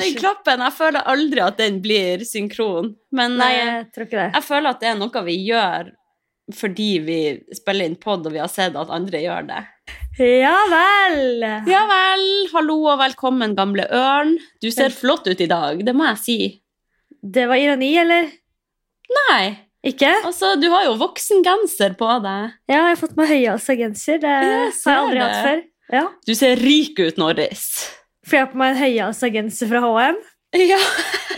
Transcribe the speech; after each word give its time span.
vet 0.00 0.06
den 0.08 0.16
klappen 0.20 0.60
Jeg 0.66 0.72
føler 0.78 1.06
aldri 1.14 1.40
at 1.44 1.56
den 1.60 1.80
blir 1.84 2.24
synkron. 2.28 2.94
Men 3.12 3.36
Nei, 3.40 3.52
eh, 3.58 3.66
jeg 3.78 3.86
tror 3.94 4.06
ikke 4.08 4.20
det. 4.22 4.30
jeg 4.34 4.46
føler 4.48 4.70
at 4.70 4.80
det 4.80 4.88
er 4.92 4.98
noe 5.00 5.22
vi 5.28 5.36
gjør 5.48 5.92
fordi 6.52 6.88
vi 7.00 7.18
spiller 7.56 7.86
inn 7.88 7.94
pod, 7.96 8.26
og 8.28 8.32
vi 8.34 8.38
har 8.42 8.50
sett 8.52 8.74
at 8.76 8.90
andre 8.92 9.16
gjør 9.22 9.46
det. 9.48 9.62
Ja 10.20 10.58
vel. 10.68 11.40
Ja 11.70 11.86
vel. 11.88 12.24
Hallo 12.52 12.76
og 12.92 12.98
velkommen, 13.00 13.54
gamle 13.56 13.86
ørn. 13.88 14.34
Du 14.60 14.68
ser 14.70 14.92
flott 14.92 15.24
ut 15.26 15.40
i 15.40 15.48
dag, 15.48 15.80
det 15.86 15.94
må 15.96 16.04
jeg 16.10 16.20
si. 16.20 16.36
Det 17.24 17.46
var 17.48 17.56
ironi, 17.56 17.94
eller? 17.96 18.28
Nei, 19.16 19.56
Ikke? 19.88 20.10
altså, 20.24 20.52
du 20.60 20.68
har 20.72 20.84
jo 20.84 20.98
voksengenser 21.00 21.96
på 21.96 22.10
deg. 22.24 22.52
Ja, 22.68 22.74
jeg 22.76 22.90
har 22.92 23.00
fått 23.00 23.16
meg 23.16 23.32
høyhalsa 23.32 23.76
genser. 23.80 24.20
Det 24.20 24.28
jeg 24.36 24.52
har 24.68 24.68
jeg 24.68 25.00
aldri 25.00 25.18
det. 25.18 25.24
hatt 25.24 25.48
før. 25.48 25.64
Ja. 25.96 26.04
Du 26.28 26.34
ser 26.36 26.60
rik 26.60 27.00
ut, 27.00 27.16
Norris. 27.20 27.64
For 28.24 28.38
jeg 28.38 28.46
har 28.46 28.52
på 28.52 28.60
meg 28.60 28.74
en 28.74 28.80
høyhalsa 28.82 29.30
genser 29.34 29.70
fra 29.70 29.82
HM. 29.84 30.18
Ja. 30.54 30.78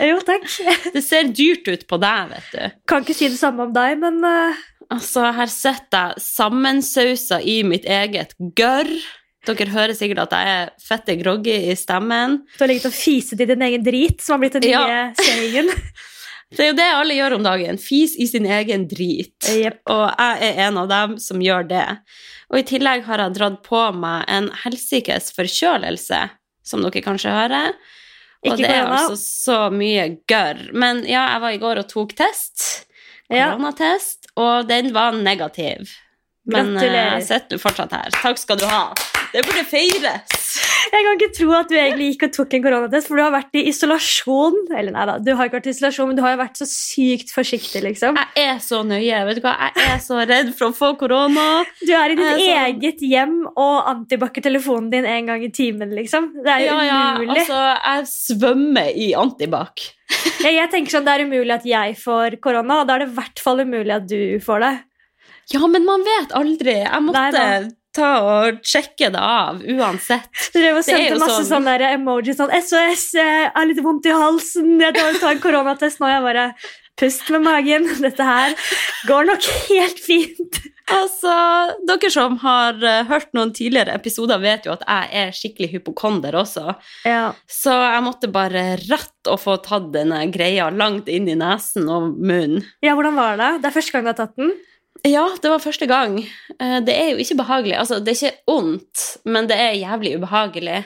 Jo, 0.07 0.17
takk. 0.21 0.45
Det 0.95 1.01
ser 1.03 1.29
dyrt 1.33 1.67
ut 1.71 1.85
på 1.89 1.97
deg, 2.01 2.33
vet 2.35 2.49
du. 2.53 2.75
Kan 2.89 3.05
ikke 3.05 3.15
si 3.17 3.29
det 3.33 3.39
samme 3.39 3.65
om 3.67 3.71
deg, 3.75 3.95
men 4.01 4.19
uh... 4.23 4.65
Altså, 4.93 5.25
her 5.35 5.49
sitter 5.51 6.13
jeg 6.13 6.21
sammensausa 6.23 7.41
i 7.43 7.57
mitt 7.67 7.83
eget 7.91 8.37
gørr. 8.55 8.87
Dere 9.47 9.67
hører 9.71 9.95
sikkert 9.95 10.21
at 10.27 10.35
jeg 10.37 10.53
er 10.61 10.69
fette 10.83 11.15
groggy 11.19 11.55
i 11.71 11.75
stemmen. 11.79 12.37
du 12.55 12.61
har 12.63 12.69
ligget 12.71 12.87
og 12.89 12.95
fiset 12.95 13.41
i 13.43 13.47
din 13.49 13.63
egen 13.67 13.83
drit, 13.83 14.21
som 14.23 14.37
har 14.37 14.45
blitt 14.45 14.55
den 14.59 14.67
nye 14.69 14.77
Ja. 14.77 15.01
sayingen. 15.19 15.71
Det 16.47 16.63
er 16.63 16.69
jo 16.69 16.75
det 16.77 16.83
alle 16.95 17.15
gjør 17.17 17.33
om 17.35 17.43
dagen. 17.43 17.75
Fis 17.75 18.13
i 18.15 18.23
sin 18.31 18.45
egen 18.47 18.85
drit. 18.87 19.35
Yep. 19.51 19.81
Og 19.91 20.03
jeg 20.13 20.47
er 20.47 20.61
en 20.69 20.77
av 20.79 20.87
dem 20.87 21.17
som 21.19 21.41
gjør 21.43 21.65
det. 21.67 21.83
Og 22.47 22.61
i 22.61 22.63
tillegg 22.69 23.03
har 23.03 23.19
jeg 23.19 23.33
dratt 23.35 23.57
på 23.65 23.81
meg 23.99 24.23
en 24.31 24.47
helsikes 24.63 25.33
forkjølelse, 25.35 26.21
som 26.67 26.83
dere 26.85 27.01
kanskje 27.05 27.31
hører. 27.33 27.73
Og 28.45 28.51
Ikke 28.53 28.59
det 28.61 28.69
er 28.69 28.83
korona. 28.83 28.97
altså 29.01 29.17
så 29.17 29.59
mye 29.73 30.03
gørr. 30.29 30.59
Men 30.77 30.99
ja, 31.09 31.23
jeg 31.33 31.41
var 31.41 31.55
i 31.55 31.61
går 31.63 31.81
og 31.81 31.87
tok 31.89 32.13
test. 32.19 32.65
Koronatest, 33.27 34.29
og 34.39 34.67
den 34.69 34.93
var 34.95 35.11
negativ. 35.17 35.89
Men 36.47 36.69
eh, 36.77 36.79
Gratulerer. 36.79 37.17
jeg 37.17 37.25
sitter 37.27 37.57
jo 37.57 37.63
fortsatt 37.65 37.91
her. 37.97 38.13
Takk 38.21 38.37
skal 38.39 38.59
du 38.61 38.67
ha. 38.71 38.83
Det 39.33 39.43
burde 39.45 39.63
feires. 39.67 40.35
Jeg 40.87 41.03
kan 41.03 41.17
ikke 41.17 41.33
tro 41.35 41.49
at 41.57 41.67
du 41.69 41.75
egentlig 41.75 42.05
gikk 42.13 42.21
og 42.29 42.31
tok 42.37 42.53
en 42.55 42.61
koronatest, 42.63 43.09
for 43.09 43.19
du 43.19 43.23
har 43.25 43.33
vært 43.33 43.57
i 43.59 43.63
isolasjon. 43.69 44.55
Eller 44.71 44.93
nei 44.95 45.03
da, 45.09 45.17
du 45.19 45.33
har 45.35 45.49
ikke 45.49 45.57
vært 45.59 45.67
i 45.67 45.73
isolasjon, 45.75 46.07
men 46.11 46.17
du 46.19 46.21
har 46.23 46.33
jo 46.35 46.39
vært 46.39 46.61
så 46.61 46.67
sykt 46.69 47.33
forsiktig, 47.35 47.81
liksom. 47.83 48.15
Jeg 48.37 48.45
er 48.53 48.61
så 48.63 48.79
nøye. 48.87 49.19
Vet 49.27 49.41
du 49.41 49.43
hva? 49.43 49.55
Jeg 49.75 49.91
er 49.97 49.99
så 50.05 50.21
redd 50.23 50.53
for 50.57 50.69
å 50.71 50.75
få 50.77 50.93
korona. 51.01 51.47
Du 51.83 51.91
er 51.97 52.13
i 52.15 52.17
ditt 52.17 52.25
er 52.29 52.63
eget 52.69 53.03
sånn- 53.03 53.11
hjem 53.11 53.35
og 53.51 53.89
antibac 53.91 54.39
telefonen 54.43 54.89
din 54.93 55.05
en 55.11 55.25
gang 55.33 55.43
i 55.43 55.51
timen, 55.53 55.91
liksom. 55.97 56.31
Det 56.45 56.53
er 56.55 56.63
jo 56.63 56.71
Ja, 56.77 56.81
ja, 56.87 57.01
umulig. 57.17 57.35
altså, 57.43 57.61
jeg 57.83 58.07
svømmer 58.15 58.91
i 58.95 59.11
antibac. 59.19 59.89
Jeg, 60.39 60.53
jeg 60.55 60.69
tenker 60.71 60.93
sånn, 60.93 61.03
Det 61.03 61.13
er 61.17 61.25
umulig 61.27 61.51
at 61.51 61.65
jeg 61.67 61.95
får 61.99 62.37
korona, 62.39 62.77
og 62.79 62.87
da 62.87 62.95
er 62.95 62.99
det 63.03 63.07
i 63.09 63.15
hvert 63.17 63.39
fall 63.43 63.59
umulig 63.59 63.91
at 63.91 64.05
du 64.07 64.39
får 64.39 64.63
det. 64.63 64.75
Ja, 65.51 65.67
men 65.67 65.83
man 65.87 66.03
vet 66.05 66.31
aldri. 66.37 66.77
Jeg 66.85 67.03
måtte 67.03 67.25
Nei 67.35 67.67
ta 67.97 68.13
og 68.23 68.63
sjekke 68.65 69.11
det 69.13 69.21
av 69.21 69.61
uansett. 69.65 70.29
Drev 70.55 70.79
og 70.79 70.85
sendte 70.87 71.19
masse 71.19 71.41
sånn- 71.41 71.51
sånne 71.51 71.77
der 71.77 71.97
emojis 71.97 72.39
sånn 72.39 72.53
SOS, 72.61 73.07
jeg 73.17 73.51
har 73.55 73.69
litt 73.69 73.83
vondt 73.85 74.05
i 74.09 74.15
halsen, 74.15 74.75
jeg 74.81 74.95
tar 74.97 75.17
tar 75.21 75.33
en 75.35 75.43
koronatest 75.43 75.99
nå. 76.03 76.11
Jeg 76.13 76.27
bare 76.29 76.51
Pust 76.97 77.27
med 77.29 77.43
magen. 77.45 77.85
Dette 78.05 78.25
her 78.25 78.55
går 79.07 79.27
nok 79.29 79.45
helt 79.69 79.99
fint. 80.01 80.57
Altså, 80.89 81.33
Dere 81.85 82.09
som 82.09 82.37
har 82.41 82.79
eh, 82.81 83.03
hørt 83.09 83.33
noen 83.37 83.51
tidligere 83.53 83.93
episoder, 83.99 84.39
vet 84.41 84.65
jo 84.65 84.73
at 84.73 84.85
jeg 84.87 85.11
er 85.21 85.35
skikkelig 85.35 85.69
hypokonder 85.75 86.37
også. 86.39 86.73
Ja. 87.05 87.33
Så 87.45 87.75
jeg 87.75 88.05
måtte 88.05 88.31
bare 88.33 88.63
rett 88.87 89.29
og 89.29 89.41
få 89.43 89.59
tatt 89.61 89.91
denne 89.93 90.23
greia 90.33 90.71
langt 90.73 91.11
inn 91.11 91.27
i 91.29 91.35
nesen 91.37 91.85
og 91.91 92.15
munnen. 92.17 92.65
ja, 92.81 92.95
hvordan 92.97 93.19
var 93.19 93.37
det? 93.37 93.51
Det 93.61 93.69
er 93.69 93.77
første 93.77 93.93
gang 93.93 94.07
du 94.07 94.13
har 94.13 94.19
tatt 94.23 94.39
den? 94.39 94.55
Ja, 95.07 95.23
det 95.41 95.49
var 95.53 95.61
første 95.63 95.87
gang. 95.89 96.19
Eh, 96.59 96.79
Det 96.85 96.93
er 96.95 97.09
jo 97.13 97.17
ikke 97.23 97.37
behagelig. 97.41 97.75
Altså, 97.79 97.99
det 98.03 98.13
er 98.15 98.19
ikke 98.29 98.53
ondt, 98.53 99.05
men 99.25 99.47
det 99.49 99.57
er 99.57 99.77
jævlig 99.79 100.15
ubehagelig. 100.19 100.83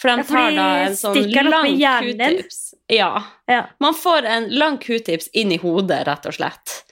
For 0.00 0.08
de 0.10 0.16
Ja, 0.22 0.24
tar 0.26 0.54
da 0.56 0.68
en 0.86 0.96
sånn 0.98 1.18
lang 1.50 1.76
q-tips. 1.78 2.60
Ja. 2.90 3.10
Ja. 3.48 3.66
Man 3.80 3.94
får 3.94 4.24
en 4.26 4.48
lang 4.50 4.78
q-tips 4.82 5.28
inn 5.38 5.52
i 5.54 5.58
hodet, 5.62 6.06
rett 6.08 6.26
og 6.26 6.34
slett. 6.34 6.82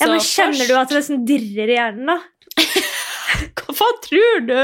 ja, 0.00 0.06
men 0.06 0.18
Kjenner 0.18 0.56
Kjenner 0.56 0.68
du 0.68 0.74
at 0.80 0.88
det 0.88 0.96
nesten 0.98 1.24
dirrer 1.26 1.68
i 1.70 1.76
hjernen? 1.76 2.06
da? 2.06 2.18
Hva 3.70 3.86
tror 4.04 4.40
du? 4.46 4.56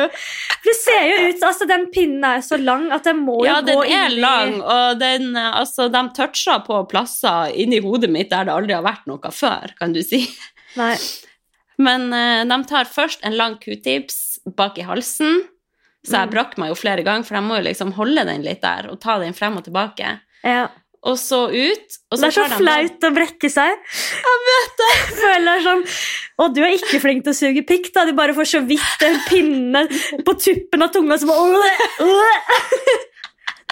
Det 0.66 0.74
ser 0.76 1.04
jo 1.06 1.28
ut, 1.30 1.42
altså 1.46 1.66
Den 1.70 1.86
pinnen 1.94 2.24
er 2.26 2.40
jo 2.40 2.46
så 2.48 2.58
lang 2.60 2.88
at 2.92 3.06
den 3.06 3.20
må 3.24 3.38
jo 3.40 3.46
Ja, 3.46 3.60
den 3.64 3.78
gå 3.78 3.84
er 3.86 4.08
inn 4.10 4.16
i 4.18 4.20
lang, 4.20 4.56
og 4.60 4.98
den, 5.00 5.30
altså, 5.36 5.86
de 5.92 6.02
toucher 6.16 6.64
på 6.66 6.80
plasser 6.90 7.54
inni 7.54 7.78
hodet 7.84 8.10
mitt 8.12 8.30
der 8.34 8.48
det 8.48 8.52
aldri 8.56 8.74
har 8.76 8.82
vært 8.86 9.06
noe 9.06 9.30
før, 9.32 9.72
kan 9.78 9.94
du 9.94 10.02
si. 10.02 10.24
Nei. 10.76 10.96
Men 11.78 12.08
uh, 12.12 12.44
de 12.48 12.58
tar 12.70 12.84
først 12.88 13.20
en 13.26 13.36
lang 13.36 13.58
q-tips 13.60 14.38
bak 14.56 14.78
i 14.78 14.86
halsen, 14.88 15.42
så 16.06 16.20
jeg 16.22 16.28
Mm. 16.28 16.32
brakk 16.32 16.56
meg 16.58 16.68
jo 16.70 16.74
flere 16.78 17.02
ganger, 17.04 17.24
for 17.26 17.34
de 17.34 17.42
må 17.42 17.56
jo 17.58 17.64
liksom 17.66 17.92
holde 17.96 18.24
den 18.24 18.42
litt 18.46 18.60
der 18.62 18.86
og 18.92 19.00
ta 19.02 19.18
den 19.18 19.34
frem 19.34 19.56
og 19.58 19.64
tilbake. 19.66 20.20
Ja. 20.44 20.68
Og 21.06 21.18
så 21.18 21.46
ut. 21.52 21.96
Og 22.10 22.18
så 22.18 22.22
Det 22.22 22.28
er 22.30 22.36
så 22.36 22.44
de- 22.48 22.56
flaut 22.62 23.00
å 23.06 23.10
brekke 23.14 23.50
seg. 23.50 23.74
Jeg 24.22 24.38
vet 24.46 24.80
det! 24.80 24.92
Føler 25.22 25.60
sånn 25.62 25.84
Og 26.38 26.54
du 26.54 26.62
er 26.64 26.72
ikke 26.78 27.00
flink 27.00 27.22
til 27.24 27.32
å 27.32 27.36
suge 27.36 27.62
pikk. 27.66 27.92
da 27.94 28.04
Du 28.06 28.12
bare 28.12 28.34
får 28.34 28.48
så 28.54 28.60
vidt 28.66 29.02
en 29.06 29.20
pinne 29.28 29.84
på 30.26 30.34
tuppen 30.40 30.82
av 30.82 30.90
tunga 30.92 31.18
som. 31.18 31.30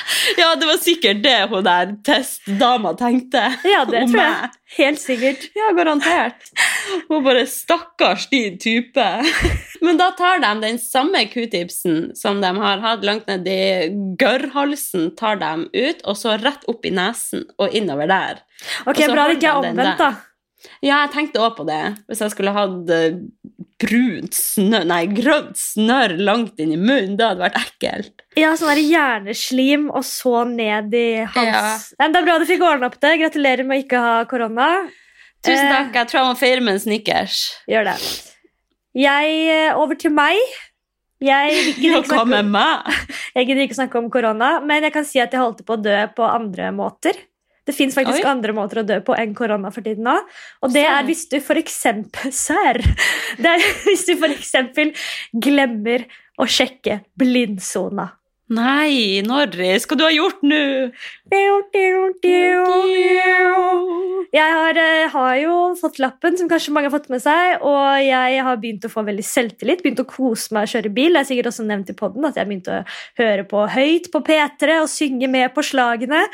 Ja, 0.40 0.54
det 0.58 0.66
var 0.66 0.78
sikkert 0.82 1.22
det 1.24 1.38
hun 1.50 1.64
der 1.66 1.94
testdama 2.06 2.94
tenkte. 2.98 3.42
Ja, 3.64 3.84
det 3.88 4.06
tror 4.10 4.20
jeg. 4.20 4.50
Helt 4.74 5.00
sikkert. 5.00 5.46
Ja, 5.54 5.70
garantert. 5.76 6.50
Hun 7.08 7.24
bare 7.24 7.44
stakkars 7.46 8.26
din 8.32 8.58
type. 8.58 9.06
Men 9.84 10.00
da 10.00 10.10
tar 10.18 10.42
de 10.42 10.52
den 10.64 10.78
samme 10.82 11.24
q-tipsen 11.30 12.12
som 12.18 12.40
de 12.42 12.50
har 12.58 12.82
hatt 12.82 13.04
langt 13.06 13.28
ned 13.30 13.48
i 13.48 13.90
gørrhalsen, 14.20 15.12
tar 15.18 15.38
dem 15.42 15.68
ut, 15.72 16.04
og 16.04 16.18
så 16.18 16.38
rett 16.40 16.64
opp 16.70 16.86
i 16.86 16.94
nesen 16.94 17.46
og 17.58 17.74
innover 17.76 18.10
der. 18.10 18.44
Ok, 18.86 19.04
Bra 19.10 19.28
det 19.28 19.38
ikke 19.38 19.52
er 19.52 19.60
omvendt, 19.62 20.00
da. 20.00 20.14
Ja, 20.80 21.02
jeg 21.04 21.12
tenkte 21.12 21.42
også 21.44 21.58
på 21.60 21.66
det. 21.68 21.82
Hvis 22.08 22.22
jeg 22.24 22.32
skulle 22.32 22.54
hatt 22.56 22.92
eh, 22.92 23.18
brunt 23.84 24.34
snørr, 24.36 24.84
nei, 24.88 25.00
grønt 25.14 25.56
snørr 25.60 26.16
langt 26.18 26.58
inn 26.62 26.72
i 26.74 26.80
munnen, 26.80 27.14
det 27.20 27.26
hadde 27.28 27.44
vært 27.44 27.58
ekkelt. 27.60 28.24
Ja, 28.40 28.50
sånn 28.58 28.72
der 28.72 28.82
hjerneslim 28.82 29.88
og 29.94 30.02
så 30.08 30.42
ned 30.48 30.94
i 30.98 31.06
hals. 31.36 31.90
Men 32.00 32.12
Det 32.14 32.20
er 32.22 32.28
bra 32.28 32.38
du 32.42 32.46
fikk 32.48 32.64
ordna 32.66 32.90
opp 32.90 32.98
det. 33.00 33.14
Gratulerer 33.22 33.66
med 33.68 33.78
å 33.78 33.84
ikke 33.84 34.04
ha 34.04 34.14
korona. 34.30 34.68
Tusen 35.44 35.66
Eh. 35.68 35.72
takk, 35.72 35.92
jeg 35.94 36.08
tror 36.08 36.20
jeg 36.20 36.28
må 36.30 36.38
feire 36.40 36.60
med 36.64 36.74
en 36.74 36.80
snickers. 36.80 37.40
Gjør 37.68 37.84
det. 37.92 37.98
Jeg, 38.94 39.34
eh, 39.50 39.76
Over 39.76 39.94
til 39.94 40.10
meg. 40.10 40.38
Jeg 41.24 41.76
gidder 41.78 42.00
ikke 42.02 42.10
snakke 42.10 42.40
om, 42.40 42.50
meg? 42.52 42.96
jeg 43.36 43.46
gidder 43.46 43.62
ikke 43.64 43.78
snakke 43.78 44.00
om 44.00 44.10
korona, 44.10 44.60
men 44.64 44.82
jeg 44.82 44.92
kan 44.92 45.04
si 45.08 45.20
at 45.22 45.32
jeg 45.32 45.40
holdt 45.40 45.62
på 45.64 45.76
å 45.76 45.82
dø 45.82 46.00
på 46.16 46.26
andre 46.26 46.72
måter. 46.74 47.16
Det 47.64 47.74
fins 47.76 47.96
faktisk 47.96 48.24
Oi. 48.24 48.30
andre 48.30 48.54
måter 48.56 48.82
å 48.82 48.86
dø 48.86 48.98
på 49.04 49.16
enn 49.16 49.32
korona 49.36 49.70
for 49.74 49.86
tiden 49.86 50.08
òg. 50.10 50.26
Og 50.64 50.74
det 50.74 50.84
er 50.88 51.06
hvis 51.08 51.24
du 51.32 51.38
for 51.44 51.60
eksempel 51.60 52.34
Serr! 52.44 52.80
Det 53.40 53.54
er 53.54 53.64
hvis 53.86 54.04
du 54.08 54.14
for 54.20 54.32
eksempel 54.32 54.92
glemmer 55.32 56.06
å 56.40 56.48
sjekke 56.50 57.00
blindsona. 57.18 58.10
Nei, 58.52 59.22
Norris, 59.24 59.86
hva 59.88 59.96
du 59.96 60.02
har 60.04 60.12
gjort 60.12 60.42
nå? 60.44 60.92
Jeg 64.34 64.52
har, 64.52 64.76
eh, 64.76 65.08
har 65.08 65.36
jo 65.40 65.54
fått 65.78 65.96
lappen, 66.02 66.36
som 66.36 66.48
kanskje 66.50 66.74
mange 66.74 66.90
har 66.90 66.92
fått 66.92 67.08
med 67.08 67.22
seg, 67.22 67.62
og 67.64 68.02
jeg 68.04 68.42
har 68.44 68.58
begynt 68.60 68.84
å 68.84 68.90
få 68.92 69.04
veldig 69.06 69.24
selvtillit. 69.24 69.80
Begynt 69.80 70.02
å 70.02 70.06
kose 70.10 70.52
meg 70.52 70.66
og 70.66 70.74
kjøre 70.74 70.92
bil. 70.92 71.14
Jeg 71.14 71.22
har 71.22 71.28
sikkert 71.30 71.50
også 71.52 71.64
nevnt 71.64 71.88
i 71.88 71.96
podden 71.96 72.28
at 72.28 72.36
jeg 72.36 72.50
begynte 72.50 72.76
å 72.76 72.84
høre 73.22 73.46
på 73.48 73.64
høyt 73.70 74.10
på 74.12 74.22
P3 74.28 74.76
og 74.82 74.92
synge 74.92 75.30
med 75.30 75.54
på 75.54 75.64
slagene. 75.64 76.26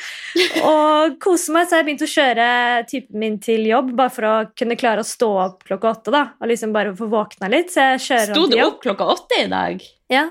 Og 0.65 1.21
kose 1.23 1.55
meg, 1.55 1.69
så 1.69 1.79
jeg 1.79 1.91
begynt 1.93 2.07
å 2.09 2.11
kjøre 2.17 2.51
typen 2.91 3.23
min 3.23 3.39
til 3.39 3.71
jobb, 3.71 3.95
bare 3.95 4.11
for 4.11 4.23
å 4.33 4.35
kunne 4.57 4.81
klare 4.81 5.05
å 5.05 5.07
stå 5.07 5.31
opp 5.47 5.65
klokka 5.69 5.95
åtte. 5.95 6.11
da, 6.11 6.27
Og 6.43 6.49
liksom 6.49 6.73
bare 6.73 6.97
få 6.97 7.07
våkna 7.07 7.49
litt. 7.49 7.71
Så 7.71 7.93
jeg 7.93 8.05
kjører 8.09 8.35
Sto 8.35 8.47
du 8.51 8.61
opp 8.65 8.83
klokka 8.83 9.07
åtte 9.15 9.45
i 9.45 9.47
dag? 9.47 9.89
Ja. 10.11 10.31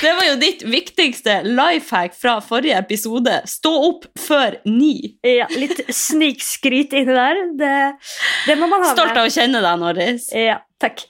Det 0.00 0.10
var 0.16 0.24
jo 0.24 0.36
ditt 0.40 0.62
viktigste 0.64 1.34
life 1.44 1.92
hack 1.92 2.14
fra 2.16 2.38
forrige 2.40 2.78
episode. 2.80 3.34
Stå 3.48 3.72
opp 3.90 4.06
før 4.16 4.56
ni. 4.64 5.16
ja, 5.26 5.44
Litt 5.52 5.82
snikskryt 5.92 6.94
inni 6.96 7.12
der. 7.12 7.40
Det, 7.60 7.72
det 8.48 8.56
må 8.56 8.68
man 8.70 8.80
ha 8.80 8.90
med. 8.90 8.96
Stolt 8.96 9.18
av 9.20 9.28
å 9.28 9.32
kjenne 9.34 9.60
deg, 9.60 9.82
Norris. 9.82 10.30
Ja, 10.32 10.56
takk. 10.80 11.02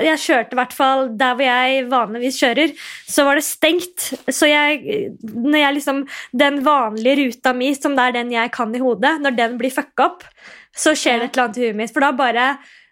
Jeg 0.00 0.22
kjørte 0.22 0.56
i 0.56 0.60
hvert 0.62 0.72
fall 0.76 1.04
der 1.20 1.36
hvor 1.36 1.44
jeg 1.44 1.82
vanligvis 1.90 2.38
kjører, 2.40 2.72
så 3.08 3.26
var 3.28 3.36
det 3.36 3.44
stengt. 3.44 4.06
Så 4.32 4.48
jeg, 4.48 5.10
når 5.28 5.58
jeg 5.60 5.76
liksom, 5.80 6.00
den 6.44 6.62
vanlige 6.64 7.18
ruta 7.20 7.52
mi, 7.56 7.74
som 7.76 7.98
det 7.98 8.06
er 8.08 8.16
den 8.16 8.32
jeg 8.32 8.52
kan 8.54 8.72
i 8.72 8.80
hodet, 8.80 9.18
når 9.24 9.36
den 9.36 9.58
blir 9.60 9.74
fucka 9.74 10.06
opp, 10.08 10.24
så 10.72 10.94
skjer 10.96 11.20
det 11.20 11.28
et 11.28 11.36
eller 11.36 11.50
annet 11.50 11.60
i 11.60 11.66
huet 11.66 11.80
mitt. 11.82 11.92
For 11.92 12.06
da 12.06 12.14
bare, 12.16 12.46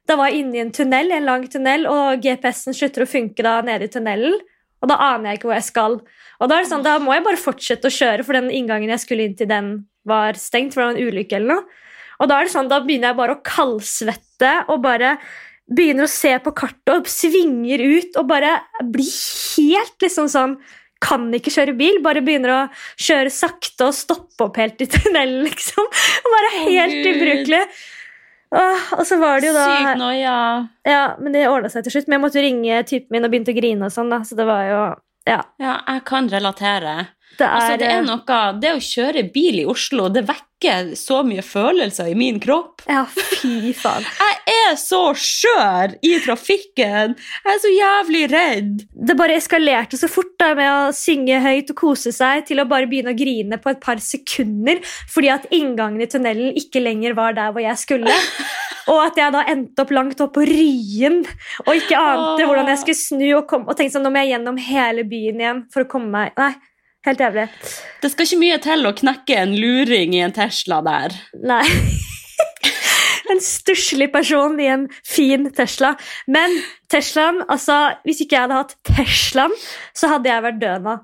da 0.05 0.19
var 0.21 0.29
jeg 0.29 0.45
inne 0.45 0.61
i 0.61 0.63
en 0.67 0.75
tunnel, 0.77 1.17
en 1.17 1.31
lang 1.33 1.49
tunnel, 1.49 1.89
og 1.89 2.21
GPS-en 2.29 2.77
slutter 2.77 3.07
å 3.07 3.09
funke 3.09 3.47
da 3.47 3.57
nede 3.65 3.89
i 3.89 3.95
tunnelen. 3.97 4.37
Og 4.87 4.93
da 4.93 5.01
aner 5.11 5.33
jeg 5.33 5.41
ikke 5.41 5.51
hvor 5.51 5.59
jeg 5.59 5.67
skal. 5.67 5.99
Og 6.37 6.51
Da 6.51 6.59
er 6.59 6.63
det 6.63 6.71
sånn, 6.71 6.85
da 6.87 6.99
må 7.03 7.15
jeg 7.17 7.25
bare 7.27 7.41
fortsette 7.41 7.89
å 7.91 7.97
kjøre, 7.97 8.25
for 8.27 8.39
den 8.39 8.53
inngangen 8.55 8.93
jeg 8.93 9.03
skulle 9.03 9.27
inn 9.27 9.35
til, 9.35 9.49
den 9.51 9.73
var 10.07 10.39
stengt. 10.39 10.75
for 10.75 10.85
det 10.85 10.87
var 10.87 10.95
en 10.95 11.11
ulykke 11.11 11.39
eller 11.41 11.55
noe. 11.57 11.83
Og 12.21 12.31
da 12.31 12.39
er 12.39 12.47
det 12.47 12.55
sånn, 12.55 12.71
da 12.71 12.79
begynner 12.85 13.11
jeg 13.11 13.19
bare 13.19 13.35
å 13.37 13.43
kaldsvette 13.45 14.53
og 14.73 14.81
bare 14.85 15.17
begynner 15.67 16.07
å 16.07 16.13
se 16.13 16.31
på 16.39 16.53
kartet 16.55 16.93
og 16.95 17.09
svinger 17.11 17.83
ut 17.83 18.17
og 18.21 18.29
bare 18.31 18.53
blir 18.87 19.11
helt 19.59 20.05
liksom 20.05 20.31
sånn 20.31 20.55
kan 21.03 21.27
ikke 21.35 21.53
kjøre 21.53 21.75
bil, 21.77 21.99
bare 22.05 22.23
begynner 22.25 22.53
å 22.55 22.61
kjøre 22.97 23.33
sakte 23.35 23.91
og 23.91 23.97
stoppe 23.97 24.47
opp 24.47 24.57
helt 24.61 24.81
i 24.81 24.89
tunnelen, 24.89 25.43
liksom. 25.49 25.85
Og 25.85 26.31
bare 26.33 26.53
helt 26.71 27.11
ubrukelig. 27.11 27.61
Åh, 28.55 28.93
og 28.99 29.07
så 29.07 29.19
var 29.19 29.41
det 29.43 29.49
jo 29.51 29.55
da 29.57 29.65
Sykt 29.67 29.99
noia. 30.01 30.35
Ja, 30.87 31.03
men 31.19 31.35
det 31.35 31.49
ordna 31.51 31.71
seg 31.73 31.87
til 31.87 31.97
slutt. 31.97 32.07
Men 32.07 32.19
jeg 32.19 32.25
måtte 32.27 32.45
ringe 32.45 32.83
typen 32.87 33.17
min 33.17 33.27
og 33.27 33.33
begynte 33.33 33.55
å 33.55 33.59
grine 33.59 33.89
og 33.89 33.95
sånn, 33.95 34.13
da. 34.13 34.21
Så 34.27 34.39
det 34.39 34.47
var 34.49 34.63
jo 34.71 34.81
Ja. 35.27 35.41
Ja, 35.59 35.81
jeg 35.89 36.05
kan 36.07 36.29
relatere. 36.31 37.09
Det 37.37 37.45
er, 37.45 37.53
Altså, 37.53 37.77
det 37.81 37.89
er 37.89 37.99
eh, 38.01 38.07
noe 38.07 38.43
Det 38.63 38.75
å 38.77 38.83
kjøre 38.83 39.25
bil 39.33 39.61
i 39.63 39.67
Oslo, 39.69 40.09
det 40.13 40.25
vekker 40.29 40.95
så 40.97 41.21
mye 41.27 41.43
følelser 41.45 42.09
i 42.09 42.15
min 42.17 42.39
kropp. 42.41 42.81
Ja, 42.89 43.05
fy 43.07 43.75
faen. 43.77 44.07
Jeg 44.47 44.57
er 44.71 44.77
så 44.81 45.01
skjør 45.21 45.97
i 46.07 46.15
trafikken! 46.25 47.17
Jeg 47.19 47.53
er 47.53 47.61
så 47.63 47.73
jævlig 47.73 48.23
redd. 48.33 48.85
Det 48.89 49.19
bare 49.19 49.37
eskalerte 49.37 50.01
så 50.01 50.09
fort 50.11 50.33
da 50.41 50.53
med 50.59 50.71
å 50.71 50.95
synge 50.97 51.39
høyt 51.45 51.75
og 51.75 51.81
kose 51.83 52.13
seg 52.15 52.47
til 52.49 52.63
å 52.63 52.69
bare 52.69 52.89
begynne 52.91 53.13
å 53.13 53.19
grine 53.19 53.61
på 53.61 53.73
et 53.75 53.83
par 53.85 54.01
sekunder 54.03 54.81
fordi 55.13 55.33
at 55.35 55.49
inngangen 55.55 56.03
i 56.03 56.09
tunnelen 56.11 56.57
ikke 56.59 56.83
lenger 56.83 57.17
var 57.19 57.37
der 57.37 57.53
hvor 57.53 57.65
jeg 57.65 57.85
skulle. 57.85 58.17
Og 58.87 59.01
at 59.03 59.19
jeg 59.19 59.35
da 59.35 59.43
endte 59.51 59.83
opp 59.83 59.93
langt 59.95 60.21
opp 60.23 60.37
på 60.37 60.45
Ryen 60.47 61.25
og 61.65 61.73
ikke 61.75 61.99
ante 61.99 62.45
Åh. 62.45 62.47
hvordan 62.47 62.71
jeg 62.71 62.83
skulle 62.85 63.01
snu 63.01 63.27
og, 63.33 63.45
kom, 63.51 63.67
og 63.67 63.75
tenkte 63.75 63.97
sånn, 63.97 64.07
nå 64.07 64.13
må 64.15 64.23
jeg 64.23 64.37
gjennom 64.37 64.61
hele 64.63 65.03
byen 65.09 65.43
igjen 65.43 65.63
for 65.75 65.83
å 65.83 65.91
komme 65.91 66.13
meg 66.13 66.39
Nei, 66.39 66.53
helt 67.07 67.23
jævlig. 67.23 67.47
Det 68.03 68.11
skal 68.13 68.29
ikke 68.29 68.43
mye 68.43 68.59
til 68.67 68.89
å 68.89 68.95
knekke 69.01 69.39
en 69.43 69.57
luring 69.59 70.17
i 70.17 70.23
en 70.27 70.37
Tesla 70.37 70.83
der. 70.87 71.17
Nei. 71.47 71.65
En 73.27 73.41
stusslig 73.43 74.07
person 74.13 74.53
i 74.63 74.69
en 74.71 74.85
fin 75.03 75.49
Tesla. 75.51 75.97
Men 76.31 76.53
Teslaen, 76.87 77.41
altså, 77.51 77.97
hvis 78.07 78.21
ikke 78.23 78.37
jeg 78.37 78.45
hadde 78.45 78.61
hatt 78.61 78.77
Teslaen, 78.87 79.55
så 79.97 80.13
hadde 80.13 80.31
jeg 80.31 80.45
vært 80.45 80.61
død 80.61 80.85
nå. 80.85 80.95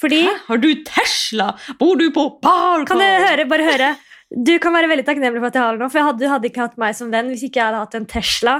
Fordi 0.00 0.22
Hæ? 0.24 0.32
Har 0.46 0.62
du 0.62 0.70
Tesla? 0.88 1.50
Bor 1.78 2.00
du 2.00 2.06
på 2.14 2.24
Barcode? 2.42 2.88
Kan 2.88 3.02
du 3.02 3.28
høre, 3.28 3.44
bare 3.50 3.68
høre? 3.68 3.90
Du 4.34 4.54
kan 4.58 4.74
være 4.74 4.88
veldig 4.90 5.04
takknemlig 5.06 5.42
for 5.42 5.50
at 5.52 5.58
jeg 5.60 5.66
har 5.66 5.76
det 5.76 5.84
nå, 5.84 5.90
for 5.92 6.00
jeg 6.00 6.08
hadde, 6.08 6.24
du 6.24 6.32
hadde 6.32 6.50
ikke 6.50 6.64
hatt 6.64 6.80
meg 6.80 6.96
som 6.96 7.12
venn 7.12 7.30
hvis 7.30 7.44
ikke 7.46 7.60
jeg 7.60 7.68
hadde 7.68 7.84
hatt 7.84 8.00
en 8.00 8.08
Tesla. 8.10 8.56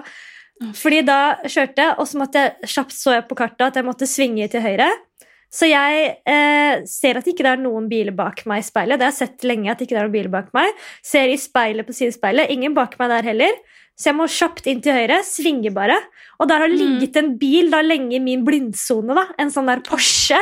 Fordi 0.78 1.00
da 1.08 1.18
kjørte 1.42 1.82
jeg, 1.82 1.96
og 1.98 2.06
så 2.06 2.20
måtte 2.20 2.44
jeg 2.44 2.70
kjapt 2.76 2.94
så 2.94 3.16
jeg 3.16 3.26
på 3.30 3.38
kartet 3.38 3.66
at 3.66 3.80
jeg 3.80 3.86
måtte 3.86 4.08
svinge 4.08 4.46
til 4.52 4.62
høyre. 4.62 4.86
Så 5.54 5.68
jeg 5.70 6.08
eh, 6.26 6.80
ser 6.90 7.20
at 7.20 7.28
ikke 7.30 7.44
det 7.46 7.52
er 7.52 7.60
noen 7.62 7.86
biler 7.90 8.14
bak 8.18 8.40
meg 8.50 8.64
i 8.64 8.66
speilet. 8.66 8.98
Det 8.98 9.06
har 9.06 9.12
jeg 9.14 9.20
sett 9.28 9.44
lenge 9.46 9.70
at 9.70 9.84
ikke 9.84 9.94
det 9.94 10.00
er 10.00 10.08
noen 10.08 10.16
biler 10.16 10.32
bak 10.32 10.48
meg. 10.56 10.72
Ser 11.06 11.30
i 11.30 11.36
speilet 11.38 11.86
på 11.86 11.94
sidespeilet. 11.94 12.50
Ingen 12.50 12.74
bak 12.74 12.96
meg 12.98 13.12
der 13.14 13.28
heller. 13.30 13.54
Så 13.94 14.10
jeg 14.10 14.18
må 14.18 14.26
kjapt 14.26 14.66
inn 14.72 14.80
til 14.82 14.96
høyre. 14.96 15.20
Svinge 15.22 15.70
bare. 15.76 16.00
Og 16.42 16.48
der 16.50 16.64
har 16.64 16.72
Mm. 16.74 16.80
ligget 16.80 17.16
en 17.20 17.30
bil 17.38 17.70
da 17.70 17.84
lenge 17.86 18.16
i 18.16 18.18
min 18.18 18.42
blindsone. 18.44 19.14
da. 19.14 19.28
En 19.38 19.52
sånn 19.54 19.70
der 19.70 19.78
Porsche. 19.86 20.40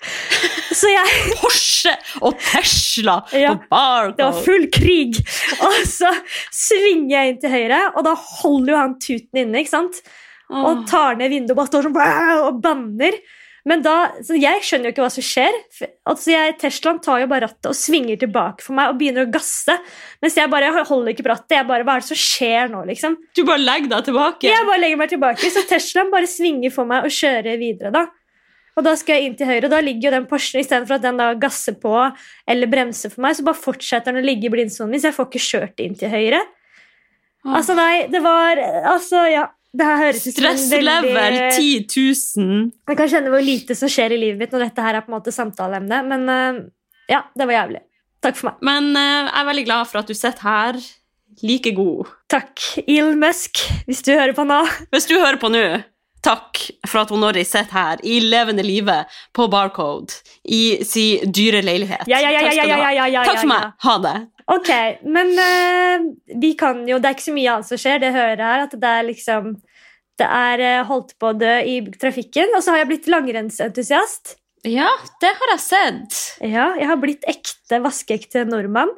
Så 0.74 0.88
jeg 0.90 1.36
Porsche 1.38 1.92
og 2.24 2.34
Tesla 2.40 3.18
Ja, 3.36 3.54
på 3.54 3.68
Barcode. 3.70 4.16
Det 4.16 4.24
var 4.24 4.42
full 4.48 4.66
krig! 4.72 5.20
Og 5.64 5.76
så 5.88 6.10
svinger 6.52 7.14
jeg 7.14 7.28
inn 7.34 7.40
til 7.44 7.50
høyre, 7.54 7.78
og 7.96 8.04
da 8.08 8.14
holder 8.16 8.72
jo 8.74 8.80
han 8.80 8.96
tuten 9.00 9.40
inne. 9.44 9.60
ikke 9.62 9.74
sant? 9.76 10.00
Og 10.50 10.84
tar 10.88 11.16
ned 11.20 11.30
vinduet 11.32 11.54
og 11.54 11.60
bare 11.60 11.70
står 11.72 11.86
sånn 11.88 12.44
og 12.48 12.60
banner. 12.64 13.16
Men 13.64 13.80
da, 13.80 13.92
så 14.20 14.36
Jeg 14.36 14.60
skjønner 14.60 14.90
jo 14.90 14.92
ikke 14.92 15.04
hva 15.06 15.12
som 15.14 15.24
skjer. 15.24 15.54
Altså 16.10 16.34
jeg, 16.34 16.56
Teslaen 16.60 16.98
tar 17.04 17.22
jo 17.22 17.28
bare 17.30 17.46
rattet 17.46 17.70
og 17.70 17.76
svinger 17.78 18.18
tilbake 18.20 18.60
for 18.64 18.76
meg 18.76 18.90
og 18.92 18.98
begynner 19.00 19.24
å 19.24 19.30
gasse. 19.32 19.78
Mens 20.20 20.36
jeg 20.36 20.50
bare 20.52 20.68
holder 20.84 21.14
ikke 21.14 21.24
på 21.24 21.32
rattet. 21.32 21.56
Jeg 21.56 21.68
bare, 21.70 21.86
Hva 21.86 21.94
er 21.96 22.04
det 22.04 22.10
som 22.10 22.20
skjer 22.20 22.68
nå? 22.74 22.82
liksom? 22.90 23.16
Du 23.32 23.40
bare 23.48 23.62
legger 23.64 23.88
deg 23.94 24.10
tilbake. 24.10 24.50
Jeg 24.50 24.68
bare 24.68 24.82
legger 24.82 25.00
meg 25.00 25.14
tilbake, 25.14 25.48
så 25.54 25.64
Teslaen 25.70 26.12
bare 26.12 26.28
svinger 26.28 26.74
for 26.74 26.84
meg 26.90 27.08
og 27.08 27.16
kjører 27.16 27.56
videre. 27.62 27.94
da. 27.94 28.04
Og 28.74 28.82
da 28.82 28.96
skal 28.98 29.16
jeg 29.20 29.30
inn 29.30 29.36
til 29.38 29.46
høyre, 29.46 29.68
og 29.68 29.70
da 29.70 29.80
ligger 29.86 30.08
jo 30.08 30.14
den 30.16 30.24
Porschen 30.26 30.58
istedenfor 30.60 30.96
at 30.98 31.04
den 31.06 31.20
da 31.20 31.28
gasser 31.38 31.76
på 31.78 31.92
eller 32.50 32.66
bremser 32.70 33.12
for 33.12 33.22
meg, 33.22 33.36
så 33.38 33.44
bare 33.46 33.60
fortsetter 33.60 34.10
den 34.10 34.18
å 34.24 34.26
ligge 34.26 34.48
i 34.48 34.52
blindsonen 34.52 34.90
min, 34.90 35.00
så 35.02 35.12
jeg 35.12 35.16
får 35.18 35.28
ikke 35.30 35.44
kjørt 35.46 35.82
inn 35.84 35.94
til 36.00 36.10
høyre. 36.10 36.40
Altså, 37.44 37.76
nei, 37.78 38.06
det 38.10 38.20
var 38.24 38.58
Altså, 38.94 39.24
ja. 39.30 39.46
En 39.74 40.18
Stresslevel 40.20 41.08
veldig 41.16 41.46
10 41.56 41.86
000. 42.38 42.66
Jeg 42.86 42.98
kan 43.00 43.10
kjenne 43.10 43.32
hvor 43.32 43.42
lite 43.42 43.74
som 43.78 43.90
skjer 43.90 44.14
i 44.14 44.20
livet 44.20 44.38
mitt 44.38 44.54
når 44.54 44.68
dette 44.68 44.84
her 44.84 44.98
er 44.98 45.06
på 45.06 45.10
en 45.10 45.16
måte 45.16 45.34
samtaleemne, 45.34 46.02
men 46.06 46.28
uh, 46.30 46.60
ja, 47.10 47.24
det 47.34 47.48
var 47.50 47.58
jævlig. 47.58 47.80
Takk 48.24 48.38
for 48.38 48.50
meg. 48.52 48.60
Men 48.64 48.92
uh, 48.94 49.24
jeg 49.26 49.40
er 49.40 49.48
veldig 49.50 49.64
glad 49.66 49.90
for 49.90 50.02
at 50.02 50.10
du 50.10 50.14
sitter 50.14 50.46
her 50.46 50.78
like 51.42 51.74
god. 51.74 52.12
Takk, 52.30 52.62
Elon 52.86 53.18
Musk, 53.18 53.64
hvis 53.88 54.04
du 54.06 54.12
hører 54.14 54.34
på 54.36 54.46
nå. 54.46 54.60
Hvis 54.94 55.10
du 55.10 55.16
hører 55.18 55.40
på 55.42 55.50
nå, 55.50 55.64
takk 56.24 56.60
for 56.88 57.02
at 57.02 57.12
hun 57.12 57.22
Norris 57.24 57.52
sitter 57.52 57.74
her 57.74 58.04
i 58.06 58.18
levende 58.24 58.64
live 58.64 59.02
på 59.36 59.46
Barcode 59.52 60.16
i 60.44 60.84
sin 60.86 61.32
dyre 61.34 61.62
leilighet. 61.64 62.06
Ja, 62.10 62.20
ja, 62.20 62.32
ja, 62.32 62.40
Takk 62.40 62.54
ja, 62.56 62.64
skal 62.64 62.72
ja, 62.72 62.78
ja, 62.78 62.92
ja, 62.92 63.08
ja, 63.12 63.26
Takk 63.28 63.42
for 63.42 63.52
meg. 63.52 63.74
Ha 63.84 63.96
det. 64.04 64.14
Ok, 64.54 64.70
men 65.08 65.30
uh, 65.40 66.08
vi 66.40 66.50
kan 66.60 66.82
jo 66.84 66.98
Det 67.00 67.08
er 67.08 67.14
ikke 67.16 67.30
så 67.30 67.36
mye 67.36 67.52
annet 67.54 67.68
som 67.70 67.80
skjer. 67.80 68.00
Det 68.02 68.14
hører 68.16 68.42
her, 68.44 68.64
at 68.66 68.74
det 68.80 68.90
er 68.90 69.06
liksom 69.06 69.54
Det 70.20 70.26
er 70.28 70.60
eh, 70.62 70.82
holdt 70.86 71.16
på 71.18 71.32
å 71.32 71.36
dø 71.36 71.54
i 71.66 71.78
trafikken. 71.98 72.52
Og 72.54 72.62
så 72.62 72.74
har 72.74 72.84
jeg 72.84 72.90
blitt 72.92 73.08
langrennsentusiast. 73.10 74.36
Ja, 74.64 74.88
det 75.20 75.32
har 75.40 75.50
jeg 75.56 75.62
sett. 75.64 76.20
Ja, 76.40 76.68
jeg 76.78 76.86
har 76.88 77.00
blitt 77.02 77.26
ekte, 77.28 77.80
vaskeekte 77.82 78.44
nordmann. 78.46 78.92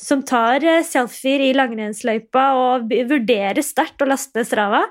Som 0.00 0.22
tar 0.24 0.64
eh, 0.64 0.80
selfier 0.86 1.42
i 1.44 1.52
langrennsløypa 1.58 2.46
og 2.62 2.94
vurderer 3.10 3.60
sterkt 3.66 4.02
å 4.02 4.08
laste 4.08 4.40
ned 4.40 4.48
Strava. 4.48 4.86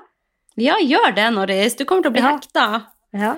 Ja, 0.58 0.76
gjør 0.82 1.14
det, 1.16 1.28
Norris. 1.36 1.76
Du 1.78 1.84
kommer 1.86 2.02
til 2.06 2.10
å 2.12 2.16
bli 2.18 2.24
Ja. 2.24 2.32
hekta. 2.36 2.86
Ja. 3.14 3.36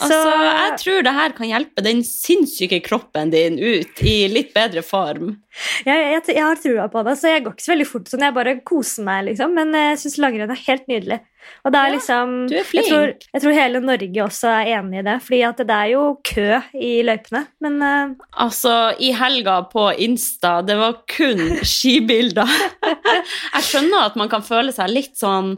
Altså, 0.00 0.14
Så- 0.22 0.42
jeg 0.44 0.78
tror 0.78 1.02
det 1.02 1.12
her 1.12 1.30
kan 1.32 1.48
hjelpe 1.48 1.82
den 1.82 2.02
sinnssyke 2.06 2.78
kroppen 2.84 3.30
din 3.32 3.58
ut 3.58 4.00
i 4.06 4.28
litt 4.28 4.52
bedre 4.54 4.82
form. 4.86 5.42
Jeg, 5.84 5.96
jeg, 6.12 6.36
jeg 6.36 6.44
har 6.44 6.54
trua 6.54 6.84
på 6.92 7.02
det, 7.04 7.14
så 7.18 7.32
jeg 7.32 7.42
går 7.44 7.54
ikke 7.56 7.64
så 7.66 7.72
veldig 7.74 7.86
fort. 7.88 8.04
Sånn, 8.12 8.20
jeg 8.22 8.34
bare 8.36 8.60
koser 8.62 9.02
meg, 9.02 9.24
liksom. 9.26 9.54
Men 9.54 9.74
eh, 9.74 9.88
jeg 9.90 9.98
syns 10.04 10.18
langrenn 10.22 10.52
er 10.54 10.62
helt 10.68 10.86
nydelig. 10.86 11.18
Og 11.64 11.72
det 11.72 11.80
er 11.80 11.88
Ja, 11.88 11.94
liksom 11.96 12.46
du 12.48 12.54
er 12.60 12.62
flink. 12.68 12.86
Jeg 12.86 12.92
tror, 12.92 13.06
jeg 13.34 13.42
tror 13.42 13.52
hele 13.58 13.80
Norge 13.80 14.22
også 14.22 14.48
er 14.52 14.70
enig 14.78 14.98
i 15.00 15.02
det, 15.02 15.16
fordi 15.24 15.42
at 15.48 15.56
det 15.56 15.70
er 15.80 15.90
jo 15.90 16.04
kø 16.22 16.62
i 16.78 16.92
løypene. 17.02 17.42
Men 17.60 17.82
uh... 17.82 18.14
Altså, 18.38 18.94
i 19.00 19.10
helga 19.12 19.62
på 19.72 19.88
Insta, 19.98 20.60
det 20.64 20.76
var 20.78 21.00
kun 21.08 21.42
skibilder. 21.74 22.46
Jeg 23.56 23.62
skjønner 23.66 24.06
at 24.06 24.14
man 24.20 24.28
kan 24.30 24.42
føle 24.46 24.70
seg 24.76 24.90
litt 24.94 25.16
sånn 25.18 25.56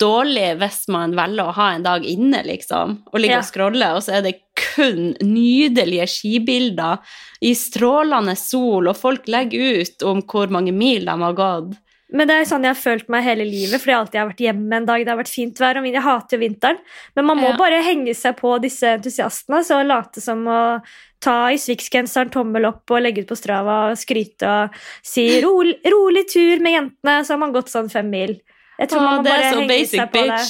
dårlig 0.00 0.58
hvis 0.60 0.84
man 0.88 1.14
velger 1.18 1.48
å 1.48 1.54
ha 1.56 1.70
en 1.74 1.82
dag 1.86 2.04
inne, 2.06 2.42
liksom, 2.46 2.98
og 3.12 3.18
ligger 3.20 3.38
Ja. 3.38 3.42
og 3.42 3.48
scroller, 3.50 3.96
og 3.98 4.02
så 4.02 4.18
er 4.18 4.22
det 4.22 4.36
kun 4.54 5.14
nydelige 5.20 6.06
skibilder 6.08 6.98
i 7.42 7.52
strålende 7.54 8.36
sol, 8.36 8.88
og 8.88 8.96
folk 8.96 9.26
legger 9.26 9.82
ut 9.82 10.02
om 10.02 10.22
hvor 10.22 10.48
mange 10.50 10.72
mil 10.72 11.04
de 11.04 11.18
har 11.22 11.34
gått. 11.34 11.76
Men 12.10 12.26
det 12.26 12.36
er 12.38 12.46
sånn 12.48 12.62
jeg 12.64 12.72
har 12.72 12.80
følt 12.80 13.08
meg 13.12 13.22
hele 13.26 13.44
livet, 13.44 13.82
fordi 13.82 13.92
jeg 13.92 13.98
alltid 14.00 14.18
har 14.18 14.28
vært 14.30 14.38
hjemme 14.46 14.76
en 14.78 14.86
dag 14.88 15.02
det 15.04 15.12
har 15.12 15.18
vært 15.18 15.28
fint 15.34 15.58
vær. 15.60 15.76
og 15.76 15.84
Jeg 15.84 16.00
hater 16.02 16.38
jo 16.38 16.40
vinteren. 16.40 16.78
Men 17.14 17.26
man 17.26 17.36
må 17.36 17.50
Ja. 17.50 17.56
bare 17.58 17.82
henge 17.84 18.14
seg 18.16 18.34
på 18.38 18.58
disse 18.62 18.86
entusiastene 18.96 19.60
så 19.62 19.84
late 19.86 20.18
som 20.22 20.42
å 20.46 20.80
ta 21.20 21.48
i 21.52 21.56
Swix-genseren 21.60 22.30
tommel 22.30 22.64
opp 22.64 22.90
og 22.90 23.02
legge 23.02 23.20
ut 23.20 23.28
på 23.28 23.36
Strava 23.36 23.90
og 23.90 23.98
skryte 23.98 24.48
og 24.48 24.70
si 25.02 25.38
rolig, 25.42 25.76
rolig 25.84 26.26
tur 26.32 26.60
med 26.60 26.72
jentene, 26.72 27.20
så 27.26 27.34
har 27.34 27.38
man 27.38 27.52
gått 27.52 27.68
sånn 27.68 27.90
fem 27.90 28.08
mil. 28.08 28.40
Jeg 28.78 28.90
tror 28.90 29.00
Åh, 29.00 29.06
man 29.06 29.16
må 29.22 29.28
bare 29.28 29.52
henge 29.52 29.78
seg 29.90 30.12
på 30.12 30.24
det. 30.28 30.42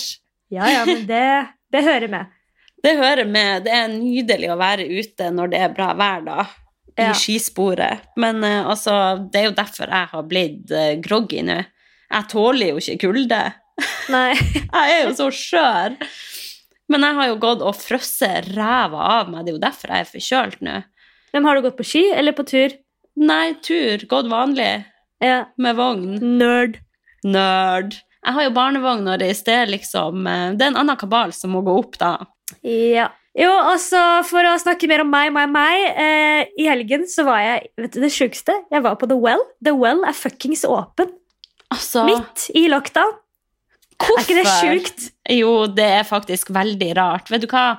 Ja, 0.53 0.69
ja, 0.73 0.83
men 0.89 1.05
det, 1.09 1.27
det 1.73 1.83
hører 1.85 2.13
med. 2.13 2.35
Det 2.85 2.95
hører 2.99 3.27
med. 3.29 3.65
Det 3.67 3.73
er 3.75 3.89
nydelig 3.93 4.51
å 4.53 4.59
være 4.61 4.87
ute 4.87 5.31
når 5.35 5.53
det 5.53 5.63
er 5.67 5.73
bra 5.75 5.93
vær, 5.99 6.25
da. 6.27 6.47
I 6.99 7.09
Ja. 7.09 7.13
skisporet. 7.15 8.05
Men 8.19 8.43
uh, 8.43 8.69
altså, 8.73 8.93
det 9.31 9.41
er 9.41 9.47
jo 9.49 9.55
derfor 9.55 9.91
jeg 9.93 10.11
har 10.13 10.25
blitt 10.27 10.73
uh, 10.75 10.95
groggy 11.03 11.45
nå. 11.47 11.61
Jeg 12.09 12.29
tåler 12.33 12.73
jo 12.73 12.81
ikke 12.83 12.99
kulde. 13.07 13.41
Nei. 14.11 14.33
Jeg 14.75 14.95
er 14.95 15.05
jo 15.07 15.13
så 15.15 15.29
skjør. 15.35 15.95
Men 16.89 17.05
jeg 17.05 17.15
har 17.19 17.27
jo 17.29 17.35
gått 17.37 17.61
og 17.63 17.77
frosset 17.77 18.49
ræva 18.57 19.03
av 19.21 19.29
meg. 19.31 19.45
Det 19.45 19.53
er 19.53 19.57
jo 19.59 19.61
derfor 19.61 19.91
jeg 19.93 20.05
er 20.07 20.09
forkjølt 20.09 20.63
nå. 20.65 20.77
Men 21.37 21.45
har 21.45 21.59
du 21.59 21.67
gått 21.67 21.77
på 21.77 21.85
ski 21.85 22.03
eller 22.17 22.33
på 22.33 22.47
tur? 22.49 22.73
Nei, 23.21 23.53
tur. 23.63 24.01
Gått 24.09 24.31
vanlig. 24.33 24.87
Ja. 25.21 25.43
Med 25.61 25.77
vogn. 25.77 26.17
Nerd. 26.41 26.79
Nerd. 27.29 27.99
Jeg 28.27 28.35
har 28.35 28.43
jo 28.49 28.51
barnevogn 28.57 29.05
når 29.07 29.21
det 29.21 29.29
er 29.29 29.35
i 29.37 29.39
sted, 29.39 29.71
liksom. 29.73 30.27
eh, 30.27 30.51
Det 30.59 30.67
er 30.67 30.73
en 30.73 30.81
annen 30.83 30.99
kabal 31.01 31.33
som 31.33 31.51
må 31.55 31.63
gå 31.67 31.77
opp, 31.79 31.99
da. 32.01 32.17
Ja. 32.67 33.09
Jo, 33.39 33.53
altså, 33.71 34.01
For 34.27 34.43
å 34.43 34.57
snakke 34.59 34.89
mer 34.91 35.05
om 35.05 35.11
meg, 35.13 35.31
meg, 35.33 35.51
meg. 35.55 35.85
Eh, 35.95 36.49
I 36.59 36.67
helgen 36.67 37.05
så 37.07 37.23
var 37.29 37.39
jeg 37.45 37.69
vet 37.79 37.93
du 37.95 38.01
det 38.03 38.11
sjukeste? 38.11 38.57
Jeg 38.73 38.83
var 38.83 38.97
på 38.99 39.07
The 39.07 39.19
Well. 39.21 39.45
The 39.63 39.75
Well 39.79 40.03
er 40.09 40.17
fuckings 40.17 40.65
åpen. 40.67 41.13
Altså, 41.71 42.03
Midt 42.09 42.49
i 42.57 42.67
lockdown. 42.73 43.13
hvorfor? 44.01 44.19
Er 44.19 44.25
ikke 44.25 44.39
det 44.41 44.57
sjukt? 44.59 45.07
Jo, 45.31 45.53
det 45.71 45.85
er 46.01 46.05
faktisk 46.09 46.51
veldig 46.57 46.91
rart. 46.97 47.31
Vet 47.31 47.45
du 47.45 47.47
hva? 47.53 47.79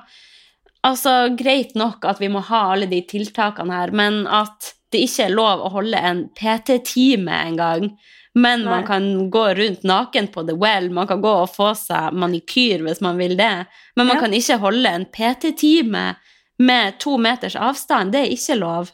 Altså, 0.86 1.36
greit 1.36 1.74
nok 1.76 2.06
at 2.08 2.20
vi 2.22 2.28
må 2.32 2.40
ha 2.48 2.70
alle 2.72 2.86
de 2.88 3.02
tiltakene 3.04 3.74
her, 3.74 3.90
men 3.92 4.22
at 4.26 4.72
det 4.94 5.02
ikke 5.04 5.26
er 5.26 5.34
lov 5.34 5.60
å 5.66 5.72
holde 5.74 5.98
en 5.98 6.22
PT-time 6.38 7.28
engang. 7.50 7.90
Men 8.34 8.62
man 8.64 8.84
kan 8.86 9.30
gå 9.30 9.44
rundt 9.58 9.82
naken 9.82 10.28
på 10.30 10.44
The 10.46 10.54
Well, 10.54 10.90
man 10.94 11.06
kan 11.10 11.20
gå 11.22 11.32
og 11.42 11.50
få 11.50 11.72
seg 11.74 12.14
manikyr 12.14 12.84
hvis 12.86 13.00
man 13.02 13.18
vil 13.18 13.36
det. 13.36 13.66
Men 13.96 14.06
man 14.06 14.16
Ja. 14.16 14.20
kan 14.20 14.32
ikke 14.32 14.58
holde 14.62 14.86
en 14.88 15.06
PT-time 15.06 16.16
med 16.58 16.98
to 17.00 17.16
meters 17.18 17.56
avstand. 17.56 18.12
Det 18.12 18.20
er 18.20 18.30
ikke 18.36 18.58
lov. 18.60 18.92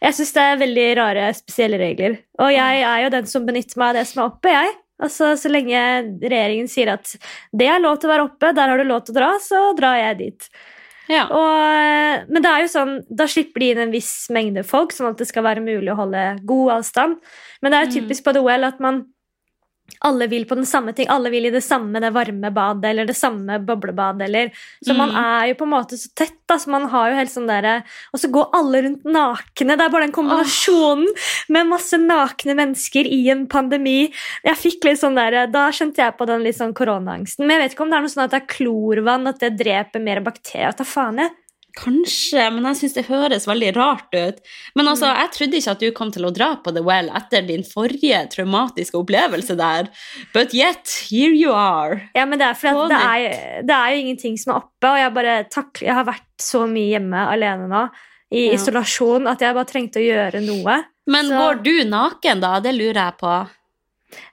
Jeg 0.00 0.14
syns 0.14 0.32
det 0.32 0.42
er 0.42 0.56
veldig 0.62 0.96
rare, 0.96 1.34
spesielle 1.34 1.78
regler. 1.80 2.18
Og 2.38 2.52
jeg 2.54 2.82
er 2.82 3.02
jo 3.02 3.08
den 3.10 3.26
som 3.26 3.46
benytter 3.46 3.76
meg 3.78 3.88
av 3.88 3.94
det 3.94 4.06
som 4.06 4.22
er 4.22 4.26
oppe, 4.30 4.48
jeg. 4.54 4.74
Altså, 5.02 5.32
Så 5.36 5.50
lenge 5.50 5.80
regjeringen 6.22 6.68
sier 6.68 6.92
at 6.94 7.16
det 7.52 7.66
er 7.68 7.80
lov 7.82 7.98
til 7.98 8.08
å 8.08 8.12
være 8.14 8.28
oppe, 8.30 8.54
der 8.54 8.68
har 8.68 8.78
du 8.78 8.84
lov 8.84 9.04
til 9.04 9.14
å 9.14 9.18
dra, 9.18 9.32
så 9.42 9.76
drar 9.76 9.98
jeg 9.98 10.18
dit. 10.18 10.48
Ja. 11.10 11.26
Og, 11.30 12.30
men 12.32 12.42
det 12.42 12.50
er 12.50 12.64
jo 12.64 12.70
sånn, 12.72 12.94
da 13.06 13.28
slipper 13.30 13.62
de 13.62 13.72
inn 13.72 13.82
en 13.86 13.94
viss 13.94 14.12
mengde 14.34 14.64
folk, 14.66 14.94
sånn 14.94 15.12
at 15.12 15.20
det 15.20 15.28
skal 15.30 15.46
være 15.46 15.64
mulig 15.64 15.92
å 15.92 15.98
holde 16.00 16.24
god 16.48 16.78
avstand. 16.80 17.20
Men 17.62 17.72
det 17.72 17.78
er 17.78 17.86
jo 17.86 17.94
typisk 18.00 18.26
på 18.26 18.34
The 18.34 18.42
Well 18.46 18.66
at 18.68 18.82
man 18.82 19.04
alle 20.04 20.26
vil 20.28 20.44
på 20.46 20.54
den 20.58 20.66
samme 20.68 20.92
ting. 20.94 21.06
Alle 21.08 21.30
vil 21.32 21.46
i 21.48 21.50
det 21.50 21.62
samme 21.64 22.00
det 22.02 22.12
varme 22.12 22.50
badet 22.54 22.90
eller 22.90 23.06
det 23.08 23.16
samme 23.16 23.58
boblebadet. 23.64 24.26
Eller, 24.28 24.50
så 24.84 24.94
man 24.96 25.10
Mm. 25.10 25.16
er 25.24 25.46
jo 25.48 25.54
på 25.54 25.64
en 25.64 25.72
måte 25.72 25.96
så 25.98 26.08
tett. 26.14 26.34
Da, 26.46 26.54
så 26.58 26.68
man 26.70 26.84
har 26.88 27.10
jo 27.10 27.16
helt 27.16 27.30
sånn 27.32 27.48
derre 27.48 27.82
Og 28.14 28.20
så 28.20 28.30
går 28.30 28.50
alle 28.54 28.82
rundt 28.84 29.04
nakne. 29.04 29.74
Det 29.76 29.80
er 29.80 29.90
bare 29.90 30.06
den 30.06 30.12
kombinasjonen 30.14 31.06
med 31.48 31.66
masse 31.66 31.98
nakne 31.98 32.54
mennesker 32.54 33.04
i 33.06 33.28
en 33.30 33.46
pandemi. 33.48 34.12
Jeg 34.44 34.56
fikk 34.56 34.84
litt 34.84 35.00
sånn 35.00 35.16
der, 35.16 35.46
Da 35.46 35.70
skjønte 35.70 35.96
jeg 35.96 36.16
på 36.16 36.26
den 36.26 36.42
litt 36.44 36.56
sånn 36.56 36.74
koronaangsten. 36.74 37.46
Men 37.46 37.60
jeg 37.60 37.62
vet 37.70 37.74
ikke 37.74 37.82
om 37.82 37.90
det 37.90 37.96
er 37.96 38.00
noe 38.02 38.14
sånn 38.14 38.24
at 38.24 38.30
det 38.30 38.42
er 38.42 38.54
klorvann, 38.54 39.26
at 39.28 39.38
det 39.40 39.56
dreper 39.58 40.00
mer 40.00 40.20
bakterier. 40.20 40.72
Ta 40.76 40.84
faen, 40.84 41.18
jeg. 41.18 41.30
Kanskje, 41.76 42.40
men 42.54 42.64
jeg 42.70 42.78
syns 42.80 42.94
det 42.96 43.04
høres 43.10 43.44
veldig 43.48 43.70
rart 43.76 44.14
ut. 44.16 44.38
Men 44.78 44.88
altså, 44.88 45.10
jeg 45.12 45.30
trodde 45.34 45.58
ikke 45.60 45.74
at 45.74 45.82
du 45.84 45.90
kom 45.96 46.10
til 46.14 46.24
å 46.24 46.32
dra 46.32 46.48
på 46.64 46.72
The 46.72 46.80
Well 46.86 47.10
etter 47.18 47.44
din 47.44 47.66
forrige 47.68 48.22
traumatiske 48.32 48.96
opplevelse 48.96 49.56
der. 49.60 49.90
But 50.32 50.54
yet, 50.56 50.88
here 51.10 51.34
you 51.36 51.52
are. 51.52 52.00
Ja, 52.16 52.24
men 52.24 52.40
det 52.40 52.48
er 52.48 52.56
fordi 52.58 52.88
det 52.94 53.02
er, 53.02 53.62
det 53.68 53.76
er 53.76 53.92
jo 53.92 54.00
ingenting 54.06 54.38
som 54.40 54.54
er 54.54 54.62
oppe, 54.62 54.88
og 54.94 55.00
jeg 55.02 55.14
bare 55.18 55.36
takler 55.52 55.86
Jeg 55.90 55.98
har 56.00 56.08
vært 56.08 56.46
så 56.48 56.64
mye 56.70 56.94
hjemme 56.96 57.26
alene 57.36 57.68
nå, 57.68 57.84
i 58.32 58.46
Ja. 58.48 58.56
isolasjon, 58.56 59.28
at 59.30 59.44
jeg 59.44 59.54
bare 59.54 59.68
trengte 59.68 60.00
å 60.00 60.06
gjøre 60.06 60.40
noe. 60.46 60.80
Men 61.06 61.26
Så- 61.28 61.36
går 61.38 61.62
du 61.62 61.84
naken, 61.92 62.40
da? 62.40 62.58
Det 62.60 62.72
lurer 62.74 63.04
jeg 63.04 63.18
på. 63.20 63.36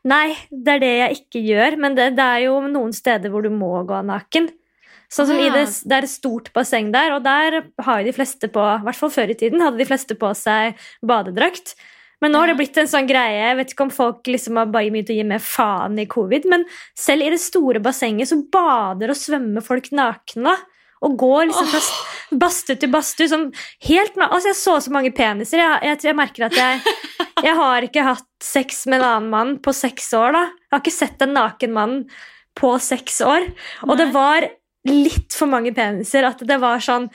Nei, 0.06 0.36
det 0.50 0.74
er 0.76 0.80
det 0.80 0.94
jeg 0.98 1.18
ikke 1.20 1.44
gjør, 1.44 1.78
men 1.78 1.96
det, 1.96 2.16
det 2.16 2.24
er 2.24 2.40
jo 2.46 2.60
noen 2.62 2.94
steder 2.94 3.30
hvor 3.30 3.44
du 3.44 3.50
må 3.50 3.86
gå 3.86 4.00
naken. 4.06 4.50
Sånn 5.14 5.28
som 5.30 5.38
i 5.40 5.50
det, 5.54 5.68
Ah. 5.68 5.80
det 5.90 5.98
er 6.00 6.06
et 6.08 6.10
stort 6.10 6.48
basseng 6.56 6.92
der, 6.94 7.14
og 7.14 7.24
der 7.26 7.60
har 7.86 8.04
de 8.04 8.14
fleste 8.16 8.50
på 8.50 8.62
I 8.66 8.84
hvert 8.88 8.98
fall 8.98 9.12
før 9.14 9.30
i 9.30 9.38
tiden 9.38 9.62
hadde 9.62 9.78
de 9.78 9.86
fleste 9.86 10.18
på 10.18 10.32
seg 10.38 10.80
badedrakt. 11.06 11.76
Men 12.24 12.32
nå 12.32 12.40
har 12.40 12.48
det 12.48 12.58
blitt 12.58 12.78
en 12.80 12.88
sånn 12.88 13.08
greie. 13.10 13.50
Jeg 13.50 13.58
vet 13.60 13.74
ikke 13.74 13.84
om 13.84 13.92
folk 13.92 14.24
liksom 14.32 14.56
har 14.58 14.70
bare 14.72 14.90
begynt 14.94 15.12
å 15.12 15.18
gi 15.18 15.26
mer 15.28 15.42
faen 15.44 15.98
i 16.00 16.06
covid, 16.08 16.46
men 16.50 16.64
selv 16.96 17.22
i 17.26 17.30
det 17.34 17.42
store 17.44 17.82
bassenget 17.84 18.30
så 18.32 18.38
bader 18.50 19.12
og 19.12 19.20
svømmer 19.20 19.62
folk 19.66 19.90
nakne. 19.92 20.56
Og 21.04 21.18
går 21.20 21.50
liksom 21.50 21.68
fra 21.68 21.82
badstue 22.40 22.80
til 22.80 22.90
badstue. 22.94 23.28
Sånn 23.28 23.50
helt 23.90 24.16
altså, 24.16 24.48
jeg 24.54 24.56
så 24.56 24.78
så 24.86 24.94
mange 24.96 25.12
peniser. 25.12 25.60
Jeg, 25.60 25.82
jeg, 25.84 26.00
jeg 26.08 26.16
merker 26.16 26.46
at 26.48 26.56
jeg 26.56 26.80
Jeg 27.44 27.58
har 27.60 27.84
ikke 27.84 28.06
hatt 28.08 28.24
sex 28.40 28.86
med 28.88 29.02
en 29.02 29.08
annen 29.10 29.30
mann 29.34 29.50
på 29.60 29.74
seks 29.76 30.14
år. 30.16 30.32
da. 30.32 30.44
Jeg 30.48 30.72
har 30.72 30.80
ikke 30.80 30.96
sett 30.96 31.22
en 31.26 31.34
naken 31.36 31.74
mann 31.76 31.96
på 32.56 32.70
seks 32.80 33.20
år. 33.20 33.50
Og 33.84 33.98
det 34.00 34.14
var 34.14 34.48
litt 34.86 35.34
for 35.34 35.48
mange 35.48 35.72
peniser. 35.76 36.26
At 36.28 36.40
det 36.46 36.60
var 36.60 36.80
sånn 36.84 37.10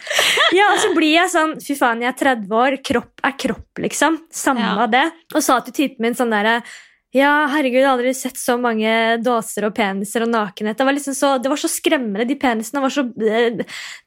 Ja, 0.57 0.71
og 0.73 0.79
så 0.81 0.95
blir 0.97 1.15
jeg 1.19 1.31
sånn 1.33 1.57
Fy 1.65 1.75
faen, 1.79 2.01
jeg 2.03 2.15
er 2.15 2.19
30 2.37 2.49
år. 2.57 2.79
Kropp 2.85 3.25
er 3.25 3.33
kropp, 3.39 3.83
liksom. 3.85 4.21
Samme 4.33 4.61
Ja. 4.65 4.87
det. 4.87 5.07
Og 5.35 5.43
sa 5.45 5.61
til 5.61 5.73
typen 5.77 6.01
min 6.09 6.15
sånn 6.15 6.31
derre 6.33 6.63
ja, 7.17 7.47
herregud, 7.49 7.79
jeg 7.81 7.87
har 7.89 7.95
aldri 7.97 8.11
sett 8.13 8.37
så 8.37 8.59
mange 8.61 8.91
dåser 9.25 9.65
og 9.65 9.73
peniser 9.77 10.27
og 10.27 10.29
nakenhet. 10.29 10.77
Det 10.77 10.85
var, 10.85 10.93
liksom 10.93 11.15
så, 11.17 11.31
det 11.41 11.49
var 11.49 11.61
så 11.61 11.71
skremmende. 11.73 12.27
De 12.29 12.37
penisene 12.37 12.83
var 12.85 12.93
så 12.93 13.07
eh, 13.25 13.63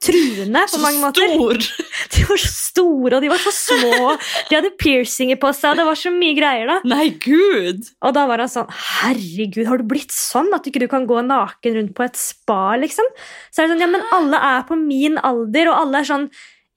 truende 0.05 0.61
på 0.67 0.75
Så 0.75 0.81
mange 0.83 1.01
måter. 1.01 1.33
stor! 1.33 1.57
De 2.13 2.27
var 2.29 2.41
så 2.43 2.51
store, 2.71 3.15
og 3.17 3.23
de 3.25 3.31
var 3.31 3.41
så 3.41 3.51
små. 3.55 4.11
De 4.49 4.55
hadde 4.55 4.71
piercinger 4.79 5.39
på 5.41 5.49
seg, 5.57 5.73
og 5.73 5.81
det 5.81 5.87
var 5.89 5.97
så 5.99 6.13
mye 6.13 6.37
greier, 6.37 6.69
da. 6.69 6.77
Nei, 6.93 7.09
gud! 7.25 7.89
Og 8.05 8.13
da 8.15 8.27
var 8.29 8.43
han 8.45 8.51
sånn 8.51 8.69
Herregud, 9.01 9.65
har 9.67 9.81
du 9.81 9.89
blitt 9.89 10.13
sånn 10.15 10.53
at 10.55 10.63
du 10.63 10.69
ikke 10.71 10.85
du 10.85 10.89
kan 10.91 11.09
gå 11.09 11.19
naken 11.25 11.77
rundt 11.79 11.93
på 11.97 12.05
et 12.05 12.21
spa, 12.21 12.77
liksom? 12.79 13.09
Så 13.49 13.63
er 13.63 13.67
det 13.67 13.75
sånn, 13.75 13.83
ja, 13.87 13.91
men 13.97 14.05
alle 14.15 14.39
er 14.53 14.65
på 14.69 14.77
min 14.79 15.17
alder, 15.19 15.73
og 15.73 15.81
alle 15.83 16.03
er 16.03 16.09
sånn 16.13 16.29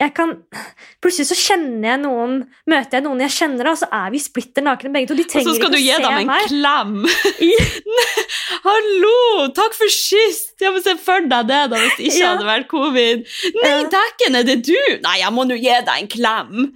jeg 0.02 0.10
kan, 0.16 0.32
Plutselig 1.00 1.28
så 1.30 1.36
kjenner 1.38 1.86
jeg 1.92 2.00
noen 2.02 2.32
Møter 2.70 2.98
jeg 2.98 3.04
noen 3.06 3.20
jeg 3.22 3.30
kjenner, 3.36 3.68
og 3.70 3.78
så 3.78 3.86
er 3.94 4.10
vi 4.12 4.18
splitter 4.20 4.64
nakne 4.66 4.90
begge 4.92 5.08
to. 5.12 5.14
De 5.18 5.24
trenger 5.30 5.54
ikke 5.54 5.68
å 5.68 5.70
se 5.70 5.70
meg. 5.70 5.70
Og 5.70 5.70
så 5.70 5.70
skal 5.70 5.72
du 5.72 5.80
gi 5.80 5.96
dem 6.02 6.18
en 6.18 6.26
meg. 6.26 6.44
klem! 6.50 6.92
I- 7.46 7.84
Hallo! 8.66 9.46
Takk 9.56 9.76
for 9.78 9.92
sist! 9.92 10.54
Jeg 10.62 10.72
må 10.74 10.80
se 10.84 10.94
for 11.00 11.24
deg 11.30 11.48
det 11.50 11.60
da, 11.72 11.78
hvis 11.78 11.96
det 11.98 12.08
ikke 12.10 12.20
Ja. 12.22 12.30
hadde 12.34 12.48
vært 12.48 12.68
covid. 12.70 13.24
Nei, 13.60 13.70
Ja. 13.70 13.82
dæken, 13.94 14.38
er 14.40 14.46
det 14.50 14.58
du? 14.66 14.76
Nei, 15.04 15.18
jeg 15.22 15.32
må 15.36 15.44
nå 15.48 15.56
gi 15.60 15.74
deg 15.88 15.94
en 15.98 16.08
klem! 16.08 16.72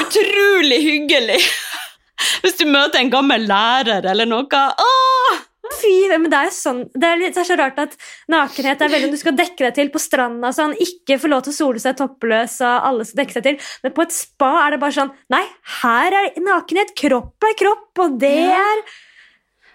Utrolig 0.00 0.80
hyggelig! 0.88 1.40
Hvis 2.44 2.54
du 2.56 2.64
møter 2.70 3.00
en 3.02 3.10
gammel 3.10 3.42
lærer 3.50 4.06
eller 4.08 4.24
noe. 4.30 4.46
Åh! 4.46 5.40
Fy, 5.80 5.92
men 6.12 6.28
det 6.28 6.36
er 6.38 6.48
jo 6.50 6.54
sånn 6.56 6.80
det 6.92 7.08
er, 7.08 7.16
litt, 7.20 7.34
det 7.36 7.40
er 7.40 7.46
så 7.48 7.56
rart 7.56 7.78
at 7.80 7.94
nakenhet 8.28 8.82
er 8.84 8.90
veldig 8.92 9.10
Du 9.14 9.16
skal 9.20 9.36
dekke 9.38 9.64
deg 9.64 9.74
til 9.78 9.88
på 9.94 10.02
stranda, 10.02 10.50
sånn, 10.52 10.74
ikke 10.76 11.16
få 11.22 11.30
lov 11.32 11.46
til 11.46 11.54
å 11.54 11.56
sole 11.56 11.80
seg 11.82 11.96
toppløs, 11.96 12.58
og 12.66 12.88
alle 12.90 13.06
skal 13.08 13.22
dekke 13.22 13.36
seg 13.38 13.46
til. 13.48 13.56
Men 13.82 13.94
på 13.96 14.04
et 14.04 14.12
spa 14.12 14.50
er 14.66 14.74
det 14.76 14.82
bare 14.84 14.96
sånn 14.98 15.14
Nei, 15.32 15.42
her 15.80 16.18
er 16.20 16.30
nakenhet. 16.44 16.92
Kropp 17.00 17.48
er 17.48 17.56
kropp, 17.62 17.90
og 18.04 18.20
det 18.20 18.34
er 18.52 18.84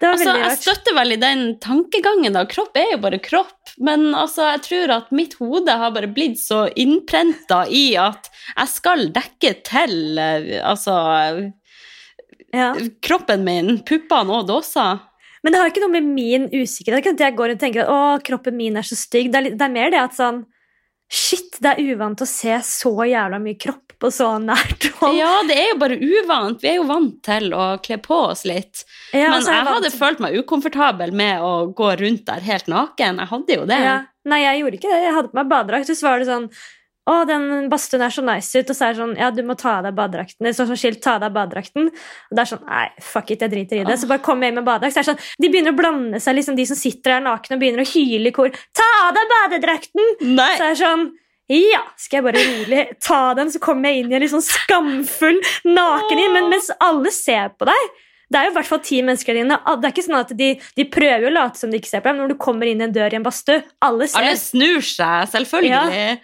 Det 0.00 0.08
var 0.08 0.14
Altså, 0.16 0.36
jeg 0.40 0.58
støtter 0.62 0.94
veldig 0.96 1.18
den 1.20 1.42
tankegangen. 1.60 2.32
da. 2.32 2.46
Kropp 2.48 2.76
er 2.80 2.94
jo 2.94 3.02
bare 3.02 3.18
kropp. 3.20 3.74
Men 3.78 4.14
altså, 4.14 4.46
jeg 4.54 4.62
tror 4.68 4.94
at 4.96 5.10
mitt 5.12 5.34
hode 5.42 5.74
har 5.82 5.90
bare 5.92 6.08
blitt 6.08 6.38
så 6.40 6.62
innprenta 6.72 7.66
i 7.68 7.96
at 8.00 8.30
jeg 8.56 8.68
skal 8.72 9.08
dekke 9.12 9.52
til 9.66 10.18
eh, 10.18 10.56
altså, 10.64 11.52
Ja. 12.54 12.72
kroppen 13.04 13.44
min, 13.44 13.78
puppene 13.86 14.40
og 14.40 14.48
dåsa. 14.48 14.88
Men 15.42 15.54
det 15.54 15.60
har 15.60 15.70
ikke 15.72 15.82
noe 15.84 15.94
med 15.94 16.08
min 16.08 16.48
usikkerhet 16.52 16.90
Det 16.90 16.96
er 16.98 17.04
ikke 17.04 17.14
at 17.16 17.22
jeg 17.24 17.36
går 17.38 17.54
og 17.54 17.60
tenker 17.62 17.84
at 17.84 17.92
å, 17.92 18.00
kroppen 18.24 18.56
min 18.58 18.76
er 18.76 18.86
så 18.86 18.98
stygg. 18.98 19.30
Det 19.32 19.40
er, 19.40 19.52
det 19.56 19.66
er 19.66 19.76
mer 19.76 19.92
det 19.92 20.02
at 20.02 20.16
sånn 20.18 20.44
Shit, 21.10 21.56
det 21.58 21.72
er 21.72 21.88
uvant 21.90 22.20
å 22.22 22.26
se 22.28 22.54
så 22.62 22.92
jævla 23.02 23.40
mye 23.42 23.58
kropp 23.58 23.96
på 24.00 24.12
så 24.14 24.28
nært 24.38 24.86
hold. 25.00 25.16
Ja, 25.18 25.32
det 25.48 25.56
er 25.58 25.72
jo 25.72 25.78
bare 25.80 25.96
uvant. 25.98 26.60
Vi 26.62 26.70
er 26.70 26.76
jo 26.78 26.84
vant 26.86 27.16
til 27.26 27.50
å 27.50 27.64
kle 27.82 27.98
på 27.98 28.18
oss 28.30 28.44
litt. 28.46 28.84
Ja, 29.10 29.32
Men 29.32 29.42
er 29.42 29.58
jeg 29.58 29.66
hadde 29.72 29.90
følt 29.90 30.22
meg 30.22 30.38
ukomfortabel 30.38 31.10
med 31.10 31.42
å 31.42 31.66
gå 31.76 31.90
rundt 31.98 32.22
der 32.30 32.46
helt 32.46 32.70
naken. 32.70 33.18
Jeg 33.24 33.32
hadde 33.32 33.58
jo 33.58 33.66
det. 33.68 33.80
Ja. 33.84 33.96
Nei, 34.30 34.38
jeg 34.44 34.62
gjorde 34.62 34.78
ikke 34.78 34.92
det. 34.92 35.00
Jeg 35.02 35.16
hadde 35.16 35.32
på 35.32 35.40
meg 35.40 35.50
badedrakt. 35.50 35.90
Så 35.90 36.06
var 36.06 36.22
det 36.22 36.30
sånn 36.30 36.46
Å, 37.08 37.14
den 37.24 37.70
badstuen 37.72 38.02
er 38.04 38.12
så 38.12 38.22
nice 38.24 38.60
ut. 38.60 38.70
Og 38.70 38.76
så 38.76 38.86
er 38.86 38.92
det 38.92 39.00
sånn 39.00 39.14
Ja, 39.18 39.30
du 39.32 39.40
må 39.46 39.56
ta 39.58 39.78
av 39.78 39.86
deg 39.88 39.96
badedrakten. 39.96 40.44
Det 40.44 40.52
står 40.56 40.68
sånn 40.68 40.80
skilt 40.82 41.00
'ta 41.02 41.16
av 41.16 41.24
deg 41.24 41.32
badedrakten'. 41.36 41.88
Og 41.88 42.36
det 42.36 42.42
er 42.42 42.50
sånn 42.52 42.66
Nei, 42.66 42.88
fuck 43.00 43.30
it, 43.32 43.40
jeg 43.40 43.50
driter 43.54 43.80
i 43.80 43.86
det. 43.88 43.96
Så 43.98 44.10
bare 44.10 44.22
kommer 44.24 44.46
jeg 44.46 44.58
med 44.58 44.68
badedrakt. 44.68 44.94
Så 44.94 45.00
er 45.00 45.08
det 45.08 45.12
sånn 45.14 45.40
De 45.40 45.48
begynner 45.48 45.72
å 45.72 45.80
blande 45.80 46.20
seg, 46.20 46.36
liksom 46.36 46.58
de 46.58 46.66
som 46.68 46.78
sitter 46.78 47.16
der 47.16 47.24
nakne 47.24 47.56
og 47.56 47.62
begynner 47.64 47.82
å 47.82 47.88
hyle 47.88 48.28
i 48.28 48.36
kor. 48.36 48.52
'Ta 48.52 48.90
av 49.08 49.16
deg 49.16 49.32
badedrakten!' 49.34 50.14
Nei. 50.36 50.52
Så 50.56 50.64
er 50.64 50.70
det 50.74 50.82
sånn 50.84 51.10
ja, 51.50 51.80
skal 51.98 52.20
jeg 52.20 52.24
bare 52.28 52.42
rolig 52.46 52.82
ta 53.02 53.34
den, 53.34 53.48
så 53.50 53.58
kommer 53.58 53.90
jeg 53.90 54.04
inn 54.04 54.12
i 54.12 54.14
en 54.14 54.22
litt 54.22 54.30
sånn 54.30 54.44
skamfull 54.44 55.40
naken 55.66 56.20
inn, 56.22 56.36
men 56.36 56.46
mens 56.52 56.70
alle 56.78 57.10
ser 57.10 57.50
på 57.58 57.66
deg. 57.66 57.88
Det 58.30 58.38
er 58.38 58.46
jo 58.46 58.52
i 58.52 58.54
hvert 58.54 58.68
fall 58.70 58.82
ti 58.86 59.00
mennesker 59.02 59.34
der 59.34 59.42
inne. 59.42 59.56
Det 59.58 59.88
er 59.88 59.90
ikke 59.90 60.04
sånn 60.06 60.20
at 60.20 60.30
de, 60.38 60.52
de 60.78 60.84
prøver 60.86 61.26
jo 61.26 61.32
å 61.32 61.34
late 61.34 61.58
som 61.58 61.72
de 61.72 61.80
ikke 61.80 61.90
ser 61.90 62.04
på 62.04 62.06
deg, 62.06 62.14
men 62.14 62.22
når 62.22 62.36
du 62.36 62.42
kommer 62.44 62.70
inn 62.70 62.78
i 62.78 62.86
en 62.86 62.94
dør 62.94 63.10
i 63.10 63.18
en 63.18 63.26
badstue, 63.26 63.64
alle 63.82 64.06
ser. 64.06 64.22
Alle 64.22 64.38
snur 64.38 64.86
seg, 64.86 65.26
selvfølgelig. 65.32 65.72
Er 65.98 66.20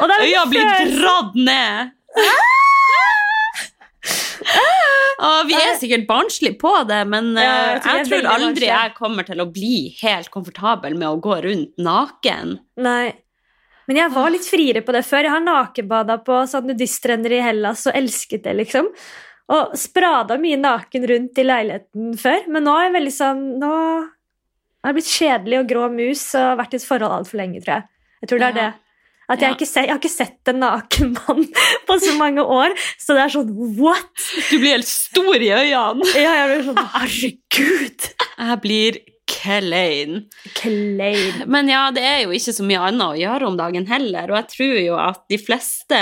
Øya 0.00 0.44
blir 0.48 0.68
dratt 0.96 1.34
ned. 1.36 1.96
Og 5.20 5.48
vi 5.50 5.56
er 5.58 5.74
sikkert 5.76 6.06
barnslige 6.08 6.56
på 6.60 6.72
det, 6.88 7.00
men 7.10 7.34
Ja, 7.36 7.42
eh, 7.42 7.72
jeg 7.74 7.82
tror 7.82 7.92
vi 7.92 7.98
jeg 7.98 8.06
tror 8.08 8.28
aldri 8.34 8.68
jeg 8.70 8.94
kommer 8.96 9.26
til 9.28 9.42
å 9.42 9.48
bli 9.52 9.74
helt 10.00 10.30
komfortabel 10.32 10.96
med 10.96 11.08
å 11.08 11.20
gå 11.20 11.36
rundt 11.44 11.74
naken. 11.76 12.58
Nei. 12.80 13.12
Men 13.90 13.98
jeg 13.98 14.14
var 14.14 14.30
litt 14.30 14.46
friere 14.46 14.84
på 14.86 14.94
det 14.94 15.02
før. 15.02 15.26
Jeg 15.26 15.34
har 15.34 15.42
nakenbada 15.42 16.16
på 16.24 16.44
sånn 16.48 16.70
nudiststrender 16.70 17.34
i 17.34 17.42
Hellas 17.42 17.88
og 17.90 17.96
elsket 17.98 18.44
det, 18.46 18.54
liksom. 18.62 18.88
Og 19.50 19.72
sprada 19.74 20.36
mye 20.38 20.56
naken 20.60 21.06
rundt 21.10 21.40
i 21.42 21.44
leiligheten 21.44 22.14
før. 22.20 22.46
Men 22.54 22.68
nå 22.68 22.76
er 22.78 22.86
jeg 22.86 22.96
veldig 23.00 23.14
sånn 23.16 23.40
Nå 23.58 23.72
har 24.80 24.92
jeg 24.94 24.96
blitt 24.96 25.10
kjedelig 25.12 25.58
og 25.58 25.66
grå 25.72 25.88
mus 25.92 26.22
og 26.38 26.60
vært 26.62 26.76
i 26.76 26.78
et 26.78 26.86
forhold 26.86 27.16
altfor 27.18 27.40
lenge, 27.42 27.60
tror 27.64 27.74
jeg. 27.74 27.88
Jeg 28.22 28.30
tror 28.30 28.40
det 28.40 28.46
er 28.46 28.56
det. 28.56 28.68
At 29.30 29.38
jeg, 29.44 29.52
Ja. 29.52 29.54
ikke 29.54 29.68
jeg 29.84 29.90
har 29.92 30.00
ikke 30.00 30.10
sett 30.10 30.50
en 30.50 30.58
naken 30.64 31.12
mann 31.14 31.44
på 31.86 31.98
så 32.02 32.16
mange 32.18 32.42
år, 32.42 32.74
så 32.98 33.14
det 33.14 33.22
er 33.28 33.34
sånn 33.36 33.52
what?! 33.78 34.10
Du 34.50 34.56
blir 34.58 34.74
helt 34.74 34.90
stor 34.90 35.36
i 35.38 35.52
øynene. 35.54 36.10
Ja, 36.24 36.32
jeg 36.40 36.50
blir 36.50 36.66
sånn 36.72 36.82
Herregud! 36.96 38.10
Jeg 38.40 38.60
blir 38.64 38.98
klein. 39.30 40.16
Klein. 40.58 41.44
Men 41.46 41.70
ja, 41.70 41.84
det 41.94 42.02
er 42.02 42.18
jo 42.24 42.34
ikke 42.34 42.54
så 42.56 42.66
mye 42.66 42.82
annet 42.90 43.06
å 43.06 43.18
gjøre 43.20 43.46
om 43.46 43.56
dagen 43.60 43.86
heller, 43.86 44.32
og 44.34 44.40
jeg 44.40 44.50
tror 44.56 44.76
jo 44.82 44.98
at 44.98 45.22
de 45.30 45.38
fleste 45.38 46.00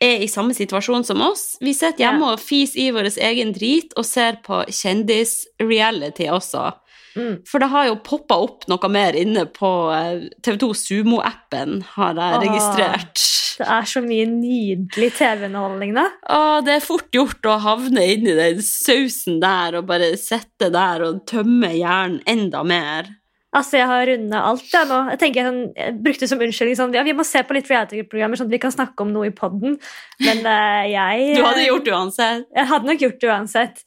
er 0.00 0.22
i 0.24 0.28
samme 0.28 0.52
situasjon 0.56 1.04
som 1.08 1.20
oss. 1.24 1.44
Vi 1.64 1.72
sitter 1.76 2.02
hjemme 2.06 2.32
og 2.34 2.40
fiser 2.40 2.80
i 2.82 2.90
vår 2.92 3.10
egen 3.28 3.52
drit 3.56 3.92
og 3.96 4.04
ser 4.08 4.40
på 4.44 4.62
kjendis-reality 4.68 6.28
også. 6.32 6.70
Mm. 7.16 7.40
For 7.48 7.62
det 7.62 7.70
har 7.72 7.88
jo 7.88 7.96
poppa 8.04 8.38
opp 8.44 8.66
noe 8.70 8.92
mer 8.92 9.16
inne 9.18 9.46
på 9.48 9.72
eh, 9.96 10.28
TV2 10.44 10.70
Sumo-appen, 10.82 11.80
har 11.96 12.14
jeg 12.20 12.36
Åh. 12.36 12.44
registrert. 12.44 13.24
Det 13.56 13.66
er 13.72 13.86
så 13.88 14.02
mye 14.04 14.26
nydelig 14.28 15.12
TV-underholdning, 15.16 15.94
da. 15.96 16.10
Åh, 16.28 16.58
det 16.66 16.74
er 16.76 16.84
fort 16.84 17.08
gjort 17.16 17.48
å 17.48 17.56
havne 17.64 18.04
inni 18.12 18.34
den 18.36 18.60
sausen 18.64 19.40
der 19.40 19.78
og 19.78 19.88
bare 19.88 20.12
sitte 20.20 20.68
der 20.74 21.06
og 21.06 21.22
tømme 21.30 21.72
hjernen 21.72 22.20
enda 22.28 22.60
mer. 22.66 23.08
Altså, 23.56 23.78
Jeg 23.78 23.88
har 23.88 24.06
runda 24.10 24.40
alt 24.50 24.72
jeg 24.72 24.88
nå. 24.90 24.98
Jeg 25.14 25.20
tenker 25.22 25.46
sånn, 25.48 25.60
jeg 25.78 25.96
brukte 26.04 26.28
som 26.28 26.42
unnskyldning 26.44 26.76
sånn, 26.76 26.96
ja, 26.98 27.04
vi 27.06 27.14
må 27.16 27.24
se 27.24 27.40
på 27.46 27.56
litt 27.56 27.70
reality-programmer 27.70 28.36
sånn 28.36 28.50
at 28.50 28.56
vi 28.58 28.60
kan 28.60 28.74
snakke 28.74 29.06
om 29.06 29.14
noe 29.14 29.30
i 29.30 29.34
podden. 29.34 29.78
Men 30.20 30.42
uh, 30.44 30.84
jeg 30.90 31.38
Du 31.38 31.44
hadde 31.46 31.64
gjort 31.64 31.86
det 31.86 31.94
uansett. 31.96 32.48
Jeg 32.58 32.70
hadde 32.72 32.90
nok 32.90 33.04
gjort 33.06 33.22
det 33.22 33.30
uansett. 33.32 33.86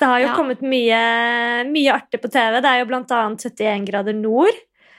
Det 0.00 0.08
har 0.08 0.20
jo 0.22 0.26
Ja. 0.30 0.34
kommet 0.34 0.62
mye, 0.64 1.00
mye 1.68 1.92
artig 1.92 2.20
på 2.22 2.30
TV. 2.32 2.60
Det 2.64 2.70
er 2.70 2.78
jo 2.80 2.86
blant 2.88 3.10
annet 3.12 3.40
71 3.44 3.84
grader 3.86 4.14
nord. 4.16 4.56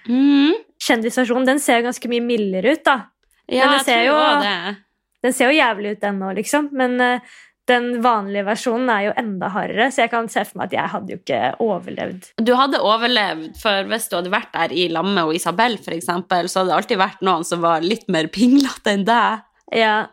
Mm. 0.07 0.53
Kjendisstasjonen 0.81 1.45
den 1.45 1.59
ser 1.61 1.81
jo 1.81 1.87
ganske 1.89 2.09
mye 2.09 2.21
mildere 2.25 2.75
ut, 2.77 2.83
da. 2.85 2.99
Ja, 3.49 3.71
jeg 3.77 3.85
ser 3.85 4.03
jo- 4.05 4.41
det. 4.41 4.77
Den 5.23 5.33
ser 5.33 5.51
jo 5.51 5.57
jævlig 5.59 5.91
ut, 5.97 5.99
den 6.01 6.19
nå, 6.19 6.31
liksom. 6.35 6.69
Men 6.71 6.99
uh, 7.01 7.19
den 7.67 8.01
vanlige 8.01 8.45
versjonen 8.45 8.89
er 8.89 9.03
jo 9.07 9.13
enda 9.17 9.49
hardere, 9.49 9.87
så 9.91 10.01
jeg 10.05 10.09
kan 10.11 10.27
se 10.29 10.43
for 10.45 10.57
meg 10.57 10.71
at 10.71 10.77
jeg 10.79 10.89
hadde 10.93 11.09
jo 11.13 11.17
ikke 11.17 11.41
overlevd. 11.59 12.31
Du 12.43 12.55
hadde 12.57 12.79
overlevd, 12.81 13.59
for 13.61 13.83
hvis 13.91 14.09
du 14.09 14.15
hadde 14.17 14.31
vært 14.33 14.51
der 14.53 14.73
i 14.73 14.87
Lamme 14.89 15.25
og 15.27 15.35
Isabel, 15.37 15.77
eksempel, 15.77 16.49
så 16.49 16.61
hadde 16.61 16.71
det 16.73 16.77
alltid 16.79 16.97
vært 16.97 17.21
noen 17.21 17.45
som 17.45 17.61
var 17.61 17.81
litt 17.85 18.07
mer 18.09 18.27
pinglete 18.27 18.93
enn 18.95 19.05
deg. 19.05 19.41
Ja. 19.73 20.07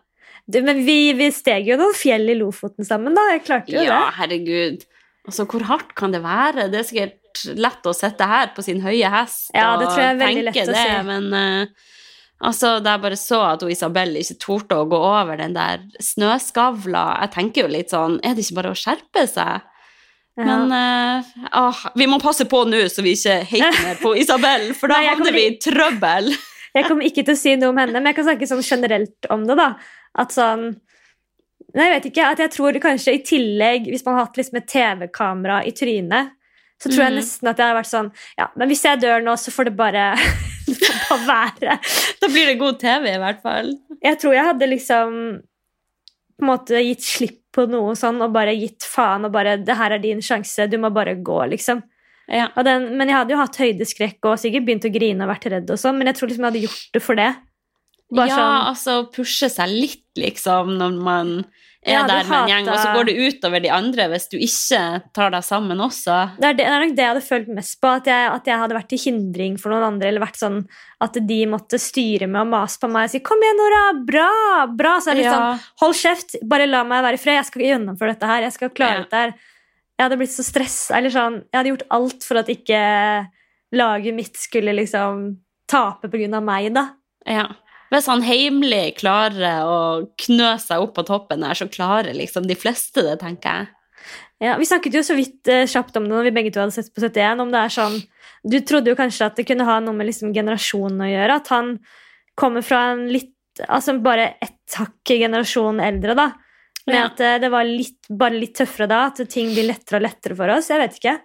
Du, 0.49 0.63
men 0.65 0.81
vi, 0.87 1.13
vi 1.13 1.29
steg 1.35 1.69
jo 1.69 1.77
noen 1.77 1.97
fjell 1.97 2.31
i 2.33 2.39
Lofoten 2.39 2.87
sammen, 2.87 3.17
da. 3.17 3.27
Jeg 3.35 3.45
klarte 3.45 3.75
jo 3.75 3.85
Ja, 3.85 4.07
herregud. 4.17 4.87
Altså, 5.29 5.45
hvor 5.45 5.67
hardt 5.69 5.93
kan 5.99 6.15
det 6.15 6.23
være? 6.25 6.71
Det 6.73 6.81
er 6.81 6.89
sikkert 6.89 7.43
lett 7.61 7.87
å 7.87 7.93
sitte 7.95 8.27
her 8.27 8.53
på 8.57 8.65
sin 8.65 8.81
høye 8.83 9.11
hest 9.13 9.53
Ja, 9.55 9.75
det 9.79 9.91
tror 9.91 10.01
jeg 10.01 10.15
er 10.15 10.21
veldig 10.23 10.45
lett 10.49 10.61
å 10.63 10.73
det, 10.73 10.85
si. 10.89 11.03
men 11.07 11.27
uh, 11.37 11.91
altså, 12.49 12.71
da 12.83 12.97
jeg 12.97 13.05
bare 13.05 13.19
så 13.21 13.41
at 13.51 13.65
Isabel 13.69 14.17
ikke 14.19 14.39
torde 14.43 14.79
å 14.81 14.89
gå 14.89 14.99
over 14.99 15.39
den 15.39 15.55
der 15.57 15.85
snøskavla, 16.03 17.05
jeg 17.27 17.35
tenker 17.37 17.67
jo 17.67 17.75
litt 17.77 17.93
sånn, 17.95 18.17
er 18.25 18.35
det 18.35 18.47
ikke 18.47 18.59
bare 18.63 18.73
å 18.73 18.79
skjerpe 18.79 19.27
seg? 19.29 19.69
Ja. 20.39 20.47
Men 20.47 20.73
uh, 20.73 21.31
åh, 21.61 21.85
vi 21.99 22.09
må 22.09 22.21
passe 22.23 22.47
på 22.49 22.63
nå, 22.71 22.87
så 22.89 23.05
vi 23.05 23.17
ikke 23.19 23.41
hater 23.53 24.01
på 24.01 24.15
Isabel, 24.23 24.71
for 24.79 24.91
da 24.91 25.03
havner 25.11 25.35
vi 25.35 25.49
i 25.51 25.57
trøbbel. 25.61 26.33
Jeg 26.77 26.87
kommer 26.87 27.09
ikke 27.09 27.25
til 27.27 27.35
å 27.35 27.39
si 27.41 27.57
noe 27.59 27.73
om 27.73 27.81
henne, 27.81 27.99
men 27.99 28.13
jeg 28.13 28.21
kan 28.21 28.31
snakke 28.31 28.49
sånn 28.49 28.65
generelt 28.65 29.29
om 29.35 29.47
det. 29.49 29.57
da. 29.59 29.73
At 30.19 30.35
sånn 30.37 30.69
Nei, 31.77 31.85
jeg 31.85 31.93
vet 31.99 32.07
ikke. 32.09 32.27
At 32.33 32.39
jeg 32.41 32.51
tror 32.55 32.77
kanskje 32.81 33.13
i 33.13 33.19
tillegg, 33.23 33.89
hvis 33.93 34.05
man 34.07 34.15
har 34.17 34.25
hatt 34.25 34.39
liksom 34.41 34.57
et 34.57 34.69
TV-kamera 34.73 35.59
i 35.69 35.73
trynet, 35.77 36.31
så 36.81 36.89
tror 36.89 37.03
jeg 37.03 37.13
Mhm. 37.13 37.19
nesten 37.19 37.49
at 37.51 37.59
jeg 37.61 37.67
har 37.69 37.77
vært 37.77 37.91
sånn 37.91 38.09
Ja, 38.39 38.47
men 38.57 38.69
hvis 38.71 38.85
jeg 38.87 39.01
dør 39.03 39.21
nå, 39.23 39.35
så 39.37 39.53
får 39.53 39.65
det 39.69 39.77
bare, 39.77 40.05
det 40.67 40.77
får 40.79 41.27
bare 41.27 41.29
være. 41.29 41.77
Da 42.23 42.31
blir 42.33 42.47
det 42.47 42.59
god 42.59 42.79
TV, 42.81 43.13
i 43.15 43.19
hvert 43.21 43.43
fall. 43.43 43.75
Jeg 44.03 44.19
tror 44.19 44.33
jeg 44.35 44.45
hadde 44.49 44.71
liksom 44.71 45.13
på 46.39 46.47
en 46.47 46.51
måte 46.53 46.81
gitt 46.87 47.03
slipp 47.03 47.39
på 47.53 47.67
noe 47.69 47.93
sånn 47.99 48.23
og 48.23 48.33
bare 48.33 48.55
gitt 48.55 48.85
faen 48.87 49.25
og 49.27 49.33
bare 49.33 49.57
'Det 49.59 49.77
her 49.77 49.93
er 49.93 49.99
din 49.99 50.21
sjanse. 50.21 50.71
Du 50.71 50.79
må 50.79 50.93
bare 50.95 51.17
gå', 51.17 51.49
liksom. 51.51 51.83
Ja. 52.29 52.49
Den, 52.63 52.97
men 52.97 53.09
jeg 53.09 53.17
hadde 53.17 53.31
jo 53.33 53.39
hatt 53.43 53.57
høydeskrekk 53.57 54.19
og 54.25 54.39
sikkert 54.39 54.65
begynt 54.65 54.85
å 54.85 54.93
grine 54.93 55.23
og 55.25 55.31
vært 55.35 55.51
redd 55.51 55.71
og 55.71 55.79
sånn, 55.79 55.99
men 55.99 56.07
jeg 56.07 56.17
tror 56.17 56.29
liksom 56.29 56.45
jeg 56.45 56.53
hadde 56.53 56.67
gjort 56.67 56.93
det 56.93 57.03
for 57.03 57.15
det. 57.17 57.35
Bare 58.11 58.29
ja, 58.31 58.37
sånn 58.37 58.69
altså 58.73 58.93
pushe 59.13 59.51
seg 59.53 59.69
litt, 59.69 60.05
liksom, 60.17 60.79
når 60.79 60.95
man 61.05 61.33
er 61.85 61.93
Ja, 61.93 62.07
der 62.09 62.25
med 62.25 62.39
en 62.41 62.49
gjeng, 62.49 62.69
og 62.73 62.79
så 62.81 62.93
går 62.97 63.05
det 63.07 63.15
utover 63.21 63.61
de 63.63 63.69
andre 63.71 64.09
hvis 64.11 64.27
du 64.33 64.37
ikke 64.37 65.03
tar 65.15 65.31
deg 65.31 65.45
sammen 65.45 65.79
også. 65.79 66.17
det 66.41 66.45
er, 66.49 66.55
det, 66.57 66.65
det 66.65 66.67
er 66.73 66.81
nok 66.83 66.95
det 66.97 67.05
jeg 67.05 67.13
hadde 67.13 67.27
følt 67.29 67.49
mest 67.55 67.77
på. 67.81 67.87
At 68.01 68.07
jeg, 68.11 68.31
at 68.33 68.45
jeg 68.51 68.59
hadde 68.59 68.75
vært 68.75 68.89
til 68.89 68.99
hindring 68.99 69.59
for 69.61 69.71
noen 69.73 69.87
andre. 69.93 70.09
Eller 70.09 70.25
vært 70.25 70.41
sånn 70.41 70.59
at 71.05 71.13
de 71.29 71.39
måtte 71.47 71.79
styre 71.79 72.27
med 72.27 72.41
å 72.43 72.49
mase 72.49 72.81
på 72.81 72.91
meg 72.91 73.05
og 73.09 73.11
si 73.13 73.21
'Kom 73.21 73.39
igjen, 73.45 73.61
Nora! 73.61 73.85
Bra!' 74.05 74.67
bra 74.75 74.99
Så 75.01 75.11
er 75.11 75.15
det 75.15 75.23
litt 75.23 75.31
Ja. 75.33 75.37
sånn 75.39 75.61
'Hold 75.81 75.95
kjeft! 75.95 76.37
Bare 76.49 76.67
la 76.67 76.83
meg 76.85 77.05
være 77.05 77.15
i 77.15 77.23
fred. 77.23 77.37
Jeg 77.39 77.47
skal 77.47 77.63
gjennomføre 77.63 78.13
dette 78.17 78.27
her. 78.27 78.41
Jeg 78.43 78.53
skal 78.53 78.69
klare 78.71 78.95
Ja. 78.97 79.03
dette 79.05 79.17
her.' 79.17 79.35
Jeg 79.99 80.05
hadde 80.11 80.19
blitt 80.19 80.31
så 80.35 80.45
stressa. 80.45 80.97
Eller 80.97 81.11
sånn 81.11 81.45
Jeg 81.53 81.55
hadde 81.55 81.71
gjort 81.77 81.89
alt 81.91 82.25
for 82.25 82.37
at 82.39 82.49
ikke 82.49 83.29
laget 83.73 84.15
mitt 84.15 84.37
skulle 84.37 84.73
liksom 84.75 85.37
tape 85.69 86.09
på 86.09 86.19
grunn 86.19 86.35
av 86.35 86.43
meg, 86.43 86.73
da. 86.75 86.91
Ja. 87.27 87.47
Hvis 87.89 88.07
han 88.11 88.23
heimelig 88.27 88.99
klarer 89.01 89.65
å 89.65 89.77
knø 90.21 90.51
seg 90.61 90.83
opp 90.85 90.95
på 90.99 91.05
toppen 91.09 91.41
der, 91.45 91.57
så 91.57 91.69
klarer 91.73 92.13
liksom 92.17 92.47
de 92.49 92.57
fleste 92.59 93.05
det, 93.07 93.19
tenker 93.23 93.49
jeg. 93.63 93.69
Ja, 94.45 94.57
Vi 94.61 94.67
snakket 94.69 94.95
jo 94.95 95.01
så 95.03 95.17
vidt 95.19 95.49
eh, 95.51 95.65
kjapt 95.67 95.97
om 95.99 96.05
det 96.07 96.13
når 96.15 96.29
vi 96.29 96.35
begge 96.37 96.53
to 96.55 96.61
hadde 96.63 96.77
sett 96.77 96.93
på 96.95 97.01
71. 97.03 97.41
om 97.43 97.51
det 97.51 97.59
er 97.65 97.73
sånn, 97.75 97.97
Du 98.47 98.61
trodde 98.61 98.93
jo 98.93 98.99
kanskje 98.99 99.27
at 99.27 99.37
det 99.41 99.47
kunne 99.49 99.65
ha 99.67 99.81
noe 99.83 99.97
med 99.99 100.07
liksom 100.07 100.31
generasjonen 100.37 101.01
å 101.03 101.09
gjøre. 101.11 101.39
At 101.43 101.49
han 101.55 101.73
kommer 102.39 102.63
fra 102.63 102.91
en 102.93 103.09
litt 103.13 103.35
Altså 103.67 103.97
bare 103.99 104.37
ett 104.39 104.77
hakk 104.79 105.11
generasjon 105.11 105.81
eldre, 105.83 106.15
da. 106.15 106.29
Med 106.87 106.95
Ja. 106.95 107.07
at 107.09 107.21
eh, 107.21 107.39
det 107.43 107.49
var 107.51 107.65
litt, 107.67 108.07
bare 108.09 108.39
litt 108.39 108.55
tøffere 108.55 108.87
da. 108.87 109.01
At 109.11 109.19
ting 109.29 109.51
blir 109.51 109.67
lettere 109.67 109.99
og 109.99 110.05
lettere 110.07 110.37
for 110.39 110.49
oss. 110.55 110.69
Jeg 110.71 110.79
vet 110.79 110.95
ikke. 111.01 111.17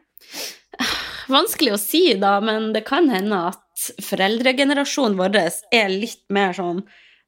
Vanskelig 1.29 1.75
å 1.75 1.77
si, 1.77 2.01
da, 2.19 2.39
men 2.41 2.71
det 2.73 2.81
kan 2.87 3.05
hende 3.13 3.37
at 3.51 3.61
foreldregenerasjonen 4.03 5.17
vår 5.17 5.39
er 5.73 5.91
litt 5.91 6.23
mer 6.33 6.53
sånn 6.57 6.83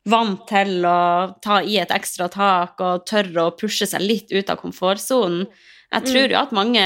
vant 0.05 0.43
til 0.49 0.85
å 0.85 1.33
ta 1.41 1.61
i 1.65 1.79
et 1.81 1.93
ekstra 1.93 2.27
tak 2.29 2.81
og 2.83 3.05
tørre 3.09 3.47
å 3.47 3.55
pushe 3.57 3.87
seg 3.89 4.05
litt 4.05 4.33
ut 4.33 4.51
av 4.53 4.59
komfortsonen. 4.61 5.47
Jeg 5.95 6.09
tror 6.09 6.33
jo 6.33 6.41
at 6.41 6.53
mange 6.53 6.85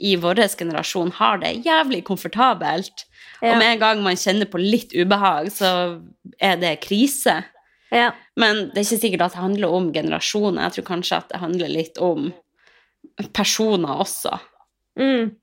i 0.00 0.16
vår 0.16 0.42
generasjon 0.56 1.10
har 1.18 1.40
det 1.42 1.56
jævlig 1.66 2.04
komfortabelt. 2.06 3.06
Ja. 3.40 3.52
Og 3.52 3.58
med 3.60 3.74
en 3.74 3.82
gang 3.82 4.04
man 4.04 4.18
kjenner 4.20 4.48
på 4.48 4.60
litt 4.60 4.94
ubehag, 4.94 5.50
så 5.52 6.00
er 6.38 6.60
det 6.60 6.78
krise. 6.84 7.40
Ja. 7.90 8.12
Men 8.38 8.68
det 8.70 8.80
er 8.82 8.86
ikke 8.86 9.02
sikkert 9.02 9.26
at 9.26 9.36
det 9.36 9.42
handler 9.42 9.74
om 9.76 9.90
generasjoner. 9.94 10.62
Jeg 10.68 10.78
tror 10.78 10.88
kanskje 10.92 11.18
at 11.18 11.32
det 11.32 11.42
handler 11.42 11.72
litt 11.72 12.00
om 12.00 12.30
personer 13.36 14.04
også. 14.04 14.36
Mm. 15.00 15.34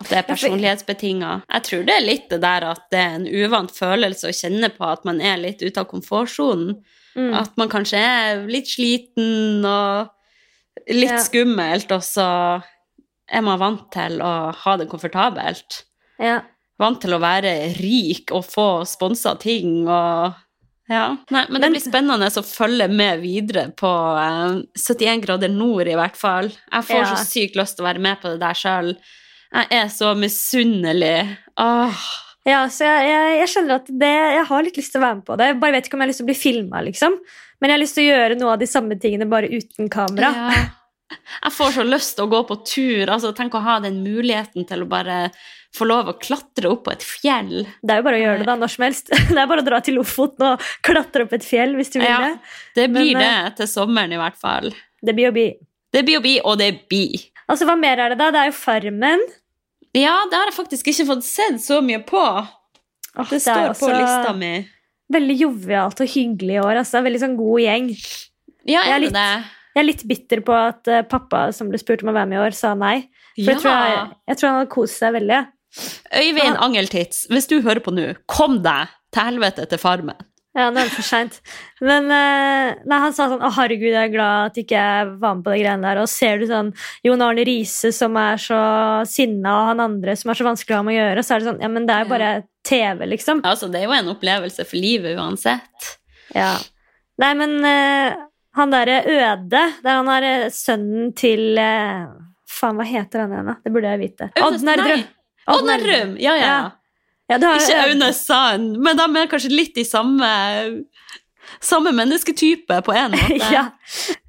At 0.00 0.08
det 0.08 0.16
er 0.18 0.22
personlighetsbetinga. 0.30 1.30
Jeg 1.52 1.62
tror 1.66 1.82
det 1.84 1.94
er 1.98 2.06
litt 2.06 2.30
det 2.32 2.40
der 2.40 2.64
at 2.70 2.86
det 2.92 3.00
er 3.02 3.18
en 3.18 3.26
uvant 3.28 3.70
følelse 3.76 4.30
å 4.30 4.36
kjenne 4.36 4.70
på 4.72 4.86
at 4.88 5.04
man 5.04 5.20
er 5.20 5.36
litt 5.42 5.60
ute 5.60 5.82
av 5.82 5.90
komfortsonen. 5.90 6.78
Mm. 7.18 7.34
At 7.36 7.56
man 7.60 7.68
kanskje 7.68 7.98
er 8.00 8.44
litt 8.48 8.70
sliten 8.70 9.64
og 9.66 10.08
litt 10.88 11.10
Ja. 11.10 11.18
skummelt, 11.20 11.90
og 11.92 12.00
så 12.06 12.62
er 13.30 13.42
man 13.42 13.58
vant 13.60 13.90
til 13.92 14.20
å 14.24 14.52
ha 14.56 14.76
det 14.76 14.88
komfortabelt. 14.88 15.82
ja. 16.18 16.40
Vant 16.80 16.96
til 17.02 17.12
å 17.12 17.18
være 17.20 17.74
rik 17.76 18.30
og 18.32 18.42
få 18.48 18.86
sponsa 18.88 19.34
ting 19.38 19.82
og 19.86 20.32
ja. 20.88 21.16
Nei, 21.30 21.42
men 21.50 21.60
det 21.60 21.68
blir 21.74 21.82
spennende 21.84 22.26
å 22.32 22.42
følge 22.42 22.88
med 22.88 23.20
videre 23.20 23.66
på 23.76 23.90
eh, 24.16 24.62
71 24.74 25.20
grader 25.26 25.52
nord, 25.52 25.86
i 25.86 25.94
hvert 25.94 26.16
fall. 26.16 26.48
Jeg 26.48 26.86
får 26.88 26.96
Ja. 27.02 27.14
så 27.14 27.26
sykt 27.28 27.54
lyst 27.60 27.76
til 27.76 27.84
å 27.84 27.88
være 27.92 28.00
med 28.00 28.18
på 28.22 28.32
det 28.32 28.40
der 28.40 28.54
sjøl. 28.56 28.96
Jeg 29.50 29.66
er 29.80 29.88
så 29.92 30.14
misunnelig. 30.18 31.14
Åh. 31.60 32.02
Ja, 32.48 32.64
så 32.72 32.86
jeg, 32.86 33.08
jeg, 33.10 33.38
jeg 33.42 33.52
skjønner 33.52 33.80
at 33.82 33.88
det, 34.00 34.10
jeg 34.34 34.44
har 34.48 34.64
litt 34.64 34.78
lyst 34.80 34.94
til 34.94 35.00
å 35.02 35.04
være 35.04 35.18
med 35.18 35.26
på 35.26 35.36
det. 35.36 35.48
Jeg 35.50 35.60
bare 35.60 35.76
vet 35.76 35.88
ikke 35.88 35.98
om 35.98 36.02
jeg 36.02 36.06
har 36.06 36.12
lyst 36.12 36.22
til 36.22 36.26
å 36.26 36.30
bli 36.30 36.38
filma, 36.40 36.82
liksom. 36.86 37.16
Men 37.60 37.68
jeg 37.68 37.76
har 37.76 37.82
lyst 37.82 37.98
til 37.98 38.06
å 38.06 38.12
gjøre 38.14 38.38
noe 38.40 38.52
av 38.54 38.60
de 38.62 38.68
samme 38.70 38.96
tingene, 39.02 39.28
bare 39.28 39.50
uten 39.52 39.90
kamera. 39.92 40.30
Ja. 40.36 40.66
Jeg 41.10 41.52
får 41.56 41.72
så 41.74 41.84
lyst 41.84 42.14
til 42.16 42.28
å 42.28 42.30
gå 42.30 42.40
på 42.46 42.56
tur. 42.62 43.10
altså 43.10 43.32
Tenk 43.36 43.56
å 43.58 43.62
ha 43.64 43.80
den 43.82 43.98
muligheten 44.04 44.66
til 44.68 44.84
å 44.84 44.88
bare 44.90 45.16
få 45.74 45.86
lov 45.86 46.10
å 46.10 46.16
klatre 46.18 46.70
opp 46.70 46.84
på 46.86 46.94
et 46.94 47.04
fjell. 47.06 47.64
Det 47.82 47.94
er 47.94 48.00
jo 48.00 48.06
bare 48.06 48.18
å 48.18 48.22
gjøre 48.22 48.42
det 48.42 48.48
da, 48.48 48.56
når 48.58 48.72
som 48.74 48.84
helst. 48.86 49.10
Det 49.34 49.38
er 49.38 49.50
bare 49.50 49.64
å 49.64 49.66
dra 49.66 49.80
til 49.84 49.98
Lofoten 49.98 50.46
og 50.52 50.68
klatre 50.86 51.26
opp 51.26 51.34
et 51.36 51.46
fjell 51.46 51.76
hvis 51.78 51.92
du 51.94 52.00
vil 52.00 52.08
Ja. 52.08 52.20
det. 52.28 52.54
Det 52.78 52.86
blir 52.94 53.18
Men, 53.18 53.26
det 53.26 53.58
til 53.60 53.70
sommeren, 53.70 54.14
i 54.14 54.20
hvert 54.22 54.38
fall. 54.40 54.70
Det 55.02 55.16
blir 55.16 55.30
å 55.30 55.34
bli. 55.34 55.48
Det 55.90 56.04
blir 56.06 56.20
å 56.20 56.24
bli, 56.24 56.36
og 56.46 56.58
det 56.62 56.70
blir. 56.90 57.29
Altså, 57.50 57.66
Hva 57.68 57.76
mer 57.78 57.98
er 57.98 58.12
det, 58.14 58.18
da? 58.20 58.30
Det 58.34 58.40
er 58.44 58.50
jo 58.50 58.56
Farmen. 58.56 59.22
Ja, 59.96 60.16
det 60.30 60.38
har 60.38 60.50
jeg 60.50 60.54
faktisk 60.54 60.90
ikke 60.92 61.08
fått 61.08 61.24
sett 61.26 61.58
så 61.62 61.80
mye 61.82 62.02
på. 62.06 62.20
Åh, 62.20 63.24
Det 63.26 63.40
det, 63.40 63.40
står 63.42 63.72
på 63.80 63.88
lista 63.90 64.34
mi. 64.38 64.52
Veldig 65.10 65.36
jovialt 65.40 66.02
og 66.04 66.12
hyggelig 66.12 66.60
i 66.60 66.60
år. 66.62 66.76
altså. 66.84 67.02
Veldig 67.02 67.22
sånn 67.24 67.38
god 67.38 67.64
gjeng. 67.64 67.88
Ja, 68.70 68.84
Jeg 68.86 68.94
er 68.94 69.02
litt-? 69.06 69.22
Jeg 69.70 69.82
er 69.84 69.86
litt 69.86 70.02
bitter 70.06 70.40
på 70.42 70.54
at 70.54 70.88
eh, 70.90 71.02
pappa 71.06 71.48
som 71.54 71.68
ble 71.70 71.78
spurt 71.78 72.02
om 72.02 72.10
å 72.10 72.14
være 72.14 72.26
med 72.30 72.38
i 72.40 72.42
år, 72.42 72.54
sa 72.58 72.72
nei. 72.74 72.96
For 73.38 73.52
jeg, 73.52 73.60
tror 73.62 73.72
jeg, 73.72 74.00
jeg 74.28 74.38
tror 74.40 74.48
han 74.48 74.56
hadde 74.58 74.70
kost 74.74 74.98
seg 74.98 75.14
veldig. 75.14 75.38
Øyvind 76.18 76.58
Angeltitz, 76.66 77.20
hvis 77.30 77.46
du 77.50 77.60
hører 77.62 77.78
på 77.84 77.94
nå, 77.94 78.08
kom 78.26 78.58
deg 78.64 78.90
til 79.14 79.28
helvete 79.28 79.68
til 79.70 79.78
Farmen. 79.78 80.18
Ja, 80.58 80.66
nå 80.66 80.80
er 80.80 80.88
det 80.88 80.96
for 80.96 81.06
seint. 81.06 81.36
Men 81.78 82.08
eh, 82.10 82.80
nei, 82.82 82.96
han 83.04 83.12
sa 83.14 83.28
sånn 83.30 83.42
Å, 83.46 83.52
herregud, 83.54 83.92
jeg 83.92 84.08
er 84.08 84.10
glad 84.10 84.48
at 84.48 84.56
ikke 84.58 84.80
jeg 84.80 85.10
var 85.22 85.36
med 85.38 85.44
på 85.46 85.52
de 85.54 85.60
greiene 85.62 85.86
der. 85.86 86.00
Og 86.02 86.10
ser 86.10 86.40
du 86.42 86.48
sånn 86.50 86.72
Jon 87.06 87.22
Arne 87.22 87.44
Riise 87.46 87.92
som 87.94 88.18
er 88.18 88.40
så 88.42 88.58
sinna, 89.06 89.52
og 89.60 89.68
han 89.70 89.84
andre 89.84 90.16
som 90.18 90.32
er 90.32 90.40
så 90.40 90.48
vanskelig 90.48 90.74
å 90.74 90.80
ha 90.80 90.86
med 90.88 90.96
å 90.96 90.98
gjøre, 90.98 91.24
så 91.26 91.36
er 91.36 91.42
det 91.42 91.48
sånn 91.52 91.62
Ja, 91.62 91.70
men 91.70 91.86
det 91.86 91.94
er 91.94 92.02
jo 92.02 92.10
bare 92.10 92.32
TV, 92.66 93.06
liksom. 93.12 93.44
Altså, 93.46 93.70
det 93.70 93.80
er 93.80 93.86
jo 93.86 93.94
en 93.94 94.10
opplevelse 94.12 94.66
for 94.66 94.82
livet 94.82 95.22
uansett. 95.22 95.92
Ja. 96.34 96.56
Nei, 97.22 97.30
men 97.38 97.56
uh, 97.62 98.18
han 98.58 98.74
derre 98.74 98.98
Øde, 99.06 99.62
der 99.84 99.96
han 100.00 100.10
er 100.16 100.26
eh, 100.32 100.50
sønnen 100.54 101.14
til 101.18 101.54
uh, 101.62 102.10
Faen, 102.50 102.74
hva 102.78 102.86
heter 102.90 103.22
han 103.22 103.32
igjen, 103.36 103.52
da? 103.52 103.56
Det 103.62 103.72
burde 103.74 103.94
jeg 103.94 104.02
vite. 104.02 104.30
Oddnar 104.42 104.82
Drøm. 104.82 105.06
Oddnar 105.54 105.86
Drøm, 105.86 106.18
Ja, 106.18 106.34
ja. 106.34 106.50
Ja. 106.50 106.60
Ja, 107.30 107.38
du 107.38 107.46
Ikke 107.46 107.78
Aune 107.84 108.10
Sand, 108.16 108.76
men 108.82 108.98
de 108.98 109.06
er 109.20 109.30
kanskje 109.30 109.52
litt 109.54 109.78
i 109.78 109.86
samme 109.86 110.30
Samme 111.60 111.90
mennesketype 111.92 112.76
på 112.86 112.92
en 112.94 113.14
måte. 113.16 113.36
ja. 113.56 113.64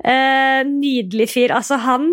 Eh, 0.03 0.61
nydelig 0.67 1.27
fyr. 1.31 1.53
Altså, 1.53 1.77
han 1.79 2.07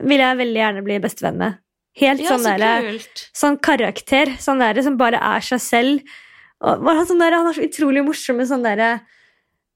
vil 0.00 0.22
jeg 0.22 0.38
veldig 0.40 0.60
gjerne 0.60 0.84
bli 0.86 0.96
bestevenn 1.04 1.36
med. 1.38 1.58
Helt 2.00 2.24
Ja, 2.24 2.32
sånn 2.32 2.46
så 2.46 2.54
der, 2.58 2.88
sånn 3.36 3.58
karakter 3.62 4.32
sånn 4.42 4.62
der, 4.64 4.80
som 4.82 4.96
bare 4.98 5.20
er 5.20 5.44
seg 5.46 5.60
selv. 5.62 6.14
Og 6.64 6.88
sånn 7.06 7.20
der, 7.22 7.36
han 7.36 7.50
er 7.50 7.58
så 7.58 7.66
utrolig 7.68 8.02
morsom 8.06 8.40
med 8.40 8.48
sånn 8.50 8.64
derre 8.64 8.96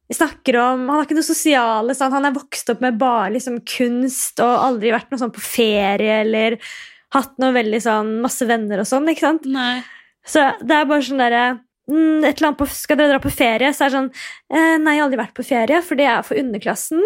snakker 0.09 0.57
om, 0.57 0.87
Han 0.89 0.97
har 0.97 1.05
ikke 1.05 1.19
noe 1.19 1.27
sosiale. 1.27 1.95
Sånn, 1.95 2.15
han 2.17 2.27
er 2.31 2.35
vokst 2.35 2.73
opp 2.73 2.81
med 2.83 2.97
bare 2.99 3.35
liksom, 3.37 3.61
kunst 3.69 4.41
og 4.41 4.65
aldri 4.65 4.95
vært 4.95 5.13
noe 5.13 5.21
sånn 5.21 5.35
på 5.37 5.45
ferie 5.45 6.23
eller 6.25 6.57
hatt 7.15 7.37
noe 7.41 7.55
veldig 7.55 7.81
sånn 7.85 8.17
masse 8.25 8.49
venner 8.49 8.83
og 8.83 8.89
sånn. 8.89 9.09
ikke 9.13 9.27
sant? 9.27 9.47
Nei. 9.53 9.85
Så 10.29 10.45
det 10.61 10.77
er 10.77 10.89
bare 10.89 11.05
sånn 11.07 11.23
derre 11.23 11.45
et 11.89 12.37
eller 12.37 12.51
annet 12.51 12.59
på, 12.61 12.67
Skal 12.69 12.99
dere 13.01 13.15
dra 13.15 13.21
på 13.23 13.31
ferie? 13.33 13.71
Så 13.73 13.87
er 13.87 13.89
det 13.89 13.97
sånn 13.97 14.09
eh, 14.11 14.75
Nei, 14.83 14.97
jeg 14.97 15.01
har 15.01 15.07
aldri 15.07 15.21
vært 15.23 15.37
på 15.37 15.45
ferie, 15.47 15.79
for 15.85 15.97
det 15.97 16.09
er 16.11 16.25
for 16.27 16.37
underklassen. 16.41 17.01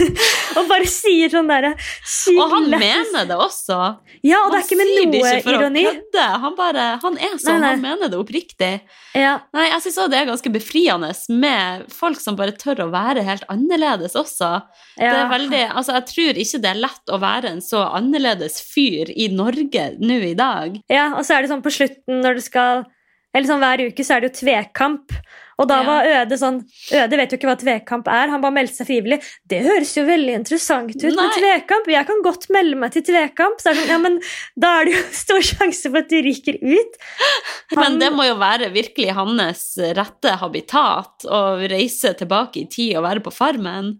og 0.58 0.68
bare 0.70 0.86
sier 0.90 1.32
sånn 1.32 1.50
derre 1.50 1.72
Og 1.74 2.54
han 2.54 2.68
mener 2.70 3.26
det 3.26 3.38
også. 3.38 3.78
Ja, 4.22 4.44
og 4.44 4.54
det 4.54 4.60
er 4.60 4.66
ikke 4.68 4.78
med 4.78 4.92
noe 4.92 5.32
ikke 5.32 5.42
for 5.46 5.58
ironi. 5.58 5.84
Han, 6.14 6.54
bare, 6.58 6.86
han 7.02 7.18
er 7.18 7.34
sånn, 7.40 7.58
Nei, 7.58 7.62
nei. 7.64 7.72
han 7.74 7.82
mener 7.82 8.12
det 8.12 8.20
oppriktig. 8.20 8.70
Ja, 9.18 9.34
Nei, 9.56 9.66
jeg 9.72 9.82
syns 9.86 9.98
også 9.98 10.12
det 10.12 10.20
er 10.20 10.30
ganske 10.30 10.54
befriende 10.54 11.10
med 11.34 11.90
folk 11.94 12.22
som 12.22 12.38
bare 12.38 12.54
tør 12.58 12.84
å 12.86 12.90
være 12.92 13.24
helt 13.26 13.46
annerledes 13.50 14.14
også. 14.18 14.52
Det 14.94 15.10
ja. 15.10 15.26
veldig, 15.30 15.64
altså 15.74 15.96
Jeg 15.98 16.06
tror 16.12 16.40
ikke 16.44 16.62
det 16.62 16.70
er 16.70 16.80
lett 16.86 17.10
å 17.10 17.18
være 17.22 17.54
en 17.56 17.64
så 17.64 17.82
annerledes 17.98 18.60
fyr 18.62 19.10
i 19.10 19.26
Norge 19.34 19.90
nå 19.98 20.22
i 20.30 20.36
dag. 20.38 20.78
Ja, 20.92 21.10
og 21.16 21.26
så 21.26 21.36
er 21.36 21.42
det 21.42 21.50
sånn 21.52 21.64
på 21.64 21.74
slutten 21.74 22.22
når 22.22 22.38
du 22.38 22.44
skal 22.44 22.86
Eller 23.34 23.46
sånn 23.46 23.62
hver 23.62 23.84
uke 23.86 24.04
så 24.06 24.16
er 24.16 24.24
det 24.24 24.30
jo 24.30 24.38
tvekamp. 24.40 25.14
Og 25.60 25.68
da 25.68 25.82
var 25.84 26.06
Øde 26.08 26.38
sånn 26.40 26.62
Øde 26.96 27.18
vet 27.20 27.32
jo 27.34 27.36
ikke 27.36 27.48
hva 27.50 27.56
tvekamp 27.60 28.08
er. 28.08 28.30
Han 28.32 28.40
bare 28.42 28.56
meldte 28.56 28.80
seg 28.80 28.88
frivillig. 28.88 29.18
Det 29.50 29.60
høres 29.66 29.92
jo 29.98 30.06
veldig 30.08 30.36
interessant 30.38 30.94
ut 30.94 31.04
med 31.04 31.18
Nei. 31.18 31.28
tvekamp. 31.36 31.90
Jeg 31.92 32.08
kan 32.08 32.22
godt 32.24 32.46
melde 32.54 32.78
meg 32.80 32.94
til 32.94 33.04
tvekamp. 33.10 33.60
Så 33.60 33.70
er 33.70 33.76
det 33.76 33.84
sånn, 33.84 33.92
ja, 33.92 33.98
men 34.00 34.16
da 34.64 34.72
er 34.80 34.88
det 34.88 34.96
jo 34.96 35.02
stor 35.22 35.44
sjanse 35.50 35.92
for 35.92 36.00
at 36.00 36.08
du 36.12 36.16
ryker 36.24 36.58
ut. 36.64 36.98
Han- 37.76 37.82
Men 37.84 38.00
det 38.02 38.10
må 38.16 38.26
jo 38.26 38.38
være 38.40 38.72
virkelig 38.72 39.12
hans 39.18 39.66
rette 40.00 40.36
habitat 40.40 41.28
å 41.28 41.42
reise 41.70 42.14
tilbake 42.18 42.64
i 42.64 42.70
tid 42.72 42.96
og 42.96 43.06
være 43.06 43.24
på 43.26 43.34
Farmen. 43.34 43.98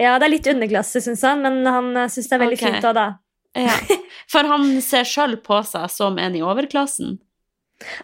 Ja, 0.00 0.16
det 0.18 0.26
er 0.26 0.32
litt 0.32 0.48
underklasse, 0.50 1.02
syns 1.02 1.22
han, 1.22 1.42
men 1.44 1.60
han 1.70 1.92
syns 2.10 2.26
det 2.26 2.34
er 2.34 2.42
veldig 2.42 2.56
okay. 2.58 2.72
fint 2.72 2.86
òg, 2.88 2.96
da. 2.96 3.04
Ja. 3.54 3.76
For 4.32 4.46
han 4.50 4.80
ser 4.82 5.06
sjøl 5.06 5.36
på 5.42 5.60
seg 5.66 5.86
som 5.92 6.18
en 6.18 6.34
i 6.34 6.42
overklassen. 6.42 7.18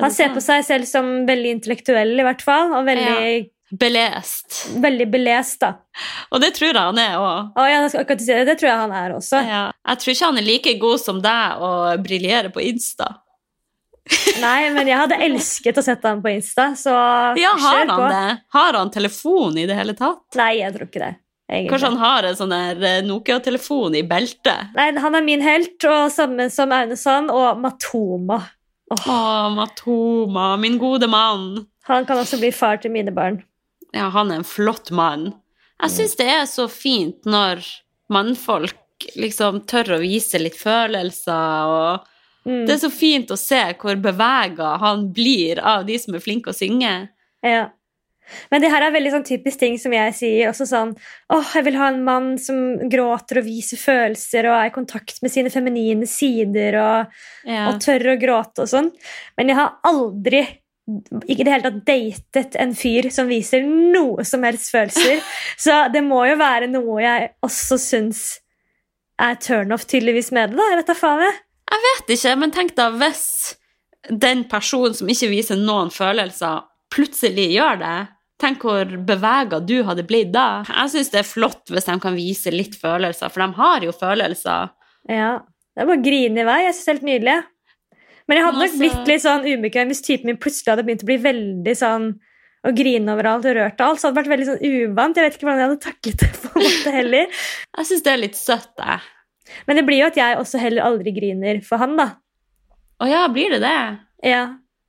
Han 0.01 0.13
ser 0.13 0.35
på 0.35 0.43
seg 0.45 0.65
selv 0.67 0.89
som 0.89 1.09
veldig 1.29 1.55
intellektuell, 1.57 2.13
i 2.19 2.27
hvert 2.27 2.43
fall, 2.45 2.73
og 2.77 2.85
veldig, 2.89 3.49
Belest. 3.71 4.57
veldig 4.83 5.07
belest, 5.13 5.61
da. 5.63 5.75
Og 6.35 6.43
det 6.43 6.53
tror 6.57 6.73
jeg 6.73 6.83
han 6.83 6.99
er 6.99 7.17
òg. 7.21 7.53
Å, 7.55 7.67
ja, 7.71 7.81
det. 7.87 8.41
det 8.49 8.57
tror 8.59 8.69
jeg 8.69 8.81
han 8.83 8.95
er 8.99 9.15
også. 9.15 9.43
Ja. 9.47 9.65
Jeg 9.93 10.03
tror 10.03 10.15
ikke 10.15 10.31
han 10.33 10.41
er 10.43 10.49
like 10.49 10.75
god 10.83 11.01
som 11.03 11.21
deg 11.23 11.63
å 11.63 11.73
briljere 12.03 12.51
på 12.51 12.65
Insta. 12.67 13.13
Nei, 14.41 14.71
men 14.75 14.89
jeg 14.89 14.99
hadde 14.99 15.19
elsket 15.23 15.79
å 15.79 15.85
sette 15.85 16.09
ham 16.09 16.23
på 16.25 16.33
Insta, 16.33 16.73
så 16.79 16.93
Ja, 17.39 17.53
har 17.63 17.85
han 17.85 17.93
på. 17.95 18.09
det? 18.11 18.39
Har 18.57 18.79
han 18.79 18.91
telefon 18.91 19.59
i 19.61 19.67
det 19.71 19.77
hele 19.79 19.95
tatt? 19.95 20.25
Nei, 20.41 20.55
jeg 20.65 20.75
tror 20.75 20.89
ikke 20.89 21.03
det. 21.05 21.13
egentlig. 21.51 21.71
Kanskje 21.71 21.91
han 21.93 22.01
har 22.03 22.27
en 22.27 22.39
sånn 22.39 22.55
der 22.55 22.87
eh, 22.89 23.03
Nokia-telefon 23.07 23.95
i 24.01 24.03
beltet? 24.03 24.73
Nei, 24.75 24.89
Han 24.99 25.15
er 25.15 25.23
min 25.27 25.45
helt, 25.45 25.79
og 25.85 26.11
samme 26.11 26.49
som 26.51 26.73
Aune 26.75 26.99
Sand 26.99 27.31
og 27.31 27.61
Matoma. 27.63 28.41
Åh, 28.91 29.07
Å, 29.07 29.51
Matoma, 29.55 30.57
min 30.59 30.79
gode 30.79 31.07
mann. 31.11 31.67
han 31.87 32.07
kan 32.07 32.19
også 32.19 32.39
bli 32.41 32.51
far 32.55 32.77
til 32.83 32.91
mine 32.91 33.13
barn. 33.15 33.43
Ja, 33.95 34.09
han 34.15 34.31
er 34.31 34.41
en 34.41 34.45
flott 34.47 34.91
mann. 34.95 35.33
Jeg 35.83 35.91
syns 35.95 36.17
det 36.19 36.27
er 36.29 36.45
så 36.47 36.67
fint 36.71 37.25
når 37.25 37.63
mannfolk 38.13 38.77
liksom 39.17 39.63
tør 39.71 39.97
å 39.97 40.01
vise 40.03 40.39
litt 40.43 40.59
følelser, 40.59 41.67
og 41.67 42.07
Mm. 42.47 42.65
det 42.67 42.73
er 42.73 42.79
så 42.89 42.91
fint 42.91 43.29
å 43.31 43.37
se 43.37 43.59
hvor 43.79 43.97
bevega 44.01 44.79
han 44.81 45.13
blir 45.13 45.59
av 45.61 45.83
de 45.87 45.99
som 45.99 46.15
er 46.15 46.21
flinke 46.25 46.49
å 46.49 46.57
synge. 46.57 47.09
Ja. 47.45 47.67
Men 48.51 48.63
det 48.63 48.71
her 48.73 48.83
er 48.87 48.95
veldig 48.95 49.13
sånn 49.15 49.27
typisk 49.27 49.59
ting 49.59 49.79
som 49.79 49.93
jeg 49.93 50.15
sier. 50.15 50.49
også 50.51 50.67
sånn, 50.69 50.95
åh, 51.33 51.53
Jeg 51.55 51.65
vil 51.65 51.77
ha 51.81 51.89
en 51.89 52.03
mann 52.05 52.39
som 52.39 52.77
gråter 52.89 53.39
og 53.43 53.45
viser 53.45 53.77
følelser 53.81 54.47
og 54.51 54.57
er 54.57 54.71
i 54.71 54.75
kontakt 54.75 55.23
med 55.23 55.31
sine 55.33 55.51
feminine 55.51 56.07
sider 56.07 56.77
og, 56.81 57.07
Ja. 57.47 57.69
og 57.71 57.81
tør 57.81 58.15
å 58.15 58.19
gråte 58.21 58.63
og 58.63 58.69
sånn. 58.69 58.91
Men 59.39 59.49
jeg 59.49 59.57
har 59.57 59.77
aldri 59.85 60.43
ikke 61.29 61.41
i 61.41 61.45
det 61.47 61.53
hele 61.53 61.63
tatt 61.71 61.85
datet 61.87 62.57
en 62.59 62.73
fyr 62.75 63.11
som 63.15 63.29
viser 63.31 63.63
noe 63.63 64.25
som 64.27 64.43
helst 64.43 64.73
følelser. 64.73 65.21
Så 65.57 65.93
det 65.93 66.03
må 66.03 66.25
jo 66.27 66.37
være 66.41 66.67
noe 66.71 67.01
jeg 67.03 67.31
også 67.47 67.79
syns 67.79 68.41
er 69.21 69.37
turnoff 69.37 69.85
tydeligvis 69.87 70.33
med 70.33 70.51
det. 70.51 70.57
da, 70.57 70.67
jeg 70.73 70.81
vet 70.81 70.87
da 70.91 70.95
faen 70.99 71.21
jeg. 71.27 71.39
Jeg 71.71 71.83
vet 71.87 72.13
ikke, 72.17 72.37
men 72.41 72.51
tenk 72.51 72.75
da 72.75 72.89
hvis 72.91 73.27
den 74.11 74.45
personen 74.51 74.95
som 74.97 75.07
ikke 75.13 75.29
viser 75.31 75.61
noen 75.61 75.93
følelser, 75.95 76.65
plutselig 76.91 77.51
gjør 77.53 77.79
det. 77.79 77.97
Tenk 78.41 78.63
hvor 78.65 78.89
bevega 79.05 79.61
du 79.61 79.83
hadde 79.85 80.07
blitt 80.09 80.33
da. 80.33 80.63
Jeg 80.65 80.93
syns 80.95 81.11
det 81.13 81.21
er 81.21 81.29
flott 81.29 81.69
hvis 81.73 81.89
de 81.89 81.97
kan 82.01 82.17
vise 82.17 82.53
litt 82.55 82.77
følelser, 82.81 83.29
for 83.33 83.45
de 83.45 83.59
har 83.61 83.85
jo 83.85 83.93
følelser. 83.93 84.71
Ja, 85.11 85.33
Det 85.71 85.85
er 85.85 85.87
bare 85.87 86.01
å 86.01 86.05
grine 86.05 86.41
i 86.43 86.47
vei. 86.49 86.59
Jeg 86.65 86.75
synes 86.75 86.85
det 86.87 86.91
er 86.91 86.97
helt 86.99 87.09
nydelig. 87.11 87.37
Men 88.27 88.39
jeg 88.39 88.45
hadde 88.47 88.59
nok 88.59 88.67
altså- 88.69 88.81
blitt 88.81 89.09
litt 89.09 89.23
sånn 89.23 89.47
ubekvem 89.47 89.89
hvis 89.91 90.03
typen 90.07 90.27
min 90.27 90.37
plutselig 90.41 90.73
hadde 90.73 90.85
begynt 90.87 91.05
å 91.05 91.09
bli 91.11 91.19
veldig 91.19 91.75
sånn 91.77 92.09
å 92.67 92.73
grine 92.77 93.15
overalt 93.15 93.47
og 93.49 93.57
rørt 93.57 93.81
av 93.81 93.89
alt. 93.91 94.01
Så 94.01 94.09
hadde 94.09 94.15
det 94.15 94.23
vært 94.23 94.33
veldig 94.35 94.49
sånn 94.51 94.65
uvant. 94.71 95.17
Jeg 95.17 95.25
vet 95.25 95.37
ikke 95.39 95.47
hvordan 95.49 95.61
jeg 95.61 95.69
hadde 95.69 95.85
taklet 95.87 96.19
det 96.25 96.33
på 96.43 96.51
en 96.51 96.67
måte 96.67 96.93
heller. 96.93 97.27
Jeg 97.79 97.87
syns 97.87 98.03
det 98.03 98.13
er 98.13 98.21
litt 98.21 98.37
søtt, 98.37 98.73
jeg. 98.79 99.01
Men 99.67 99.77
det 99.77 99.87
blir 99.87 99.99
jo 99.99 100.07
at 100.07 100.19
jeg 100.21 100.37
også 100.39 100.61
heller 100.63 100.83
aldri 100.87 101.11
griner 101.13 101.61
for 101.67 101.79
han, 101.83 101.97
da. 101.97 102.09
Å 103.01 103.09
ja, 103.09 103.27
blir 103.33 103.51
det 103.51 103.63
det? 103.65 103.99
Ja. 104.23 104.43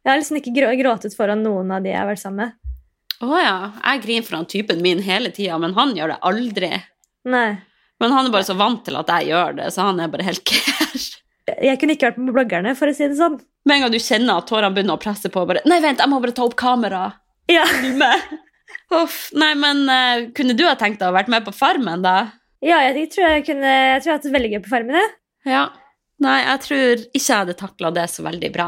Jeg 0.03 0.09
har 0.11 0.19
liksom 0.19 0.37
ikke 0.37 0.53
grå 0.53 0.69
gråtet 0.77 1.15
foran 1.17 1.41
noen 1.41 1.71
av 1.71 1.81
de 1.81 1.89
jeg 1.89 1.97
har 1.97 2.09
vært 2.09 2.21
sammen 2.21 2.45
med. 2.45 2.60
Å 3.21 3.37
ja. 3.37 3.55
Jeg 3.83 4.01
griner 4.05 4.25
foran 4.25 4.47
typen 4.49 4.81
min 4.81 5.01
hele 5.05 5.29
tida, 5.33 5.57
men 5.61 5.75
han 5.77 5.93
gjør 5.97 6.15
det 6.15 6.19
aldri. 6.25 6.71
Nei. 7.29 7.49
Men 8.01 8.15
han 8.15 8.27
er 8.27 8.33
bare 8.33 8.47
så 8.47 8.55
vant 8.57 8.81
til 8.87 8.97
at 8.97 9.09
jeg 9.13 9.29
gjør 9.29 9.57
det, 9.59 9.67
så 9.75 9.85
han 9.91 9.99
er 10.01 10.09
bare 10.09 10.25
helt 10.25 10.43
care. 10.49 11.01
Jeg 11.61 11.77
kunne 11.81 11.93
ikke 11.97 12.09
vært 12.09 12.21
med 12.21 12.33
bloggerne, 12.33 12.73
for 12.77 12.89
å 12.89 12.95
si 12.95 13.05
det 13.09 13.17
sånn. 13.19 13.35
Med 13.67 13.75
en 13.77 13.83
gang 13.85 13.93
du 13.93 13.99
kjenner 14.01 14.39
at 14.41 14.47
tårene 14.49 14.73
begynner 14.73 14.97
å 14.97 15.01
presse 15.01 15.29
på, 15.29 15.43
bare 15.45 15.61
Nei, 15.69 15.77
vent, 15.83 16.01
jeg 16.01 16.09
må 16.09 16.17
bare 16.23 16.33
ta 16.37 16.45
opp 16.47 16.55
kamera. 16.57 17.03
Ja. 17.51 17.65
Uff. 18.95 19.27
Nei, 19.37 19.51
men 19.59 19.83
uh, 19.89 20.29
kunne 20.37 20.55
du 20.57 20.63
ha 20.65 20.73
tenkt 20.79 21.01
deg 21.01 21.11
å 21.11 21.15
vært 21.15 21.29
med 21.31 21.45
på 21.45 21.53
Farmen, 21.55 22.01
da? 22.05 22.31
ja, 22.61 22.77
jeg 22.89 23.07
tror 23.13 23.25
jeg 23.25 23.45
kunne 23.47 23.69
Jeg 23.73 24.01
tror 24.03 24.11
jeg 24.11 24.17
hadde 24.19 24.33
veldig 24.35 24.49
gøy 24.53 24.59
på 24.65 24.71
Farmen. 24.73 24.97
jeg. 24.97 25.13
Ja. 25.49 25.63
Nei, 26.21 26.37
jeg 26.45 26.61
tror 26.65 26.91
ikke 27.09 27.21
jeg 27.25 27.39
hadde 27.39 27.55
takla 27.57 27.89
det 27.95 28.07
så 28.13 28.25
veldig 28.25 28.51
bra. 28.53 28.67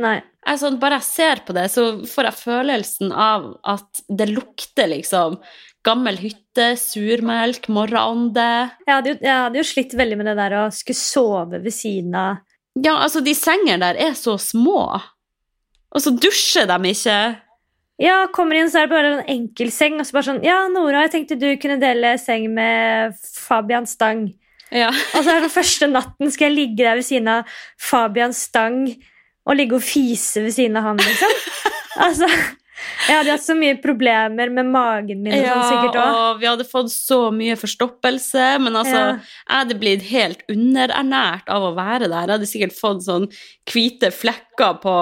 Nei. 0.00 0.18
Jeg, 0.42 0.58
sånn, 0.58 0.78
bare 0.82 0.98
jeg 0.98 1.06
ser 1.06 1.42
på 1.46 1.54
det, 1.54 1.68
så 1.70 1.84
får 2.08 2.28
jeg 2.28 2.40
følelsen 2.40 3.12
av 3.14 3.44
at 3.62 4.02
det 4.10 4.26
lukter 4.32 4.90
liksom 4.90 5.36
gammel 5.86 6.18
hytte, 6.18 6.72
surmelk, 6.78 7.68
morgenånde. 7.72 8.48
Jeg 8.88 9.16
jeg 9.22 9.30
hadde 9.30 9.60
jo 9.60 9.66
slitt 9.66 9.94
veldig 9.98 10.18
med 10.18 10.30
det 10.30 10.36
der 10.38 10.56
å 10.60 10.64
skulle 10.74 10.98
sove 10.98 11.62
ved 11.62 11.74
siden 11.74 12.16
av 12.18 12.42
Ja, 12.72 12.96
altså, 12.96 13.20
de 13.20 13.34
sengene 13.36 13.82
der 13.82 13.98
er 14.00 14.14
så 14.18 14.38
små. 14.40 14.96
Og 15.92 16.00
så 16.00 16.12
dusjer 16.16 16.66
de 16.70 16.78
ikke. 16.90 17.16
Ja, 18.02 18.22
kommer 18.34 18.58
inn, 18.58 18.70
så 18.72 18.80
er 18.80 18.88
det 18.88 18.94
bare 18.96 19.10
en 19.18 19.26
enkel 19.30 19.70
seng, 19.74 19.98
og 20.00 20.08
så 20.08 20.16
bare 20.16 20.30
sånn 20.30 20.44
Ja, 20.46 20.64
Nora, 20.72 21.04
jeg 21.04 21.12
tenkte 21.16 21.38
du 21.38 21.50
kunne 21.60 21.78
dele 21.82 22.16
seng 22.18 22.48
med 22.54 23.18
Fabian 23.20 23.86
Stang. 23.86 24.30
Ja. 24.72 24.88
Og 24.88 25.20
så 25.20 25.28
er 25.28 25.42
det 25.42 25.46
den 25.46 25.52
første 25.52 25.88
natten 25.90 26.32
skal 26.32 26.48
jeg 26.48 26.56
ligge 26.56 26.82
der 26.86 26.96
ved 26.98 27.06
siden 27.06 27.28
av 27.28 27.58
Fabian 27.76 28.32
Stang 28.34 28.86
og 29.46 29.56
ligge 29.58 29.74
og 29.78 29.82
fise 29.82 30.42
ved 30.44 30.52
siden 30.54 30.76
av 30.80 30.90
han, 30.92 30.96
liksom. 31.02 31.38
Altså, 32.02 32.26
Jeg 33.06 33.14
hadde 33.18 33.30
hatt 33.34 33.42
så 33.44 33.54
mye 33.54 33.76
problemer 33.82 34.48
med 34.50 34.66
magen 34.72 35.20
min. 35.22 35.34
Ja, 35.36 35.58
sånn 35.60 35.68
sikkert 35.70 35.98
også. 36.00 36.22
og 36.32 36.38
vi 36.40 36.46
hadde 36.48 36.64
fått 36.66 36.90
så 36.90 37.18
mye 37.34 37.54
forstoppelse. 37.60 38.46
Men 38.64 38.78
altså, 38.80 38.96
Ja. 38.96 39.10
jeg 39.18 39.58
hadde 39.60 39.76
blitt 39.78 40.02
helt 40.08 40.40
underernært 40.50 41.50
av 41.52 41.62
å 41.68 41.74
være 41.76 42.08
der. 42.08 42.24
Jeg 42.26 42.32
hadde 42.32 42.48
sikkert 42.50 42.74
fått 42.78 43.04
sånn 43.06 43.28
hvite 43.70 44.10
flekker 44.14 44.80
på 44.82 44.94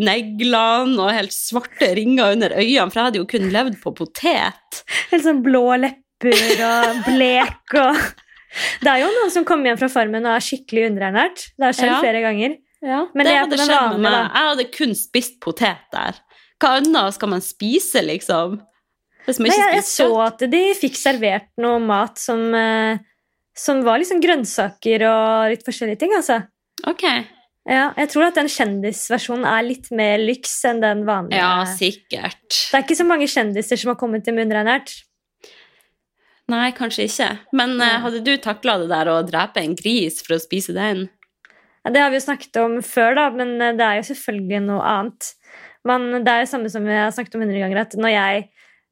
neglene 0.00 0.96
og 1.04 1.12
helt 1.14 1.34
svarte 1.36 1.92
ringer 1.98 2.32
under 2.34 2.56
øynene, 2.56 2.88
for 2.90 2.98
jeg 3.00 3.08
hadde 3.10 3.20
jo 3.22 3.28
kun 3.34 3.50
levd 3.54 3.78
på 3.84 3.92
potet. 4.00 4.82
Helt 5.12 5.26
sånn 5.26 5.42
blå 5.44 5.66
lepper 5.84 6.64
og 6.66 7.04
blek 7.12 7.76
og 7.84 8.00
Det 8.82 8.90
er 8.90 9.04
jo 9.04 9.12
noen 9.14 9.30
som 9.30 9.44
kommer 9.46 9.70
hjem 9.70 9.78
fra 9.78 9.88
farmen 9.92 10.24
og 10.26 10.34
er 10.34 10.42
skikkelig 10.42 10.88
underernært. 10.90 11.44
Det 11.54 11.68
har 11.68 11.76
skjedd 11.78 11.92
Ja. 11.94 12.00
flere 12.02 12.24
ganger. 12.24 12.56
Men 12.80 13.26
det 13.26 13.32
det 13.32 13.38
hadde 13.38 13.58
skjedd 13.60 13.92
med 13.92 14.04
meg. 14.06 14.12
da. 14.14 14.20
Jeg 14.32 14.50
hadde 14.50 14.66
kun 14.76 14.94
spist 14.96 15.40
potet 15.44 15.82
der. 15.92 16.20
Hva 16.60 16.74
annet 16.78 17.16
skal 17.16 17.32
man 17.32 17.44
spise, 17.44 18.02
liksom? 18.04 18.60
Nei, 19.30 19.52
jeg, 19.52 19.74
jeg 19.76 19.84
så 19.86 20.08
at 20.24 20.40
de 20.50 20.62
fikk 20.74 20.96
servert 20.98 21.50
noe 21.60 21.78
mat 21.84 22.18
som, 22.18 22.40
eh, 22.56 22.98
som 23.56 23.82
var 23.86 24.00
liksom 24.00 24.22
grønnsaker 24.24 25.04
og 25.06 25.52
litt 25.52 25.66
forskjellige 25.66 26.00
ting. 26.00 26.16
altså. 26.16 26.40
Ok. 26.88 27.04
Ja, 27.68 27.90
jeg 28.00 28.08
tror 28.10 28.26
at 28.30 28.38
den 28.40 28.48
kjendisversjonen 28.50 29.44
er 29.46 29.62
litt 29.62 29.90
mer 29.94 30.18
lyks 30.18 30.56
enn 30.66 30.80
den 30.82 31.04
vanlige. 31.06 31.38
Ja, 31.38 31.62
sikkert. 31.68 32.48
Det 32.48 32.78
er 32.78 32.82
ikke 32.86 32.96
så 32.98 33.06
mange 33.06 33.28
kjendiser 33.30 33.78
som 33.78 33.92
har 33.92 34.00
kommet 34.00 34.24
til 34.26 34.40
underernært. 34.40 34.96
Nei, 36.50 36.70
kanskje 36.74 37.06
ikke. 37.06 37.28
Men 37.54 37.76
eh, 37.84 38.00
hadde 38.02 38.24
du 38.26 38.32
takla 38.42 38.78
det 38.80 38.88
der 38.90 39.12
å 39.12 39.20
drepe 39.22 39.62
en 39.62 39.76
gris 39.78 40.18
for 40.24 40.34
å 40.34 40.42
spise 40.42 40.74
den? 40.74 41.06
Det 41.88 42.00
har 42.02 42.12
vi 42.12 42.18
jo 42.18 42.26
snakket 42.26 42.58
om 42.60 42.78
før, 42.84 43.14
da, 43.16 43.26
men 43.32 43.54
eh, 43.60 43.76
det 43.78 43.86
er 43.86 44.00
jo 44.00 44.08
selvfølgelig 44.10 44.62
noe 44.66 44.86
annet. 44.94 45.30
Men 45.88 46.10
det 46.26 46.32
er 46.32 46.42
jo 46.42 46.50
samme 46.50 46.72
som 46.72 46.88
jeg 46.88 47.00
har 47.00 47.12
snakket 47.16 47.36
om 47.38 47.44
hundre 47.46 47.62
ganger, 47.62 47.84
at 47.86 47.96
når 47.96 48.12
jeg 48.12 48.48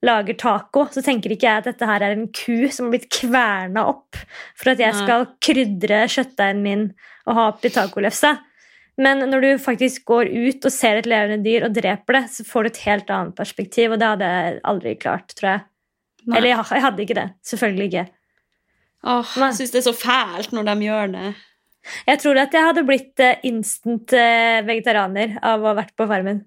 lager 0.07 0.37
taco, 0.38 0.87
så 0.94 1.03
tenker 1.05 1.35
ikke 1.35 1.48
jeg 1.48 1.61
at 1.61 1.68
dette 1.68 1.87
her 1.88 2.05
er 2.07 2.14
en 2.14 2.29
ku 2.31 2.68
som 2.70 2.87
har 2.87 2.94
blitt 2.94 3.09
kverna 3.12 3.83
opp 3.90 4.18
for 4.57 4.70
at 4.72 4.83
jeg 4.83 4.94
skal 4.94 5.27
krydre 5.42 6.05
kjøttdeigen 6.07 6.62
min 6.62 6.85
og 7.27 7.35
ha 7.35 7.48
oppi 7.51 7.72
tacolefsa. 7.74 8.37
Men 8.98 9.22
når 9.31 9.44
du 9.44 9.48
faktisk 9.62 10.07
går 10.11 10.31
ut 10.31 10.64
og 10.66 10.74
ser 10.74 10.98
et 10.98 11.07
levende 11.11 11.42
dyr 11.44 11.66
og 11.68 11.74
dreper 11.74 12.18
det, 12.18 12.22
så 12.35 12.46
får 12.46 12.64
du 12.64 12.70
et 12.70 12.81
helt 12.87 13.11
annet 13.14 13.37
perspektiv, 13.38 13.92
og 13.94 14.01
det 14.01 14.09
hadde 14.12 14.31
jeg 14.31 14.57
aldri 14.72 14.94
klart, 14.98 15.35
tror 15.38 15.51
jeg. 15.53 15.66
Nei. 16.24 16.38
Eller 16.38 16.51
jeg 16.51 16.83
hadde 16.87 17.05
ikke 17.05 17.18
det. 17.18 17.29
Selvfølgelig 17.46 17.87
ikke. 17.90 18.07
Åh, 19.09 19.37
jeg 19.38 19.55
syns 19.59 19.74
det 19.74 19.81
er 19.83 19.87
så 19.87 19.94
fælt 19.94 20.55
når 20.57 20.66
de 20.66 20.88
gjør 20.88 21.12
det. 21.14 21.29
Jeg 22.09 22.20
tror 22.22 22.38
at 22.42 22.53
jeg 22.53 22.66
hadde 22.68 22.85
blitt 22.88 23.20
eh, 23.24 23.38
instant 23.48 24.12
eh, 24.16 24.61
vegetarianer 24.66 25.38
av 25.42 25.62
å 25.62 25.70
ha 25.72 25.77
vært 25.81 25.94
på 25.98 26.07
farmen. 26.11 26.44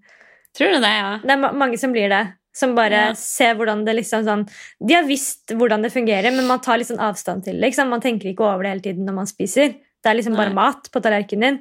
Tror 0.57 0.73
du 0.75 0.79
det, 0.83 0.91
ja? 0.91 1.17
Det 1.23 1.31
er 1.31 1.41
ma 1.41 1.51
mange 1.55 1.79
som 1.79 1.93
blir 1.95 2.09
det. 2.11 2.23
Som 2.53 2.73
bare 2.75 2.91
Ja. 2.91 3.13
ser 3.15 3.55
hvordan 3.55 3.85
det 3.85 3.93
liksom 3.95 4.25
sånn 4.27 4.41
De 4.85 4.93
har 4.93 5.05
visst 5.07 5.53
hvordan 5.55 5.81
det 5.85 5.93
fungerer, 5.93 6.35
men 6.35 6.45
man 6.49 6.59
tar 6.59 6.77
litt 6.81 6.89
sånn 6.89 6.99
avstand 6.99 7.45
til 7.45 7.53
det. 7.55 7.61
Liksom. 7.69 7.87
Man 7.87 8.01
tenker 8.03 8.27
ikke 8.27 8.43
over 8.43 8.63
det 8.63 8.73
hele 8.73 8.81
tiden 8.89 9.05
når 9.07 9.13
man 9.21 9.25
spiser. 9.29 9.69
Det 10.03 10.09
er 10.09 10.17
liksom 10.17 10.35
bare 10.35 10.51
Nei. 10.51 10.57
mat 10.59 10.89
på 10.91 10.99
tallerkenen 11.01 11.41
din. 11.41 11.59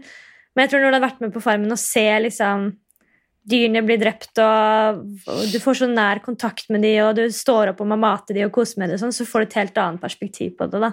Men 0.56 0.64
jeg 0.66 0.70
tror 0.72 0.80
når 0.82 0.90
du 0.90 0.98
har 0.98 1.08
vært 1.10 1.20
med 1.20 1.32
på 1.32 1.42
farmen 1.44 1.70
og 1.70 1.78
ser 1.78 2.18
liksom 2.24 2.72
dyrene 3.50 3.82
bli 3.86 3.96
drept, 3.96 4.36
og 4.42 5.00
du 5.52 5.58
får 5.62 5.78
så 5.80 5.88
nær 5.88 6.20
kontakt 6.24 6.68
med 6.70 6.82
dem, 6.82 6.98
og 7.06 7.14
du 7.16 7.22
står 7.32 7.70
opp 7.72 7.80
og 7.80 7.86
må 7.86 7.96
mate 7.98 8.34
dem 8.34 8.48
og 8.48 8.52
kose 8.52 8.78
med 8.78 8.90
dem, 8.90 8.98
sånn, 9.00 9.14
så 9.14 9.24
får 9.26 9.40
du 9.40 9.46
et 9.46 9.58
helt 9.60 9.78
annet 9.78 10.02
perspektiv 10.02 10.56
på 10.58 10.68
det. 10.70 10.80
da. 10.80 10.92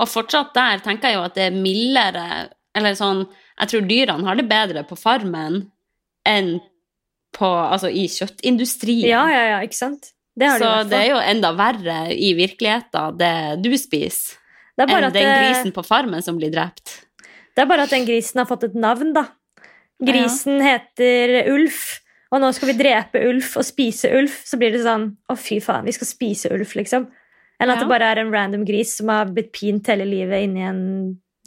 Og 0.00 0.10
fortsatt 0.10 0.54
der 0.56 0.82
tenker 0.84 1.10
jeg 1.12 1.18
jo 1.18 1.24
at 1.28 1.36
det 1.38 1.48
er 1.48 1.54
mildere 1.54 2.26
Eller 2.74 2.96
sånn 2.98 3.20
Jeg 3.60 3.70
tror 3.70 3.84
dyrene 3.86 4.26
har 4.26 4.38
det 4.40 4.48
bedre 4.50 4.82
på 4.88 4.98
farmen 4.98 5.60
enn 6.26 6.56
på, 7.34 7.46
altså, 7.46 7.90
i 7.90 8.06
kjøttindustrien. 8.08 9.08
Ja, 9.10 9.24
ja, 9.28 9.42
ja, 9.50 9.56
ikke 9.66 9.76
sant? 9.76 10.12
Det 10.38 10.46
har 10.48 10.60
de 10.62 10.64
Så 10.64 10.88
det 10.90 11.00
er 11.00 11.08
jo 11.12 11.18
enda 11.18 11.50
verre 11.58 11.98
i 12.14 12.32
virkeligheten, 12.38 13.18
det 13.18 13.34
du 13.62 13.74
spiser, 13.78 14.38
Det 14.78 14.86
enn 14.86 15.12
den 15.14 15.30
grisen 15.30 15.74
på 15.74 15.84
farmen 15.86 16.22
som 16.22 16.38
blir 16.38 16.50
drept. 16.54 17.00
Det 17.54 17.62
er 17.62 17.70
bare 17.70 17.86
at 17.86 17.92
den 17.94 18.06
grisen 18.06 18.40
har 18.42 18.48
fått 18.50 18.66
et 18.70 18.78
navn, 18.78 19.12
da. 19.14 19.28
Grisen 20.02 20.58
heter 20.62 21.52
Ulf, 21.52 22.00
og 22.34 22.42
nå 22.42 22.50
skal 22.56 22.72
vi 22.72 22.78
drepe 22.80 23.22
Ulf 23.28 23.52
og 23.60 23.66
spise 23.66 24.10
Ulf. 24.18 24.40
Så 24.48 24.58
blir 24.58 24.74
det 24.74 24.82
sånn 24.82 25.12
Å, 25.30 25.36
fy 25.38 25.60
faen, 25.62 25.86
vi 25.86 25.94
skal 25.94 26.10
spise 26.10 26.50
Ulf, 26.54 26.74
liksom. 26.78 27.06
Enn 27.64 27.72
at 27.72 27.80
Ja. 27.80 27.82
det 27.82 27.90
bare 27.90 28.12
er 28.12 28.20
en 28.22 28.32
random 28.34 28.64
gris 28.68 28.94
som 29.00 29.08
har 29.12 29.32
blitt 29.32 29.52
pint 29.56 29.86
hele 29.88 30.04
livet 30.08 30.44
inni 30.46 30.62
en 30.68 30.80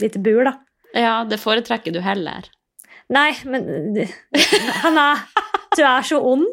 lite 0.01 0.19
bur, 0.21 0.43
da. 0.49 0.56
Ja, 0.97 1.23
det 1.30 1.38
foretrekker 1.39 1.93
du 1.93 2.01
heller. 2.01 2.47
Nei, 3.13 3.30
men 3.45 3.67
Hanna, 4.84 5.12
du 5.77 5.84
er 5.86 6.01
så 6.08 6.17
ond. 6.19 6.47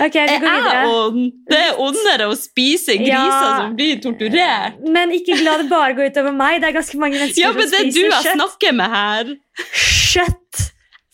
Ok, 0.00 0.14
vi 0.16 0.22
Jeg 0.32 0.40
er 0.48 0.88
ond! 0.88 1.26
Det 1.50 1.58
er 1.60 1.76
ondere 1.84 2.30
å 2.32 2.36
spise 2.40 2.94
griser 2.96 3.12
Ja. 3.12 3.58
som 3.60 3.74
blir 3.76 4.00
torturert. 4.02 4.78
Men 4.96 5.12
ikke 5.12 5.36
la 5.44 5.58
det 5.60 5.68
bare 5.70 5.92
gå 5.98 6.06
utover 6.08 6.32
meg. 6.34 6.62
Det 6.62 6.70
er 6.70 6.78
ganske 6.78 6.98
mange 6.98 7.20
mennesker 7.20 7.42
Ja, 7.44 7.50
som 7.52 7.60
men 7.60 7.68
det 7.70 7.80
er 7.82 7.84
du 7.84 7.90
spiser 8.00 8.30
jeg 8.30 8.38
snakker 8.40 8.72
med 8.80 8.96
her. 8.96 9.34
Kjøtt! 9.76 10.62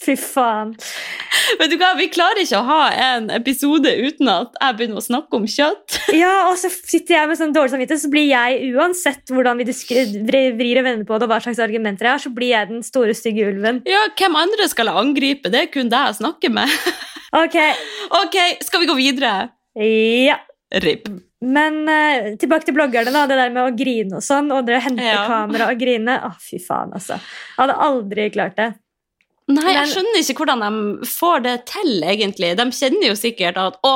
Fy 0.07 0.15
faen. 0.15 0.77
Vet 1.61 1.71
du 1.73 1.77
hva, 1.81 1.91
Vi 1.99 2.09
klarer 2.13 2.43
ikke 2.43 2.61
å 2.61 2.67
ha 2.69 2.81
en 2.93 3.29
episode 3.35 3.91
uten 4.05 4.31
at 4.33 4.57
jeg 4.61 4.77
begynner 4.79 5.01
å 5.01 5.05
snakke 5.05 5.39
om 5.41 5.47
kjøtt. 5.49 5.99
Ja, 6.19 6.49
og 6.51 6.57
så 6.61 6.71
sitter 6.73 7.15
jeg 7.19 7.29
med 7.31 7.39
sånn 7.41 7.53
dårlig 7.55 7.73
samvittighet, 7.75 8.03
så 8.03 8.11
blir 8.13 8.27
jeg 8.31 8.73
uansett 8.75 9.31
hvordan 9.33 9.61
vi 9.61 9.67
vrir 9.69 10.81
og 10.81 10.87
vender 10.89 11.05
på 11.09 11.19
det, 11.19 11.29
og 11.29 11.33
hva 11.33 11.41
slags 11.45 11.61
argumenter 11.63 12.09
jeg 12.09 12.15
har, 12.17 12.23
så 12.25 12.33
blir 12.35 12.53
jeg 12.55 12.71
den 12.73 12.83
store, 12.87 13.15
stygge 13.17 13.47
ulven. 13.53 13.83
Ja, 13.89 14.07
Hvem 14.19 14.37
andre 14.41 14.69
skal 14.71 14.91
jeg 14.91 15.01
angripe? 15.05 15.53
Det 15.53 15.61
er 15.67 15.71
kun 15.73 15.93
deg 15.93 16.11
jeg 16.11 16.21
snakker 16.23 16.55
med. 16.61 16.75
Ok, 17.39 17.57
Ok, 18.23 18.37
skal 18.65 18.81
vi 18.81 18.87
gå 18.89 18.95
videre? 18.97 19.33
ja. 19.77 20.39
RIP. 20.73 21.07
Men 21.41 21.77
uh, 21.89 22.35
tilbake 22.41 22.67
til 22.67 22.75
bloggerne, 22.77 23.13
da. 23.15 23.23
Det 23.31 23.37
der 23.39 23.53
med 23.55 23.63
å 23.63 23.75
grine 23.77 24.19
og 24.19 24.25
sånn, 24.25 24.51
og 24.53 24.67
det 24.67 24.75
å 24.77 24.83
hente 24.85 25.05
Ja. 25.07 25.23
kamera 25.29 25.69
og 25.73 25.79
grine. 25.81 26.17
Å, 26.27 26.33
fy 26.43 26.59
faen, 26.61 26.91
altså. 26.97 27.17
Jeg 27.21 27.61
hadde 27.63 27.77
aldri 27.87 28.27
klart 28.35 28.57
det. 28.59 28.67
Nei, 29.49 29.73
jeg 29.73 29.91
skjønner 29.95 30.21
ikke 30.21 30.43
hvordan 30.43 30.63
de 30.65 31.09
får 31.09 31.45
det 31.47 31.57
til, 31.71 31.93
egentlig. 32.05 32.53
De 32.59 32.69
kjenner 32.77 33.11
jo 33.11 33.17
sikkert 33.17 33.57
at 33.61 33.79
å, 33.87 33.95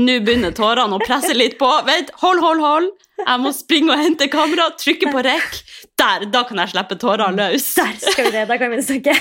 nå 0.00 0.18
begynner 0.24 0.54
tårene 0.56 0.96
å 0.96 1.02
presse 1.02 1.34
litt 1.36 1.58
på. 1.60 1.68
Vent, 1.84 2.12
hold, 2.22 2.40
hold, 2.40 2.62
hold. 2.64 2.88
Jeg 3.20 3.40
må 3.42 3.52
springe 3.54 3.92
og 3.94 4.00
hente 4.00 4.26
kamera, 4.32 4.70
trykke 4.80 5.12
på 5.12 5.22
rekk. 5.26 5.60
Der, 6.00 6.24
da 6.32 6.40
kan 6.48 6.58
jeg 6.58 6.72
slippe 6.72 6.96
tårene 6.98 7.50
løs. 7.52 7.68
Der 7.76 7.92
skal 8.00 8.26
vi 8.26 8.32
det, 8.34 8.46
da 8.48 8.56
kan 8.58 8.72
vi 8.72 8.80
snakke. 8.82 9.14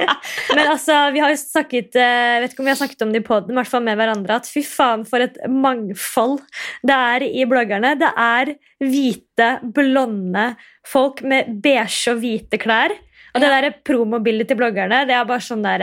Men 0.54 0.62
altså, 0.70 0.98
vi 1.14 1.22
har 1.24 1.32
jo 1.32 1.38
snakket 1.40 1.96
eh, 1.98 2.28
Jeg 2.36 2.42
vet 2.44 2.54
ikke 2.54 2.62
om 2.62 2.68
vi 2.68 2.72
har 2.72 2.78
snakket 2.78 3.02
om 3.04 3.10
det 3.12 3.20
i 3.20 3.26
podden, 3.26 3.52
i 3.52 3.58
hvert 3.58 3.72
fall 3.72 3.82
med 3.88 3.98
hverandre, 3.98 4.38
at 4.38 4.48
fy 4.48 4.62
faen 4.64 5.02
for 5.08 5.24
et 5.24 5.40
mangfold 5.50 6.38
det 6.86 6.96
er 6.96 7.26
i 7.26 7.46
bloggerne. 7.48 7.96
Det 7.98 8.12
er 8.14 8.54
hvite, 8.84 9.50
blonde 9.74 10.46
folk 10.86 11.24
med 11.26 11.56
beige 11.64 12.14
og 12.14 12.22
hvite 12.22 12.60
klær. 12.60 12.94
Og 13.34 13.40
det 13.40 13.48
Ja. 13.50 13.60
der 13.60 13.74
promobildet 13.84 14.48
til 14.48 14.56
bloggerne, 14.56 15.06
det 15.06 15.14
er 15.14 15.24
bare 15.24 15.40
sånn 15.40 15.62
der, 15.62 15.78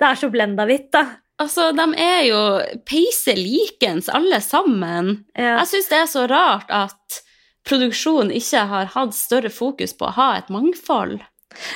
det 0.00 0.06
er 0.08 0.14
så 0.14 0.30
blenda 0.30 0.66
hvitt, 0.66 0.90
da. 0.92 1.06
Altså, 1.40 1.72
De 1.74 1.94
er 1.96 2.22
jo 2.28 2.40
peise 2.84 3.34
likens, 3.34 4.08
alle 4.12 4.40
sammen. 4.40 5.24
Ja. 5.36 5.58
Jeg 5.58 5.66
syns 5.72 5.88
det 5.88 5.98
er 6.02 6.06
så 6.06 6.26
rart 6.28 6.68
at 6.68 7.22
produksjonen 7.64 8.32
ikke 8.34 8.66
har 8.68 8.86
hatt 8.94 9.14
større 9.16 9.48
fokus 9.52 9.92
på 9.96 10.08
å 10.08 10.12
ha 10.16 10.36
et 10.38 10.48
mangfold. 10.52 11.20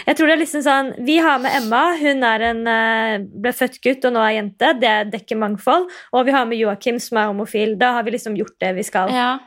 Jeg 0.07 0.17
tror 0.17 0.29
det 0.29 0.35
er 0.37 0.43
liksom 0.45 0.63
sånn, 0.63 1.05
Vi 1.05 1.17
har 1.19 1.39
med 1.43 1.51
Emma. 1.57 1.97
Hun 1.99 2.23
er 2.23 2.41
en, 2.43 2.67
eh, 2.69 3.19
ble 3.19 3.51
født 3.53 3.81
gutt 3.83 4.05
og 4.05 4.13
nå 4.15 4.21
er 4.23 4.37
jente. 4.43 4.81
Det 4.81 5.11
dekker 5.11 5.37
mangfold. 5.37 5.89
Og 6.13 6.27
vi 6.27 6.31
har 6.33 6.45
med 6.47 6.59
Joakim, 6.59 7.01
som 7.01 7.19
er 7.19 7.27
homofil. 7.33 7.77
Da 7.77 7.93
har 7.95 8.05
vi 8.05 8.13
liksom 8.13 8.37
gjort 8.37 8.57
det 8.61 8.75
vi 8.77 8.83
skal. 8.83 9.09
Ja. 9.11 9.39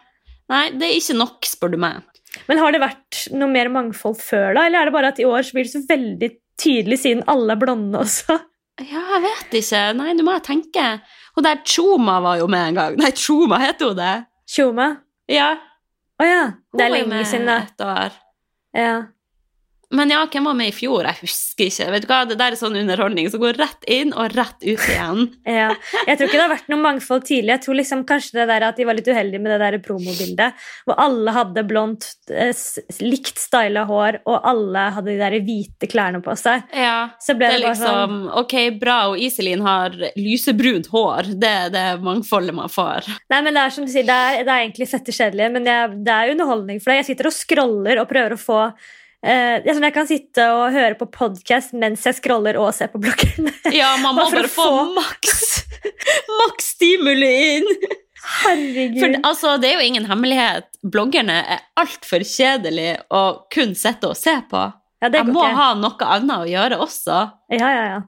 Nei, 0.49 0.69
det 0.71 0.81
er 0.83 0.99
ikke 0.99 1.17
nok, 1.17 1.41
spør 1.47 1.71
du 1.71 1.77
meg. 1.77 2.01
Men 2.47 2.61
har 2.61 2.71
det 2.75 2.79
vært 2.83 3.21
noe 3.35 3.49
mer 3.51 3.69
mangfold 3.73 4.17
før, 4.21 4.53
da? 4.55 4.65
Eller 4.67 4.81
er 4.85 4.89
det 4.89 4.95
bare 4.95 5.11
at 5.13 5.19
i 5.19 5.25
år 5.27 5.43
så 5.43 5.57
blir 5.57 5.67
det 5.67 5.73
så 5.73 5.81
veldig 5.89 6.29
tydelig, 6.61 6.99
siden 7.03 7.25
alle 7.27 7.53
er 7.55 7.61
blonde 7.61 7.99
også? 8.01 8.37
Ja, 8.77 9.01
jeg 9.15 9.23
vet 9.25 9.55
ikke. 9.59 9.81
Nei, 9.97 10.11
nå 10.13 10.23
må 10.25 10.35
jeg 10.37 10.45
tenke. 10.47 10.85
Hun 11.35 11.45
der 11.45 11.59
Tjoma 11.65 12.19
var 12.23 12.37
jo 12.39 12.47
med 12.51 12.71
en 12.71 12.77
gang. 12.77 12.97
Nei, 13.01 13.09
Tjoma 13.17 13.57
heter 13.63 13.91
hun 13.91 13.99
det. 13.99 14.13
Tjoma? 14.53 14.91
Ja, 15.31 15.55
Å 16.17 16.25
ja. 16.25 16.43
Det 16.73 16.85
er 16.85 16.89
lenge 16.93 17.19
siden, 17.29 17.45
da. 17.49 17.57
et 17.67 17.83
år. 17.85 18.15
Ja. 18.77 18.93
Men 19.95 20.11
ja, 20.11 20.25
hvem 20.27 20.43
var 20.49 20.55
med 20.57 20.67
i 20.67 20.75
fjor? 20.75 21.05
Jeg 21.07 21.21
husker 21.21 21.69
ikke. 21.69 21.85
Vet 21.93 22.03
du 22.03 22.09
hva, 22.09 22.19
Det 22.27 22.35
der 22.39 22.55
er 22.55 22.59
sånn 22.59 22.75
underholdning 22.75 23.29
som 23.31 23.39
går 23.39 23.55
rett 23.55 23.85
inn 23.87 24.11
og 24.11 24.33
rett 24.35 24.59
ut 24.65 24.83
igjen. 24.83 25.21
ja. 25.57 25.69
Jeg 26.03 26.19
tror 26.19 26.27
ikke 26.27 26.35
det 26.35 26.43
har 26.43 26.51
vært 26.51 26.71
noe 26.73 26.83
mangfold 26.83 27.23
tidlig. 27.27 27.53
Jeg 27.53 27.63
tror 27.63 27.77
liksom 27.79 28.03
kanskje 28.09 28.41
det 28.41 28.47
der 28.51 28.65
at 28.67 28.79
de 28.79 28.87
var 28.89 28.97
litt 28.97 29.07
uheldige 29.07 29.39
med 29.43 29.53
det 29.53 29.59
der 29.63 29.77
promobildet, 29.85 30.65
hvor 30.83 30.99
alle 30.99 31.35
hadde 31.37 31.63
blondt, 31.69 32.09
eh, 32.33 32.51
likt 33.05 33.39
styla 33.39 33.85
hår, 33.87 34.19
og 34.27 34.49
alle 34.51 34.83
hadde 34.97 35.13
de 35.13 35.17
der 35.21 35.37
hvite 35.47 35.89
klærne 35.89 36.21
på 36.25 36.35
seg. 36.39 36.67
Ja, 36.75 37.13
Så 37.23 37.37
ble 37.39 37.53
det 37.55 37.63
det, 37.63 37.73
sånn 37.79 37.87
liksom 37.87 38.19
Ok, 38.43 38.57
bra, 38.81 38.97
og 39.13 39.23
Iselin 39.23 39.63
har 39.63 39.95
lysebrunt 40.19 40.91
hår. 40.91 41.31
Det 41.39 41.53
er 41.63 41.73
det 41.73 41.87
mangfoldet 42.03 42.55
man 42.59 42.71
får. 42.71 43.07
Nei, 43.31 43.39
men 43.39 43.55
Det 43.55 43.63
er 43.63 43.73
som 43.73 43.87
du 43.87 43.91
sier, 43.95 44.05
det 44.07 44.19
er, 44.27 44.43
det 44.43 44.51
er 44.51 44.67
egentlig 44.67 44.91
fette 44.91 45.15
kjedelig, 45.15 45.51
men 45.55 45.71
er, 45.71 45.95
det 45.95 46.13
er 46.13 46.35
underholdning 46.35 46.83
for 46.83 46.91
deg. 46.91 47.05
Jeg 47.05 47.13
sitter 47.13 47.31
og 47.31 47.39
scroller 47.39 48.03
og 48.03 48.11
prøver 48.11 48.35
å 48.35 48.41
få 48.41 48.61
jeg, 49.25 49.63
sånn, 49.73 49.85
jeg 49.87 49.93
kan 49.95 50.07
sitte 50.09 50.43
og 50.53 50.71
høre 50.75 50.95
på 50.99 51.07
podkast 51.11 51.73
mens 51.73 52.03
jeg 52.05 52.17
scroller 52.19 52.57
og 52.61 52.69
ser 52.77 52.91
på 52.93 53.01
bloggerne. 53.01 53.53
Ja, 53.73 53.95
man 54.03 54.15
må 54.17 54.27
Bare 54.27 54.43
bare 54.43 54.51
få 54.53 54.67
få- 54.67 54.89
maks. 54.97 55.45
Maks 56.41 56.73
stimuli 56.75 57.31
inn! 57.57 57.71
Herregud. 58.27 58.97
For 58.99 59.15
altså, 59.29 59.53
det 59.61 59.69
er 59.71 59.77
jo 59.79 59.85
ingen 59.87 60.05
hemmelighet. 60.09 60.67
Bloggerne 60.83 61.37
er 61.47 61.61
altfor 61.79 62.25
kjedelige 62.27 62.97
å 63.15 63.21
kun 63.53 63.71
sitte 63.77 64.09
og 64.11 64.17
se 64.19 64.33
på. 64.51 64.65
ja, 65.01 65.09
det 65.13 65.21
Jeg 65.21 65.31
må 65.31 65.45
ikke. 65.45 65.55
ha 65.55 65.67
noe 65.79 66.09
annet 66.17 66.43
å 66.43 66.49
gjøre 66.51 66.79
også. 66.83 67.19
Ja, 67.55 67.69
ja, 67.71 67.83
ja. 67.93 67.99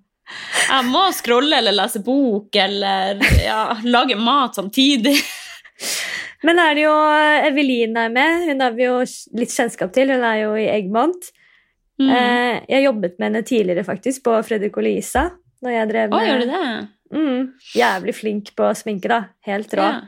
Jeg 0.70 0.86
må 0.92 1.08
scrolle 1.18 1.58
eller 1.62 1.74
lese 1.74 2.04
bok 2.06 2.54
eller 2.62 3.18
ja, 3.42 3.62
lage 3.88 4.18
mat 4.20 4.60
samtidig. 4.60 5.16
Men 6.48 6.62
er 6.64 6.78
det 6.78 6.86
jo 6.86 6.94
Eveline 7.50 8.06
er 8.08 8.14
med. 8.14 8.46
Hun 8.48 8.64
har 8.64 8.76
vi 8.78 8.86
jo 8.86 9.00
litt 9.40 9.52
kjennskap 9.52 9.92
til. 9.96 10.14
Hun 10.16 10.24
er 10.24 10.44
jo 10.46 10.54
i 10.60 10.70
Eggmont. 10.72 11.32
Mm. 12.00 12.12
Eh, 12.16 12.62
jeg 12.72 12.86
jobbet 12.86 13.18
med 13.18 13.28
henne 13.28 13.44
tidligere 13.48 13.84
faktisk 13.88 14.24
på 14.28 14.38
Fredrik 14.48 14.78
og 14.80 14.88
Lisa. 14.88 15.26
Når 15.60 15.76
jeg 15.76 15.90
drev 15.90 16.16
Å, 16.16 16.22
gjør 16.24 16.40
du 16.40 16.48
det? 16.54 16.62
Mm, 17.10 17.42
jævlig 17.76 18.16
flink 18.16 18.54
på 18.56 18.70
sminke, 18.78 19.12
da. 19.12 19.20
Helt 19.50 19.74
rå. 19.76 19.90
Ja. 19.90 20.08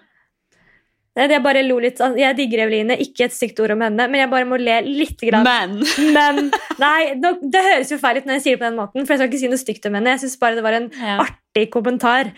Jeg 1.19 1.41
bare 1.43 1.63
lo 1.65 1.75
litt. 1.83 1.99
Jeg 1.99 2.37
digger 2.37 2.63
Eveline, 2.63 2.95
ikke 3.03 3.25
et 3.27 3.35
stygt 3.35 3.59
ord 3.59 3.73
om 3.75 3.81
henne, 3.83 4.05
men 4.07 4.21
jeg 4.21 4.29
bare 4.31 4.47
må 4.47 4.55
le 4.61 4.77
lite 4.85 5.27
grann. 5.27 5.43
Men 5.43 5.81
Men 6.15 6.45
Nei, 6.79 7.17
nå- 7.19 7.35
det 7.51 7.65
høres 7.65 7.91
jo 7.91 7.99
feil 7.99 8.21
ut 8.21 8.29
når 8.29 8.39
jeg 8.39 8.45
sier 8.45 8.55
det 8.55 8.61
på 8.63 8.69
den 8.69 8.79
måten, 8.79 9.03
for 9.03 9.13
jeg 9.13 9.19
skal 9.19 9.31
ikke 9.31 9.41
si 9.41 9.51
noe 9.51 9.59
stygt 9.59 9.89
om 9.89 9.97
henne. 9.99 10.13
Jeg 10.15 10.23
synes 10.23 10.39
bare 10.39 10.57
det 10.61 10.63
var 10.63 10.77
en 10.79 10.87
ja. 10.95 11.17
artig 11.25 11.67
kommentar. 11.73 12.31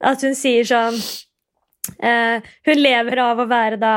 At 0.00 0.22
hun 0.24 0.38
sier 0.38 0.68
sånn 0.68 0.94
eh, 0.94 1.10
Hun 2.00 2.76
lever 2.80 3.18
av 3.24 3.38
å 3.40 3.48
være 3.48 3.78
da 3.80 3.94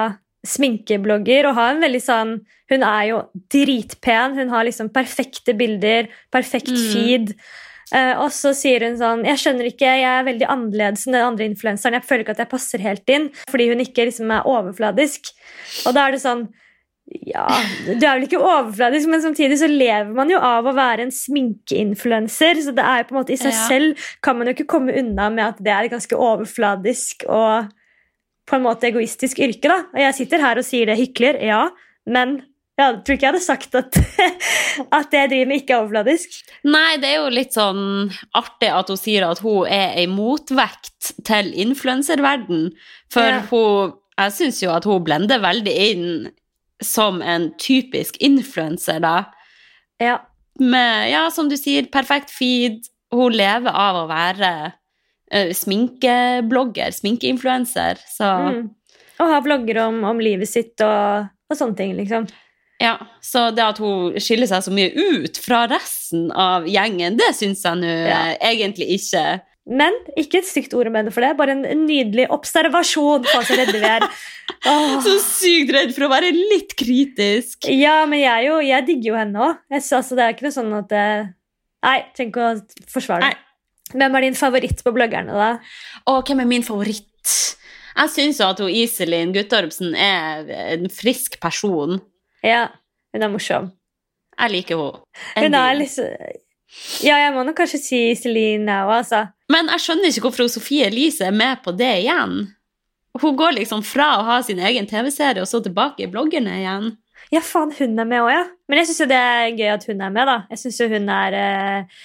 sminkeblogger 0.47 1.47
og 1.49 1.55
har 1.57 1.73
en 1.73 1.83
veldig 1.83 2.01
sånn 2.03 2.33
Hun 2.71 2.81
er 2.87 3.03
jo 3.11 3.17
dritpen. 3.53 4.33
Hun 4.39 4.49
har 4.49 4.65
liksom 4.65 4.89
perfekte 4.93 5.53
bilder, 5.57 6.07
perfekt 6.31 6.71
Mm. 6.71 6.87
feed. 6.93 7.33
Eh, 7.93 8.15
og 8.17 8.31
så 8.31 8.53
sier 8.55 8.79
hun 8.87 8.95
sånn 8.97 9.25
Jeg 9.27 9.37
skjønner 9.37 9.67
ikke, 9.69 9.85
jeg 9.85 10.03
er 10.09 10.23
veldig 10.25 10.47
annerledes 10.49 11.05
enn 11.05 11.13
den 11.13 11.27
andre 11.27 11.45
influenseren. 11.45 11.93
Jeg 11.99 12.07
føler 12.07 12.23
ikke 12.23 12.31
at 12.37 12.43
jeg 12.45 12.49
passer 12.49 12.79
helt 12.79 13.09
inn, 13.13 13.29
fordi 13.51 13.67
hun 13.69 13.83
ikke 13.83 14.07
liksom 14.09 14.31
er 14.31 14.47
overfladisk. 14.49 15.29
Og 15.85 15.93
da 15.93 16.07
er 16.07 16.11
det 16.15 16.21
sånn 16.23 16.47
ja, 17.27 17.45
du 17.85 17.99
er 18.05 18.15
vel 18.17 18.25
ikke 18.27 18.39
overfladisk, 18.39 19.09
men 19.11 19.21
samtidig 19.23 19.57
så 19.59 19.67
lever 19.69 20.13
man 20.15 20.29
jo 20.31 20.37
av 20.39 20.65
å 20.65 20.73
være 20.75 21.03
en 21.07 21.11
sminkeinfluenser. 21.13 22.61
Så 22.63 22.73
det 22.75 22.83
er 22.85 23.01
jo 23.01 23.07
på 23.09 23.15
en 23.15 23.19
måte 23.21 23.33
i 23.35 23.39
seg 23.41 23.51
Ja. 23.53 23.67
selv 23.67 24.05
kan 24.23 24.37
man 24.37 24.47
jo 24.47 24.53
ikke 24.55 24.69
komme 24.71 24.95
unna 24.97 25.29
med 25.29 25.45
at 25.45 25.57
det 25.63 25.71
er 25.73 25.83
et 25.87 25.91
ganske 25.91 26.15
overfladisk 26.15 27.25
og 27.27 27.69
på 28.47 28.55
en 28.57 28.63
måte 28.65 28.87
egoistisk 28.89 29.39
yrke. 29.39 29.67
da. 29.67 29.83
Og 29.93 29.99
jeg 29.99 30.13
sitter 30.15 30.39
her 30.39 30.57
og 30.57 30.65
sier 30.67 30.85
det 30.85 30.97
hykler, 30.99 31.39
ja, 31.43 31.69
men 32.07 32.41
jeg 32.79 33.03
tror 33.05 33.13
ikke 33.15 33.27
jeg 33.27 33.33
hadde 33.33 33.45
sagt 33.45 33.75
at, 33.75 33.97
at 34.97 35.11
det 35.11 35.19
jeg 35.19 35.29
driver 35.29 35.47
med, 35.47 35.61
ikke 35.61 35.73
er 35.75 35.81
overfladisk. 35.83 36.39
Nei, 36.65 36.97
det 36.97 37.09
er 37.11 37.19
jo 37.21 37.29
litt 37.29 37.53
sånn 37.53 38.11
artig 38.33 38.71
at 38.73 38.87
hun 38.89 38.97
sier 38.97 39.27
at 39.29 39.39
hun 39.45 39.67
er 39.67 39.93
ei 40.01 40.07
motvekt 40.09 41.13
til 41.23 41.51
influenserverden. 41.53 42.71
For 43.13 43.21
Ja. 43.27 43.41
hun 43.51 43.93
Jeg 44.17 44.31
syns 44.31 44.59
jo 44.61 44.69
at 44.69 44.83
hun 44.85 45.03
blender 45.03 45.39
veldig 45.41 45.71
inn 45.91 46.31
som 46.83 47.21
en 47.21 47.51
typisk 47.61 48.17
influenser, 48.23 48.99
da. 49.03 49.25
Ja. 50.01 50.17
Med, 50.59 51.09
ja, 51.11 51.27
som 51.31 51.49
du 51.49 51.57
sier, 51.57 51.85
perfekt 51.91 52.31
feed. 52.33 52.83
Hun 53.13 53.33
lever 53.33 53.69
av 53.73 53.95
å 54.03 54.07
være 54.09 54.49
uh, 55.33 55.51
sminkeblogger, 55.53 56.91
sminkeinfluenser. 56.91 57.99
Så 58.17 58.23
Mm. 58.53 58.69
Og 59.21 59.29
ha 59.29 59.39
vlogger 59.45 59.77
om, 59.87 60.03
om 60.09 60.19
livet 60.19 60.49
sitt 60.49 60.81
og, 60.81 61.27
og 61.49 61.55
sånne 61.57 61.77
ting, 61.77 61.91
liksom. 61.95 62.25
ja. 62.81 62.95
Så 63.21 63.51
det 63.55 63.61
at 63.63 63.77
hun 63.79 64.15
skiller 64.19 64.49
seg 64.49 64.63
så 64.65 64.71
mye 64.73 64.89
ut 64.89 65.37
fra 65.37 65.67
resten 65.69 66.31
av 66.33 66.65
gjengen, 66.67 67.15
det 67.21 67.29
syns 67.37 67.61
jeg 67.63 67.77
nå 67.77 67.91
Ja. 68.09 68.17
egentlig 68.41 68.89
ikke. 68.97 69.41
Men 69.63 69.95
ikke 70.19 70.41
et 70.41 70.47
stygt 70.47 70.73
ord 70.75 70.89
om 70.89 70.97
henne 70.97 71.11
for 71.13 71.23
det. 71.23 71.31
Bare 71.39 71.53
en, 71.55 71.63
en 71.63 71.85
nydelig 71.87 72.25
observasjon 72.35 73.23
på 73.29 73.43
så 73.47 73.55
redde 73.55 73.79
vi 73.79 73.87
er. 73.87 74.03
Åh. 74.71 74.97
Så 75.05 75.15
sykt 75.23 75.71
redd 75.75 75.93
for 75.95 76.07
å 76.07 76.11
være 76.11 76.33
litt 76.35 76.75
kritisk. 76.79 77.69
Ja, 77.71 78.01
men 78.09 78.19
jeg, 78.25 78.49
jo, 78.49 78.59
jeg 78.63 78.87
digger 78.89 79.13
jo 79.13 79.21
henne 79.21 79.47
òg. 79.47 79.63
Altså, 79.71 80.03
det 80.19 80.25
er 80.25 80.35
ikke 80.35 80.49
noe 80.49 80.57
sånn 80.57 80.75
at 80.81 80.91
det... 80.91 81.07
Nei, 81.83 81.97
ikke 82.25 82.43
å 82.43 82.51
forsvare 82.91 83.31
det. 83.31 83.39
Hvem 83.93 84.15
er 84.17 84.25
din 84.25 84.37
favoritt 84.37 84.79
på 84.83 84.93
bloggerne, 84.95 85.35
da? 85.35 85.49
Og 86.09 86.23
hvem 86.27 86.43
er 86.43 86.49
min 86.49 86.63
favoritt? 86.65 87.09
Jeg 87.93 88.09
syns 88.09 88.39
jo 88.41 88.47
at 88.49 88.61
hun 88.63 88.71
Iselin 88.73 89.33
Guttormsen 89.35 89.93
er 89.99 90.47
en 90.73 90.87
frisk 90.91 91.37
person. 91.43 91.99
Ja, 92.43 92.65
hun 93.13 93.27
er 93.27 93.31
morsom. 93.31 93.69
Jeg 94.33 94.55
liker 94.55 94.79
henne. 94.79 95.03
Hun 95.37 95.59
er 95.59 95.75
liksom 95.77 96.41
Ja, 97.03 97.19
jeg 97.21 97.33
må 97.35 97.43
nok 97.45 97.57
kanskje 97.59 97.79
si 97.81 98.01
Celine 98.17 98.65
nå, 98.67 98.91
altså. 98.97 99.25
Men 99.51 99.69
jeg 99.73 99.83
skjønner 99.85 100.09
ikke 100.09 100.27
hvorfor 100.27 100.49
Sofie 100.51 100.89
Elise 100.89 101.27
er 101.29 101.35
med 101.35 101.61
på 101.65 101.73
det 101.77 101.91
igjen. 102.03 102.41
Hun 103.21 103.37
går 103.37 103.59
liksom 103.59 103.83
fra 103.85 104.15
å 104.17 104.25
ha 104.25 104.39
sin 104.45 104.61
egen 104.63 104.87
TV-serie 104.89 105.43
og 105.43 105.49
så 105.49 105.61
tilbake 105.61 106.05
i 106.05 106.09
bloggerne 106.09 106.57
igjen. 106.63 106.91
Ja, 107.33 107.41
faen, 107.45 107.71
hun 107.77 107.97
er 108.01 108.09
med 108.09 108.23
òg, 108.25 108.31
ja. 108.33 108.43
Men 108.69 108.81
jeg 108.81 108.89
syns 108.89 109.03
jo 109.03 109.09
det 109.09 109.21
er 109.21 109.53
gøy 109.53 109.69
at 109.73 109.87
hun 109.89 110.01
er 110.01 110.11
med, 110.13 110.29
da. 110.29 110.37
Jeg 110.53 110.61
syns 110.63 110.81
jo 110.81 110.89
hun 110.91 111.07
er 111.13 111.37
eh, 111.37 112.03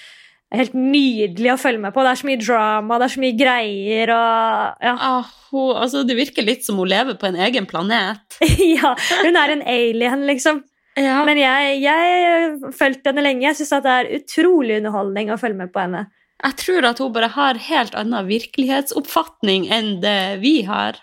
helt 0.57 0.77
nydelig 0.77 1.51
å 1.53 1.59
følge 1.61 1.81
med 1.83 1.93
på. 1.93 2.05
Det 2.05 2.13
er 2.13 2.21
så 2.21 2.29
mye 2.29 2.41
drama, 2.41 2.97
det 2.97 3.07
er 3.07 3.13
så 3.15 3.23
mye 3.25 3.37
greier 3.37 4.13
og 4.15 4.87
Ja. 4.87 4.95
Ah, 4.95 5.33
hun, 5.49 5.69
altså, 5.81 6.03
det 6.05 6.17
virker 6.17 6.45
litt 6.45 6.65
som 6.65 6.77
hun 6.81 6.89
lever 6.89 7.17
på 7.19 7.29
en 7.29 7.39
egen 7.45 7.69
planet. 7.69 8.39
ja 8.77 8.93
hun 9.23 9.37
er 9.37 9.55
en 9.55 9.65
alien, 9.65 10.25
liksom. 10.29 10.63
Ja. 10.99 11.19
Men 11.27 11.39
jeg, 11.39 11.81
jeg 11.83 12.71
fulgte 12.75 13.11
henne 13.13 13.23
lenge. 13.23 13.45
Jeg 13.47 13.59
syns 13.59 13.75
det 13.85 13.97
er 13.97 14.13
utrolig 14.19 14.79
underholdning 14.81 15.31
å 15.31 15.39
følge 15.39 15.61
med 15.61 15.73
på 15.73 15.83
henne. 15.85 16.07
Jeg 16.39 16.55
tror 16.61 16.87
at 16.87 16.99
hun 17.03 17.13
bare 17.15 17.31
har 17.33 17.59
helt 17.65 17.95
annen 17.99 18.27
virkelighetsoppfatning 18.29 19.67
enn 19.75 19.97
det 20.03 20.39
vi 20.43 20.61
har. 20.67 20.99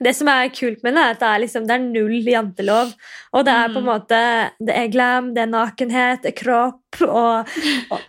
Det 0.00 0.14
som 0.16 0.30
er 0.32 0.48
kult 0.54 0.80
med 0.82 0.94
henne, 0.94 1.02
er 1.10 1.16
at 1.16 1.20
det 1.20 1.28
er, 1.28 1.40
liksom, 1.42 1.66
det 1.68 1.74
er 1.74 1.82
null 1.84 2.30
jantelov. 2.30 2.94
Og 3.36 3.44
det 3.44 3.52
er 3.52 3.68
på 3.74 3.82
en 3.82 3.84
Mm. 3.84 3.90
måte 3.90 4.20
Det 4.64 4.74
er 4.74 4.88
glam, 4.88 5.34
det 5.34 5.42
er 5.42 5.50
nakenhet, 5.52 6.22
det 6.22 6.32
er 6.32 6.38
kropp, 6.42 7.02
og, 7.02 7.50
og, 7.92 8.00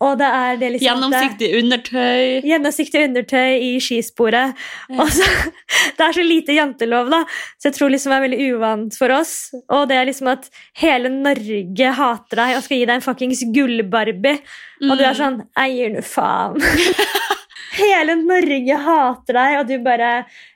og 0.00 0.18
det 0.20 0.26
er 0.30 0.58
det 0.60 0.68
liksom 0.76 0.86
Gjennomsiktig 0.88 1.48
undertøy. 1.58 2.20
Gjennomsiktig 2.46 3.00
undertøy 3.08 3.56
i 3.66 3.70
skisporet. 3.82 4.54
Ja. 4.88 5.00
Og 5.02 5.10
så, 5.10 5.26
det 5.98 6.04
er 6.06 6.16
så 6.18 6.24
lite 6.26 6.54
jantelov, 6.54 7.10
da. 7.10 7.24
Så 7.58 7.70
jeg 7.70 7.78
tror 7.78 7.90
liksom 7.94 8.14
det 8.14 8.18
er 8.20 8.26
veldig 8.28 8.40
uvant 8.54 8.98
for 9.00 9.14
oss. 9.16 9.34
Og 9.74 9.88
det 9.90 9.98
er 9.98 10.06
liksom 10.10 10.30
at 10.34 10.46
hele 10.82 11.10
Norge 11.10 11.92
hater 11.98 12.42
deg 12.44 12.56
og 12.60 12.62
skal 12.68 12.78
gi 12.78 12.86
deg 12.86 12.94
en 13.00 13.06
fuckings 13.08 13.42
gullbarbie. 13.54 14.38
Og 14.86 14.94
du 14.94 15.02
er 15.02 15.10
Mm. 15.10 15.18
sånn 15.18 15.40
Eier 15.58 15.96
du 15.96 16.02
faen? 16.06 16.60
Hele 17.78 18.14
Norge 18.20 18.76
hater 18.84 19.36
deg, 19.38 19.56
og 19.60 19.68
du 19.68 19.74
bare 19.84 20.10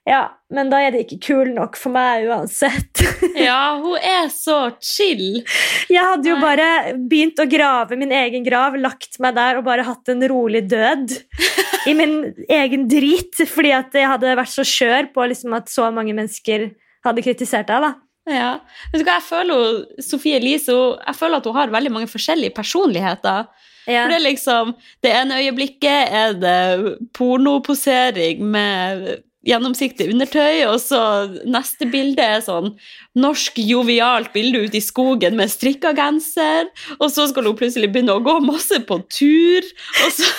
Ja, 0.09 0.23
men 0.53 0.71
da 0.73 0.81
er 0.83 0.95
det 0.95 1.05
ikke 1.05 1.21
kul 1.29 1.53
nok 1.55 1.79
for 1.79 1.95
meg 1.95 2.29
uansett. 2.31 3.03
Ja, 3.39 3.79
hun 3.81 3.97
er 3.97 4.29
så 4.31 4.75
chill. 4.83 5.43
Jeg 5.91 6.03
hadde 6.03 6.29
jo 6.29 6.37
bare 6.43 6.93
begynt 7.09 7.41
å 7.41 7.49
grave 7.51 7.97
min 7.99 8.13
egen 8.15 8.45
grav, 8.47 8.77
lagt 8.79 9.19
meg 9.23 9.37
der 9.39 9.59
og 9.59 9.67
bare 9.67 9.87
hatt 9.87 10.11
en 10.13 10.23
rolig 10.31 10.65
død. 10.71 11.17
I 11.91 11.97
min 11.99 12.17
egen 12.51 12.87
drit, 12.91 13.41
fordi 13.51 13.73
at 13.75 13.95
jeg 13.97 14.11
hadde 14.11 14.37
vært 14.39 14.53
så 14.53 14.67
skjør 14.67 15.11
på 15.15 15.27
liksom 15.33 15.57
at 15.59 15.73
så 15.73 15.89
mange 15.95 16.15
mennesker 16.15 16.71
hadde 17.07 17.25
kritisert 17.25 17.71
deg. 17.71 17.89
da. 17.89 17.93
Ja. 18.31 18.51
Vet 18.93 19.03
du 19.03 19.07
hva, 19.07 19.17
jeg 19.19 19.27
føler 19.27 20.03
Sofie 20.05 20.39
Elise 20.39 20.75
jeg 20.75 21.19
føler 21.19 21.41
at 21.41 21.49
hun 21.49 21.57
har 21.57 21.73
veldig 21.75 21.91
mange 21.95 22.11
forskjellige 22.11 22.55
personligheter. 22.55 23.49
Ja. 23.87 24.05
For 24.05 24.13
Det 24.13 24.21
er 24.21 24.27
liksom, 24.29 24.73
det 25.03 25.13
ene 25.17 25.43
øyeblikket 25.43 26.17
er 26.23 26.39
det 26.39 26.97
pornoposering 27.19 28.45
med 28.55 29.23
gjennomsiktig 29.43 30.07
undertøy, 30.13 30.63
og 30.69 30.79
så 30.79 31.01
neste 31.51 31.89
bilde 31.91 32.23
er 32.23 32.45
sånn 32.45 32.77
norsk 33.19 33.59
jovialt 33.59 34.31
bilde 34.35 34.61
ute 34.69 34.79
i 34.79 34.85
skogen 34.85 35.35
med 35.39 35.51
strikka 35.51 35.91
genser, 35.99 36.71
og 37.01 37.09
så 37.11 37.27
skal 37.31 37.51
hun 37.51 37.59
plutselig 37.59 37.91
begynne 37.91 38.15
å 38.15 38.23
gå 38.23 38.37
masse 38.45 38.79
på 38.87 39.01
tur, 39.11 39.67
og 40.07 40.17
så 40.19 40.31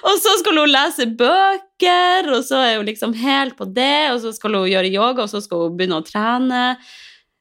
Og 0.00 0.16
så 0.16 0.32
skal 0.40 0.56
hun 0.56 0.70
lese 0.72 1.04
bøker, 1.12 2.30
og 2.32 2.44
så 2.46 2.60
er 2.64 2.78
hun 2.78 2.88
liksom 2.88 3.12
helt 3.20 3.56
på 3.58 3.66
det, 3.68 4.10
og 4.14 4.22
så 4.22 4.32
skal 4.32 4.56
hun 4.56 4.70
gjøre 4.70 4.88
yoga, 4.88 5.26
og 5.26 5.32
så 5.32 5.42
skal 5.44 5.66
hun 5.66 5.76
begynne 5.76 5.98
å 6.00 6.06
trene. 6.06 6.62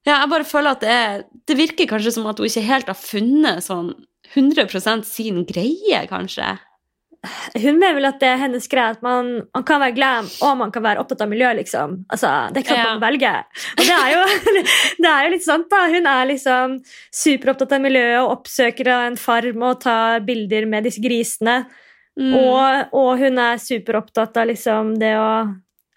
Ja, 0.10 0.20
jeg 0.24 0.32
bare 0.32 0.48
føler 0.48 0.74
at 0.76 0.82
det, 0.86 0.94
er, 0.96 1.20
det 1.50 1.58
virker 1.60 1.90
kanskje 1.92 2.16
som 2.18 2.26
at 2.32 2.40
hun 2.42 2.50
ikke 2.50 2.66
helt 2.66 2.90
har 2.90 2.98
funnet 2.98 3.62
sånn 3.66 3.94
100% 4.34 5.06
sin 5.10 5.44
greie, 5.50 6.02
kanskje. 6.10 6.56
Hun 7.60 7.76
mener 7.82 7.98
vel 7.98 8.08
at 8.08 8.20
det 8.22 8.30
er 8.30 8.38
hennes 8.40 8.68
greie 8.72 8.94
at 8.94 9.02
man, 9.04 9.32
man 9.52 9.64
kan 9.68 9.82
være 9.84 9.96
glam 9.98 10.28
og 10.46 10.54
man 10.62 10.70
kan 10.72 10.86
være 10.86 11.02
opptatt 11.02 11.26
av 11.26 11.28
miljø. 11.32 11.50
liksom. 11.58 11.98
Altså, 12.08 12.30
Det 12.54 12.62
er 12.62 12.64
ikke 12.68 12.78
Ja. 12.78 12.86
man 12.94 13.02
velger. 13.04 13.42
Og 13.76 13.84
det 13.84 13.96
er, 13.98 14.14
jo, 14.14 14.62
det 15.04 15.10
er 15.12 15.26
jo 15.26 15.34
litt 15.34 15.44
sant, 15.44 15.68
da. 15.74 15.82
Hun 15.92 16.08
er 16.08 16.30
liksom 16.30 16.78
superopptatt 17.12 17.76
av 17.76 17.82
miljøet 17.84 18.22
og 18.22 18.32
oppsøker 18.38 18.88
en 18.96 19.18
farm 19.20 19.66
og 19.68 19.82
tar 19.84 20.24
bilder 20.30 20.66
med 20.72 20.88
disse 20.88 21.04
grisene. 21.04 21.66
Mm. 22.20 22.34
Og, 22.40 22.96
og 22.96 23.12
hun 23.20 23.38
er 23.50 23.60
superopptatt 23.60 24.40
av 24.40 24.48
liksom 24.54 24.96
det 25.02 25.14
å 25.20 25.30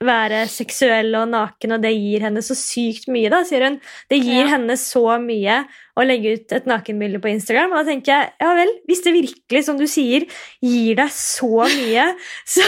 være 0.07 0.43
seksuell 0.51 1.15
og 1.19 1.29
naken, 1.33 1.73
og 1.77 1.83
det 1.85 1.93
gir 1.97 2.25
henne 2.27 2.43
så 2.45 2.57
sykt 2.59 3.09
mye, 3.13 3.31
da, 3.33 3.43
sier 3.49 3.65
hun. 3.67 3.81
Det 4.11 4.21
gir 4.23 4.45
Ja. 4.45 4.51
henne 4.57 4.77
så 4.81 5.03
mye 5.23 5.63
å 5.99 6.07
legge 6.07 6.35
ut 6.39 6.53
et 6.53 6.67
nakenbilde 6.71 7.21
på 7.23 7.31
Instagram. 7.33 7.73
Og 7.73 7.83
da 7.85 7.91
tenker 7.93 8.13
jeg, 8.13 8.33
ja 8.41 8.55
vel, 8.59 8.73
hvis 8.89 9.03
det 9.05 9.13
virkelig, 9.17 9.65
som 9.65 9.77
du 9.79 9.87
sier, 9.87 10.27
gir 10.63 10.95
deg 10.97 11.11
så 11.11 11.67
mye, 11.69 12.07
så 12.55 12.63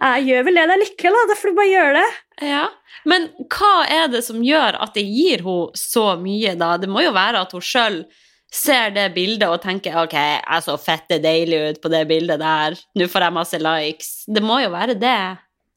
jeg 0.00 0.24
gjør 0.30 0.44
vel 0.48 0.54
det 0.60 0.68
deg 0.70 0.82
lykkelig, 0.86 1.12
da. 1.16 1.26
Da 1.28 1.36
får 1.40 1.50
du 1.52 1.58
bare 1.60 1.74
gjøre 1.74 1.94
det. 2.00 2.08
Ja. 2.50 2.64
Men 3.10 3.28
hva 3.48 3.74
er 3.88 4.08
det 4.12 4.24
som 4.24 4.40
gjør 4.44 4.76
at 4.80 4.94
det 4.96 5.04
gir 5.08 5.44
henne 5.44 5.76
så 5.78 6.06
mye, 6.20 6.56
da? 6.60 6.74
Det 6.80 6.88
må 6.88 7.04
jo 7.04 7.12
være 7.16 7.40
at 7.46 7.52
hun 7.56 7.64
sjøl 7.64 8.02
ser 8.50 8.90
det 8.90 9.12
bildet 9.14 9.46
og 9.46 9.60
tenker 9.62 9.94
ok, 10.00 10.14
jeg 10.18 10.62
så 10.64 10.74
fette 10.82 11.20
deilig 11.22 11.60
ut 11.68 11.76
på 11.84 11.90
det 11.92 12.00
bildet 12.10 12.40
der, 12.42 12.74
nå 12.98 13.06
får 13.06 13.22
jeg 13.28 13.36
masse 13.36 13.60
likes. 13.62 14.08
Det 14.26 14.42
må 14.42 14.56
jo 14.64 14.72
være 14.74 14.96
det. 14.98 15.20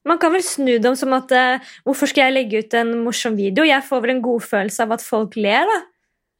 Man 0.04 0.18
kan 0.20 0.32
vel 0.34 0.42
snu 0.44 0.74
det 0.78 0.84
om 0.90 0.96
som 0.98 1.12
at 1.16 1.32
eh, 1.32 1.72
hvorfor 1.86 2.10
skal 2.10 2.28
jeg 2.28 2.36
legge 2.36 2.60
ut 2.64 2.74
en 2.76 2.92
morsom 3.04 3.36
video? 3.38 3.64
Jeg 3.64 3.84
får 3.86 4.02
vel 4.04 4.16
en 4.16 4.24
godfølelse 4.24 4.84
av 4.84 4.92
at 4.98 5.04
folk 5.04 5.36
ler, 5.40 5.64
da. 5.70 5.80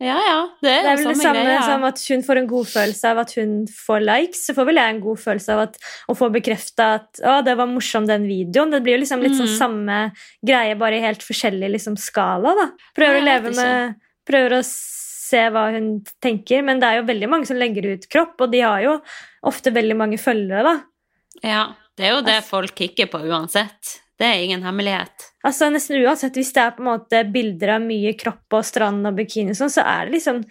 Ja, 0.02 0.16
ja, 0.18 0.38
det 0.60 0.70
er 0.72 0.82
Det 0.82 0.90
er 0.90 0.96
vel 0.98 1.06
det 1.12 1.20
samme 1.22 1.42
greie, 1.46 1.54
ja. 1.54 1.66
som 1.70 1.84
at 1.86 2.00
hun 2.10 2.24
får 2.26 2.40
en 2.40 2.48
godfølelse 2.50 3.10
av 3.12 3.20
at 3.22 3.34
hun 3.38 3.52
får 3.70 4.02
likes. 4.02 4.40
Så 4.48 4.54
får 4.56 4.66
vel 4.68 4.80
jeg 4.80 4.94
en 4.96 5.02
godfølelse 5.04 5.54
av 5.54 5.62
at, 5.68 5.78
å 6.10 6.16
få 6.18 6.28
bekrefta 6.34 6.88
at 6.98 7.20
å, 7.22 7.36
det 7.46 7.54
var 7.56 7.70
morsom, 7.70 8.08
den 8.10 8.26
videoen. 8.28 8.74
Det 8.74 8.82
blir 8.84 8.98
jo 8.98 9.04
liksom 9.04 9.22
litt 9.24 9.36
sånn 9.38 9.48
Mhm. 9.48 9.56
samme 9.56 9.98
greie, 10.44 10.74
bare 10.76 10.98
i 10.98 11.04
helt 11.06 11.22
forskjellig 11.24 11.70
liksom, 11.76 11.96
skala. 11.96 12.52
da. 12.58 12.66
Prøver 12.98 13.20
Nei, 13.20 13.22
å 13.22 13.28
leve 13.30 13.54
med 13.56 13.94
Prøver 14.24 14.58
å 14.58 14.62
se 14.64 15.40
hva 15.52 15.70
hun 15.72 16.02
tenker, 16.24 16.62
men 16.64 16.80
det 16.80 16.88
er 16.88 16.96
jo 17.00 17.08
veldig 17.08 17.28
mange 17.28 17.46
som 17.46 17.56
legger 17.56 17.92
ut 17.94 18.08
kropp, 18.08 18.40
og 18.40 18.50
de 18.50 18.60
har 18.64 18.80
jo 18.82 19.00
ofte 19.44 19.72
veldig 19.72 19.96
mange 19.96 20.16
følgere, 20.20 20.64
da. 20.64 20.74
Ja, 21.44 21.64
det 21.96 22.06
er 22.06 22.14
jo 22.16 22.22
det 22.22 22.34
Altså- 22.40 22.50
folk 22.50 22.74
kikker 22.74 23.06
på 23.12 23.20
uansett. 23.28 24.00
Det 24.18 24.26
er 24.26 24.44
ingen 24.44 24.62
hemmelighet. 24.62 25.30
Altså 25.44 25.70
Nesten 25.72 25.98
uansett, 26.04 26.34
hvis 26.38 26.52
det 26.54 26.62
er 26.62 26.70
på 26.76 26.84
en 26.84 26.90
måte 26.92 27.32
bilder 27.32 27.74
av 27.76 27.82
mye 27.82 28.12
kropp 28.16 28.52
og 28.52 28.64
strand 28.64 29.06
og 29.06 29.16
bikini, 29.16 29.50
og 29.50 29.56
sånn, 29.58 29.72
så 29.74 29.82
er 29.84 30.06
det 30.06 30.14
liksom 30.20 30.44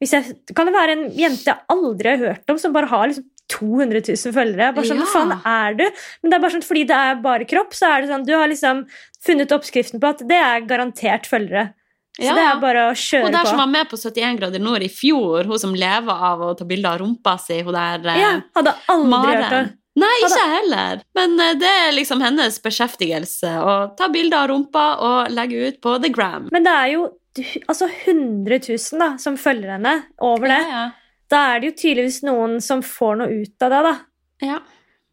hvis 0.00 0.12
jeg, 0.12 0.36
Kan 0.54 0.66
det 0.66 0.74
være 0.74 0.92
en 0.94 1.10
jente 1.10 1.44
jeg 1.50 1.58
aldri 1.68 2.08
har 2.12 2.18
hørt 2.18 2.50
om, 2.50 2.58
som 2.58 2.72
bare 2.72 2.86
har 2.86 3.08
liksom 3.08 3.24
200 3.48 4.02
000 4.06 4.32
følgere? 4.36 4.74
Bare 4.74 4.84
sånn, 4.86 5.00
Ja. 5.00 5.04
Hva 5.04 5.14
faen 5.16 5.32
er 5.44 5.74
du? 5.74 5.84
Men 6.22 6.30
det 6.30 6.34
er 6.36 6.42
bare 6.44 6.54
sånn, 6.54 6.62
fordi 6.68 6.84
det 6.86 6.96
er 6.96 7.14
bare 7.16 7.44
kropp, 7.44 7.72
så 7.74 7.88
er 7.90 8.02
det 8.02 8.10
sånn 8.10 8.24
Du 8.26 8.32
har 8.36 8.46
liksom 8.46 8.86
funnet 9.26 9.50
oppskriften 9.50 9.98
på 9.98 10.08
at 10.08 10.18
det 10.18 10.38
er 10.38 10.60
garantert 10.60 11.26
følgere. 11.26 11.74
Så 12.18 12.24
Ja, 12.24 12.34
det 12.34 12.44
er 12.44 12.60
bare 12.60 12.90
å 12.90 12.94
kjøre 12.94 13.22
på. 13.22 13.26
Hun 13.26 13.32
der 13.32 13.44
som 13.46 13.58
var 13.58 13.66
med 13.66 13.88
på 13.88 13.96
71 13.98 14.38
grader 14.38 14.58
nord 14.60 14.82
i 14.82 14.88
fjor, 14.88 15.44
hun 15.44 15.58
som 15.58 15.74
lever 15.74 16.10
av 16.30 16.40
å 16.40 16.56
ta 16.56 16.64
bilder 16.64 16.90
av 16.94 17.00
rumpa 17.00 17.38
si, 17.40 17.60
hun 17.62 17.72
der 17.74 17.98
eh, 18.06 18.20
Ja, 18.20 18.40
hadde 18.56 18.74
aldri 18.88 19.34
hørt 19.34 19.50
det. 19.50 19.77
Nei, 19.98 20.14
ikke 20.22 20.38
jeg 20.38 20.52
heller. 20.54 21.00
Men 21.18 21.34
eh, 21.42 21.54
det 21.58 21.70
er 21.84 21.94
liksom 21.96 22.22
hennes 22.22 22.58
beskjeftigelse 22.64 23.54
å 23.64 23.74
ta 23.98 24.08
bilder 24.12 24.44
av 24.44 24.50
rumpa 24.52 24.84
og 25.04 25.32
legge 25.34 25.68
ut 25.72 25.80
på 25.84 25.96
The 26.02 26.10
Gram. 26.14 26.48
Men 26.54 26.66
det 26.66 26.74
er 26.74 26.92
jo 26.94 27.06
altså 27.70 27.88
100 27.88 28.60
000 28.68 29.02
da, 29.02 29.12
som 29.22 29.36
følger 29.40 29.76
henne 29.76 29.94
over 30.24 30.50
det. 30.50 30.62
Ja, 30.68 30.80
ja. 30.86 30.88
Da 31.28 31.40
er 31.52 31.60
det 31.60 31.68
jo 31.72 31.76
tydeligvis 31.82 32.22
noen 32.24 32.58
som 32.64 32.80
får 32.80 33.18
noe 33.20 33.40
ut 33.42 33.64
av 33.66 33.72
det, 33.74 33.80
da. 33.84 33.94
Ja. 34.48 34.58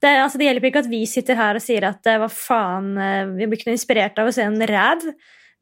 Det, 0.06 0.12
altså, 0.22 0.40
det 0.40 0.46
hjelper 0.48 0.70
ikke 0.70 0.84
at 0.86 0.92
vi 0.92 1.02
sitter 1.10 1.36
her 1.40 1.58
og 1.58 1.64
sier 1.64 1.88
at 1.90 2.08
eh, 2.08 2.20
hva 2.22 2.30
faen, 2.32 2.92
eh, 3.02 3.24
vi 3.36 3.48
blir 3.50 3.60
ikke 3.60 3.72
noe 3.72 3.76
inspirert 3.80 4.22
av 4.22 4.30
å 4.30 4.36
se 4.36 4.46
en 4.46 4.60
ræv. 4.70 5.04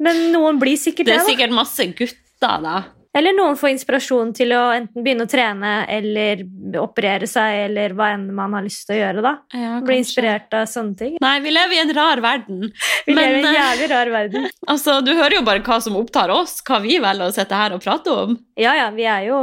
Men 0.03 0.19
noen 0.33 0.59
blir 0.61 0.77
sikkert 0.77 1.07
Det 1.07 1.15
det. 1.15 1.21
er 1.21 1.29
sikkert 1.31 1.55
masse 1.55 1.85
gutter, 1.95 2.63
da. 2.65 2.75
Eller 3.15 3.35
noen 3.37 3.53
får 3.59 3.69
inspirasjon 3.75 4.31
til 4.33 4.49
å 4.57 4.61
enten 4.73 5.03
begynne 5.05 5.27
å 5.27 5.29
trene 5.29 5.73
eller 5.91 6.41
operere 6.81 7.27
seg, 7.29 7.59
eller 7.67 7.93
hva 7.93 8.07
enn 8.15 8.23
man 8.33 8.55
har 8.57 8.65
lyst 8.65 8.87
til 8.89 8.95
å 8.97 8.99
gjøre. 9.03 9.21
da. 9.21 9.33
Ja, 9.53 9.75
Bli 9.85 9.99
inspirert 10.01 10.53
av 10.57 10.65
sånne 10.71 10.97
ting. 10.97 11.17
Nei, 11.21 11.35
vi 11.45 11.53
lever 11.53 11.77
i 11.77 11.81
en 11.83 11.93
rar 11.93 12.23
verden. 12.25 12.71
Vi 13.05 13.13
Men, 13.13 13.21
lever 13.21 13.37
i 13.37 13.43
en 13.43 13.49
eh, 13.51 13.59
jævlig 13.59 13.89
rar 13.93 14.09
verden. 14.17 14.49
Altså, 14.73 14.97
Du 15.05 15.13
hører 15.13 15.37
jo 15.37 15.45
bare 15.45 15.61
hva 15.61 15.77
som 15.83 15.95
opptar 15.99 16.33
oss, 16.33 16.57
hva 16.65 16.81
vi 16.81 16.97
velger 17.03 17.29
å 17.29 17.35
sitte 17.35 17.53
her 17.59 17.75
og 17.77 17.83
prate 17.85 18.09
om. 18.25 18.37
Ja, 18.57 18.73
ja, 18.81 18.89
vi 18.95 19.05
er 19.05 19.27
jo 19.29 19.39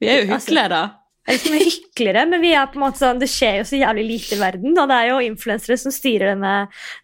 Vi 0.00 0.08
er 0.08 0.24
jo 0.26 0.34
Altså- 0.34 0.50
hyklere. 0.52 0.80
Jeg 0.80 0.99
vet 1.28 1.44
ikke 1.44 1.58
er 1.58 1.64
hyklere, 1.66 2.22
men 2.30 2.40
vi 2.42 2.52
er 2.56 2.70
på 2.70 2.78
en 2.80 2.84
måte 2.86 3.02
sånn, 3.02 3.20
det 3.20 3.28
skjer 3.30 3.60
jo 3.60 3.66
så 3.68 3.80
jævlig 3.80 4.06
lite 4.08 4.36
i 4.36 4.40
verden. 4.40 4.72
Og 4.72 4.88
det 4.90 4.96
er 4.96 5.10
jo 5.10 5.18
influensere 5.24 5.76
som 5.78 5.94
styrer 5.94 6.32
denne 6.32 6.54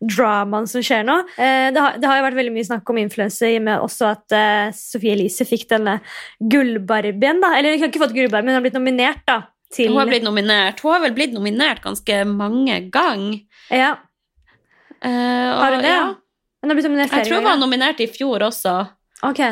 dramaen 0.01 0.69
som 0.71 0.85
skjer 0.85 1.05
nå. 1.07 1.19
Eh, 1.37 1.69
det, 1.75 1.83
har, 1.83 1.99
det 2.01 2.11
har 2.11 2.21
jo 2.21 2.27
vært 2.29 2.39
veldig 2.41 2.55
mye 2.57 2.69
snakk 2.71 2.95
om 2.95 3.03
influenser, 3.03 3.53
i 3.53 3.61
og 3.61 3.67
med 3.69 3.85
også 3.85 4.09
at 4.15 4.37
eh, 4.39 4.73
Sophie 4.77 5.15
Elise 5.15 5.47
fikk 5.49 5.69
denne 5.75 5.99
gullbarbien. 6.41 7.45
da. 7.45 7.53
Eller 7.59 7.77
hun 7.77 7.85
har 7.85 7.93
ikke 7.93 8.03
fått 8.07 8.17
gullbarbien, 8.17 8.49
men 8.49 8.57
hun 8.57 8.61
har 8.61 8.67
blitt 8.67 8.81
nominert 8.81 9.23
da, 9.29 9.43
til 9.75 9.93
Hun 9.93 10.01
har 10.01 10.11
blitt 10.11 10.27
nominert. 10.27 10.83
Hun 10.83 10.97
har 10.97 11.05
vel 11.05 11.17
blitt 11.17 11.37
nominert 11.37 11.85
ganske 11.85 12.21
mange 12.33 12.81
ganger. 12.95 13.41
Ja, 13.75 13.95
Eh, 15.05 15.51
og, 15.53 15.61
har 15.61 15.77
hun 15.77 15.85
det? 15.85 15.93
ja. 15.93 16.05
Hun 16.63 16.73
har 16.73 16.79
blitt 16.79 16.89
nominert 16.89 17.13
flere 17.13 17.23
Jeg 17.23 17.31
tror 17.31 17.43
hun 17.43 17.49
var 17.51 17.59
nominert 17.61 18.01
i 18.03 18.09
fjor 18.11 18.43
også. 18.49 18.75
Ok. 19.29 19.43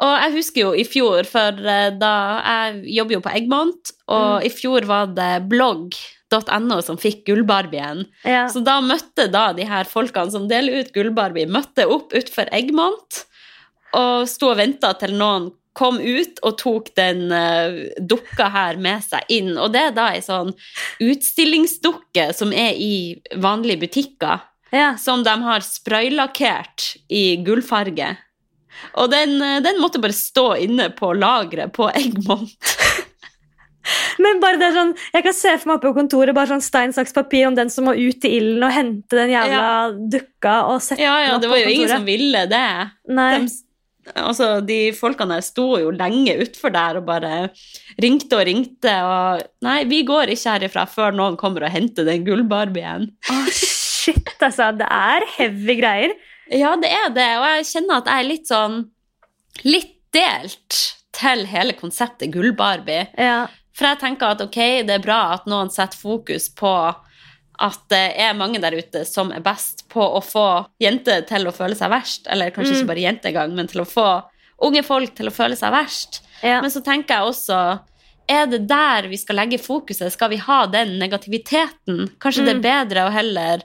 Og 0.00 0.12
jeg 0.16 0.32
husker 0.38 0.60
jo 0.62 0.72
i 0.74 0.84
fjor, 0.88 1.26
for 1.28 1.58
eh, 1.68 1.90
da 2.00 2.14
jeg 2.40 2.82
jobber 2.96 3.18
jo 3.18 3.22
på 3.26 3.34
Eggmont, 3.36 3.92
og 4.08 4.42
Mm. 4.42 4.46
i 4.46 4.50
fjor 4.50 4.86
var 4.88 5.06
det 5.14 5.48
blogg.no 5.52 6.80
som 6.82 6.96
fikk 6.96 7.26
Gullbarbien. 7.28 8.06
Ja. 8.24 8.46
Så 8.48 8.64
da 8.64 8.80
møtte 8.80 9.28
da 9.30 9.52
de 9.52 9.64
her 9.68 9.84
folkene 9.84 10.32
som 10.32 10.48
deler 10.48 10.80
ut 10.80 10.92
Gullbarbie, 10.94 11.46
møtte 11.46 11.86
opp 11.86 12.12
utenfor 12.14 12.48
Eggmont 12.52 13.24
og 13.92 14.24
sto 14.28 14.48
og 14.48 14.56
venta 14.56 14.94
til 14.96 15.12
noen 15.18 15.50
kom 15.76 15.96
ut 16.00 16.40
og 16.44 16.58
tok 16.60 16.90
den 16.96 17.30
uh, 17.32 17.88
dukka 18.00 18.48
her 18.52 18.76
med 18.76 19.04
seg 19.04 19.24
inn. 19.32 19.54
Og 19.56 19.72
det 19.72 19.80
er 19.86 19.94
da 19.96 20.10
ei 20.12 20.20
sånn 20.24 20.52
utstillingsdukke 21.00 22.32
som 22.36 22.52
er 22.52 22.76
i 22.76 23.20
vanlige 23.40 23.80
butikker 23.86 24.42
ja. 24.72 24.96
som 25.00 25.24
de 25.24 25.32
har 25.44 25.64
spraylakkert 25.64 26.96
i 27.08 27.36
gullfarge. 27.44 28.16
Og 29.00 29.10
den, 29.12 29.36
eh, 29.42 29.60
den 29.64 29.80
måtte 29.82 30.02
bare 30.02 30.16
stå 30.16 30.52
inne 30.64 30.90
på 30.96 31.12
lageret 31.16 31.72
på 31.76 31.88
Eggmont. 31.90 32.56
Men 34.22 34.38
bare 34.42 34.58
det 34.60 34.68
er 34.68 34.76
sånn, 34.76 34.92
jeg 35.14 35.24
kan 35.26 35.34
se 35.34 35.56
for 35.58 35.70
meg 35.70 35.80
oppe 35.80 35.90
på 35.90 35.96
kontoret 35.96 36.36
bare 36.36 36.52
sånn 36.52 36.62
stein, 36.64 36.94
saks, 36.94 37.14
papir 37.16 37.48
om 37.48 37.56
den 37.58 37.72
som 37.72 37.88
må 37.88 37.96
ut 37.96 38.28
i 38.28 38.36
ilden 38.38 38.62
og 38.66 38.74
hente 38.74 39.18
den 39.18 39.34
jævla 39.34 39.66
dukka 40.12 40.56
og 40.70 40.78
sette 40.84 41.02
Ja, 41.02 41.16
den 41.18 41.26
ja, 41.26 41.34
opp 41.34 41.44
det 41.44 41.52
var 41.52 41.62
jo 41.62 41.74
ingen 41.74 41.92
som 41.92 42.06
ville 42.06 42.44
det. 42.50 42.70
Nei. 43.18 43.30
De, 43.42 44.14
altså, 44.22 44.48
de 44.66 44.78
folkene 44.98 45.38
der 45.38 45.46
sto 45.46 45.66
jo 45.82 45.92
lenge 45.94 46.36
utfor 46.44 46.74
der 46.74 47.00
og 47.00 47.08
bare 47.10 47.32
ringte 48.02 48.38
og 48.38 48.46
ringte 48.48 48.96
og 49.06 49.42
Nei, 49.66 49.80
vi 49.90 50.02
går 50.06 50.34
ikke 50.34 50.58
herifra 50.58 50.86
før 50.90 51.16
noen 51.18 51.38
kommer 51.40 51.66
og 51.66 51.74
henter 51.74 52.06
den 52.06 52.26
gullbarbien. 52.26 53.08
Å, 53.30 53.40
shit, 53.50 54.34
altså. 54.38 54.72
Det 54.78 54.86
er 54.86 55.26
heavy 55.38 55.78
greier. 55.80 56.14
Ja, 56.52 56.74
det 56.76 56.90
er 56.92 57.08
det, 57.16 57.28
og 57.40 57.46
jeg 57.48 57.64
kjenner 57.70 57.96
at 58.02 58.10
jeg 58.10 58.24
er 58.24 58.28
litt 58.28 58.50
sånn 58.50 58.74
Litt 59.64 59.94
delt 60.12 60.76
til 61.12 61.42
hele 61.46 61.72
konseptet 61.76 62.30
gullbarbie. 62.32 63.06
Ja. 63.20 63.46
For 63.76 63.86
jeg 63.90 63.98
tenker 64.00 64.32
at 64.32 64.40
ok, 64.44 64.56
det 64.88 64.94
er 64.96 65.02
bra 65.04 65.18
at 65.34 65.46
noen 65.48 65.68
setter 65.72 65.96
fokus 66.00 66.46
på 66.56 66.70
at 67.62 67.78
det 67.92 68.16
er 68.20 68.32
mange 68.34 68.58
der 68.60 68.72
ute 68.76 69.04
som 69.06 69.30
er 69.32 69.40
best 69.44 69.84
på 69.92 70.00
å 70.02 70.22
få 70.24 70.46
jenter 70.82 71.20
til 71.28 71.46
å 71.46 71.52
føle 71.54 71.76
seg 71.78 71.92
verst. 71.92 72.26
Eller 72.32 72.50
kanskje 72.50 72.72
Mm. 72.74 72.78
ikke 72.80 72.90
bare 72.94 73.04
jenter 73.04 73.28
engang, 73.30 73.54
men 73.54 73.66
til 73.68 73.82
å 73.84 73.88
få 73.88 74.06
unge 74.62 74.82
folk 74.84 75.14
til 75.14 75.28
å 75.28 75.32
føle 75.36 75.56
seg 75.56 75.72
verst. 75.72 76.20
ja. 76.42 76.60
Men 76.60 76.70
så 76.70 76.82
tenker 76.82 77.14
jeg 77.14 77.28
også 77.28 77.80
er 78.28 78.46
det 78.46 78.66
der 78.68 79.08
vi 79.08 79.16
skal 79.16 79.36
legge 79.36 79.58
fokuset? 79.60 80.12
Skal 80.12 80.30
vi 80.30 80.36
ha 80.36 80.66
den 80.66 80.98
negativiteten? 80.98 82.16
Kanskje 82.18 82.44
det 82.46 82.56
er 82.56 82.60
Mm. 82.60 82.62
bedre 82.62 83.06
å 83.08 83.12
heller 83.12 83.62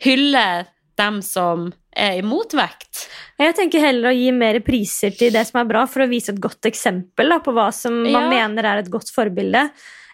hylle 0.00 0.66
dem 0.96 1.20
som 1.22 1.72
i 1.96 2.22
motvekt? 2.22 3.06
Jeg 3.40 3.54
tenker 3.56 3.80
heller 3.80 4.10
å 4.10 4.16
gi 4.16 4.30
mer 4.32 4.58
priser 4.64 5.10
til 5.16 5.32
det 5.32 5.46
som 5.48 5.60
er 5.62 5.68
bra, 5.68 5.84
for 5.88 6.04
å 6.04 6.08
vise 6.10 6.32
et 6.32 6.40
godt 6.40 6.68
eksempel 6.68 7.28
da, 7.32 7.38
på 7.44 7.52
hva 7.56 7.70
som 7.72 8.02
man 8.04 8.26
Ja. 8.26 8.28
mener 8.30 8.64
er 8.64 8.78
et 8.82 8.90
godt 8.92 9.10
forbilde, 9.12 9.70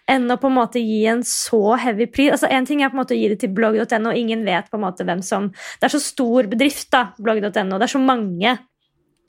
enn 0.07 0.27
å 0.31 0.37
på 0.39 0.47
en 0.51 0.55
måte 0.57 0.81
gi 0.83 1.05
en 1.07 1.21
så 1.23 1.77
heavy 1.79 2.07
pris. 2.11 2.31
Altså, 2.31 2.49
en 2.51 2.65
ting 2.65 2.81
er 2.83 2.89
på 2.89 2.97
en 2.97 3.03
måte 3.05 3.15
å 3.15 3.19
gi 3.19 3.29
det 3.29 3.39
til 3.39 3.53
blogg.no, 3.55 4.09
og 4.11 4.17
ingen 4.19 4.43
vet 4.45 4.69
på 4.71 4.75
en 4.79 4.83
måte 4.83 5.05
hvem 5.07 5.21
som 5.23 5.49
Det 5.79 5.83
er 5.87 5.93
så 5.97 6.01
stor 6.03 6.43
bedrift, 6.51 6.89
da, 6.91 7.13
blogg.no. 7.19 7.77
Det 7.79 7.87
er 7.87 7.93
så 7.93 8.03
mange. 8.03 8.57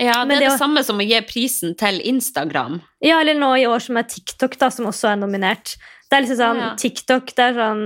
Ja, 0.01 0.25
det 0.27 0.35
er 0.37 0.41
det 0.41 0.49
det 0.51 0.59
samme 0.59 0.83
som 0.83 0.99
å 0.99 1.07
gi 1.07 1.21
prisen 1.23 1.77
til 1.79 2.01
Instagram. 2.03 2.81
Ja, 3.01 3.21
eller 3.21 3.35
nå 3.39 3.53
i 3.61 3.67
år 3.71 3.79
som 3.81 3.97
er 3.97 4.03
TikTok, 4.11 4.59
da, 4.59 4.69
som 4.75 4.87
også 4.91 5.13
er 5.13 5.17
nominert. 5.21 5.77
Det 6.11 6.19
er 6.19 6.23
liksom 6.27 6.41
sånn, 6.43 6.59
Ja. 6.61 6.75
TikTok, 6.75 7.27
det 7.37 7.39
er 7.39 7.55
sånn 7.55 7.85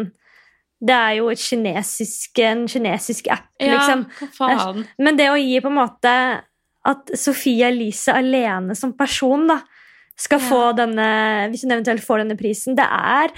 Det 0.81 0.95
er 0.95 1.15
jo 1.19 1.31
kinesisk, 1.35 2.39
en 2.47 2.67
kinesisk 2.71 3.27
app, 3.35 3.49
liksom. 3.61 4.05
hva 4.39 4.51
faen? 4.59 4.85
Men 5.03 5.17
det 5.19 5.27
å 5.33 5.39
gi 5.41 5.59
på 5.65 5.71
en 5.73 5.79
måte 5.81 6.13
at 6.89 7.11
Sofie 7.19 7.67
Elise 7.67 8.15
alene 8.15 8.77
som 8.79 8.93
person 8.97 9.49
da, 9.51 9.59
skal 10.19 10.41
Ja. 10.41 10.49
få 10.49 10.61
denne 10.77 11.09
Hvis 11.51 11.63
hun 11.63 11.71
eventuelt 11.71 12.03
får 12.03 12.19
denne 12.25 12.37
prisen, 12.39 12.75
det 12.75 12.87
er 12.87 13.31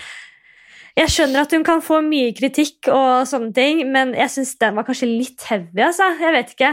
Jeg 0.96 1.08
skjønner 1.08 1.42
at 1.42 1.50
hun 1.52 1.64
kan 1.64 1.80
få 1.80 2.00
mye 2.04 2.32
kritikk 2.36 2.88
og 2.88 3.26
sånne 3.28 3.54
ting, 3.54 3.82
men 3.92 4.12
jeg 4.14 4.28
syns 4.28 4.58
den 4.58 4.74
var 4.74 4.84
kanskje 4.84 5.08
litt 5.08 5.42
heavy, 5.48 5.80
altså. 5.86 6.08
Jeg 6.20 6.32
vet 6.34 6.54
ikke. 6.56 6.70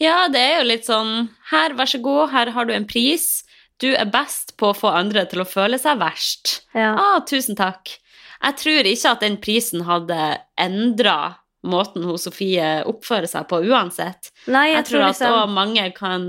Ja, 0.00 0.28
det 0.28 0.40
er 0.40 0.58
jo 0.60 0.68
litt 0.68 0.84
sånn 0.88 1.28
Her, 1.50 1.72
vær 1.78 1.86
så 1.88 2.00
god, 2.02 2.30
her 2.30 2.50
har 2.50 2.64
du 2.64 2.72
en 2.74 2.84
pris. 2.86 3.44
Du 3.78 3.92
er 3.94 4.04
best 4.06 4.56
på 4.56 4.70
å 4.72 4.76
få 4.76 4.92
andre 4.92 5.24
til 5.26 5.40
å 5.40 5.48
føle 5.48 5.78
seg 5.80 5.98
verst. 5.98 6.60
Ja. 6.74 6.94
Ah, 6.98 7.20
tusen 7.20 7.56
takk. 7.56 7.96
Jeg 8.42 8.56
tror 8.58 8.88
ikke 8.90 9.10
at 9.14 9.20
den 9.22 9.36
prisen 9.42 9.84
hadde 9.86 10.18
endra 10.60 11.36
måten 11.62 12.02
hun 12.02 12.18
Sofie 12.18 12.82
oppfører 12.90 13.28
seg 13.30 13.46
på 13.50 13.60
uansett. 13.70 14.32
Nei, 14.50 14.72
jeg, 14.72 14.80
Jeg 14.80 14.88
tror 14.90 15.04
at 15.06 15.12
liksom 15.14 15.36
også 15.36 15.52
mange 15.54 15.84
kan 15.94 16.24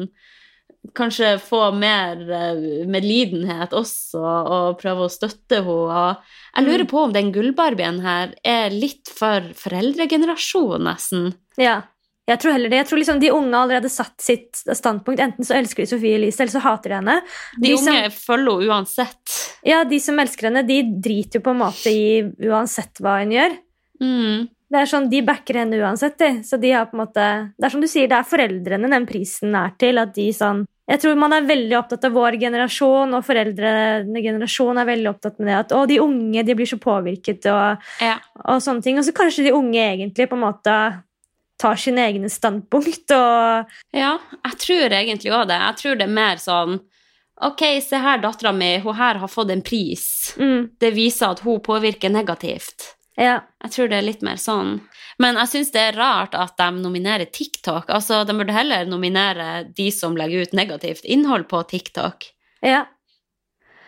kanskje 0.93 1.37
få 1.39 1.71
mer 1.79 2.19
eh, 2.27 2.83
medlidenhet 2.91 3.71
også, 3.73 4.19
og 4.21 4.77
prøve 4.81 5.07
å 5.07 5.11
støtte 5.11 5.61
henne. 5.63 6.17
Jeg 6.57 6.65
lurer 6.67 6.83
Mm. 6.83 6.89
på 6.91 7.03
om 7.05 7.13
den 7.15 7.31
gullbarbien 7.33 8.01
her 8.03 8.33
er 8.43 8.69
litt 8.69 9.07
for 9.09 9.41
foreldregenerasjon, 9.55 10.83
nesten. 10.83 11.33
Ja. 11.57 11.81
Jeg 12.25 12.39
tror 12.39 12.53
heller 12.55 12.69
det. 12.71 12.77
Jeg 12.77 12.87
tror 12.87 12.99
liksom 13.01 13.19
De 13.19 13.31
unge 13.35 13.51
har 13.53 13.65
allerede 13.67 13.89
satt 13.91 14.21
sitt 14.23 14.61
standpunkt. 14.71 15.19
Enten 15.19 15.43
så 15.43 15.57
elsker 15.57 15.83
de 15.83 15.89
Sofie 15.91 16.15
Elise, 16.15 16.39
eller 16.39 16.53
så 16.55 16.61
hater 16.63 16.89
de 16.93 16.95
henne. 17.01 17.17
De, 17.59 17.67
De 17.69 17.77
som- 17.77 17.93
unge 17.93 18.11
følger 18.15 18.61
henne 18.61 18.69
uansett. 18.71 19.37
Ja, 19.65 19.83
De 19.83 19.99
som 19.99 20.19
elsker 20.19 20.47
henne, 20.49 20.65
de 20.65 20.81
driter 21.03 21.39
jo 21.39 21.41
på 21.41 21.51
en 21.51 21.59
måte 21.59 21.91
i 21.91 22.21
uansett 22.47 23.01
hva 23.03 23.19
hun 23.19 23.31
gjør. 23.35 23.57
Mm. 24.01 24.49
Det 24.73 24.79
er 24.81 24.85
sånn, 24.89 25.09
De 25.09 25.21
backer 25.21 25.53
henne 25.59 25.77
uansett. 25.83 26.17
De. 26.17 26.29
Så 26.43 26.59
de 26.59 26.71
har 26.71 26.85
på 26.87 26.93
en 26.97 27.05
måte, 27.05 27.53
Det 27.59 27.65
er 27.65 27.69
som 27.69 27.81
du 27.81 27.87
sier, 27.87 28.07
det 28.07 28.17
er 28.17 28.23
foreldrene 28.23 28.89
den 28.89 29.05
prisen 29.05 29.53
er 29.55 29.71
til. 29.77 29.97
at 29.99 30.13
de 30.13 30.29
sånn, 30.31 30.65
Jeg 30.89 30.99
tror 30.99 31.15
man 31.15 31.31
er 31.31 31.41
veldig 31.41 31.77
opptatt 31.77 32.03
av 32.03 32.11
vår 32.11 32.37
generasjon, 32.39 33.13
og 33.15 33.23
foreldrene 33.23 34.21
generasjon 34.21 34.77
er 34.77 34.85
veldig 34.85 35.07
opptatt 35.15 35.39
med 35.39 35.47
det 35.47 35.55
at 35.59 35.69
å, 35.71 35.87
de 35.87 35.97
unge 35.99 36.43
de 36.45 36.53
blir 36.55 36.65
så 36.67 36.77
påvirket 36.79 37.45
og, 37.45 37.77
Ja. 38.01 38.17
og 38.43 38.59
sånne 38.59 38.81
ting. 38.83 38.97
Og 38.97 39.03
så 39.05 39.13
kanskje 39.13 39.43
de 39.45 39.51
unge 39.51 39.79
egentlig 39.79 40.27
på 40.29 40.33
en 40.33 40.41
måte 40.53 41.03
tar 41.63 41.79
sine 41.79 42.03
egne 42.11 42.29
standpunkt 42.31 43.13
og 43.15 43.71
Ja, 43.95 44.17
jeg 44.43 44.57
tror 44.65 44.95
egentlig 44.99 45.31
òg 45.33 45.47
det. 45.51 45.59
Jeg 45.63 45.79
tror 45.81 45.95
det 46.01 46.09
er 46.09 46.17
mer 46.19 46.41
sånn 46.43 46.81
Ok, 47.43 47.63
se 47.81 47.97
her, 47.99 48.19
dattera 48.21 48.51
mi, 48.55 48.75
hun 48.83 48.93
her 48.95 49.17
har 49.19 49.27
fått 49.27 49.49
en 49.51 49.63
pris. 49.65 50.03
mm, 50.37 50.75
Det 50.79 50.91
viser 50.95 51.31
at 51.33 51.41
hun 51.43 51.57
påvirker 51.65 52.11
negativt. 52.13 52.91
Ja. 53.17 53.39
Jeg 53.65 53.71
tror 53.73 53.89
det 53.89 53.97
er 53.97 54.05
litt 54.05 54.21
mer 54.23 54.37
sånn. 54.39 54.77
Men 55.19 55.35
jeg 55.41 55.49
syns 55.51 55.71
det 55.73 55.81
er 55.81 55.97
rart 55.97 56.37
at 56.37 56.53
de 56.61 56.69
nominerer 56.77 57.25
TikTok. 57.33 57.89
Altså, 57.89 58.21
De 58.25 58.33
burde 58.37 58.53
heller 58.55 58.85
nominere 58.85 59.65
de 59.75 59.89
som 59.91 60.15
legger 60.15 60.45
ut 60.45 60.53
negativt 60.53 61.03
innhold 61.05 61.49
på 61.49 61.63
TikTok. 61.73 62.29
ja. 62.61 62.85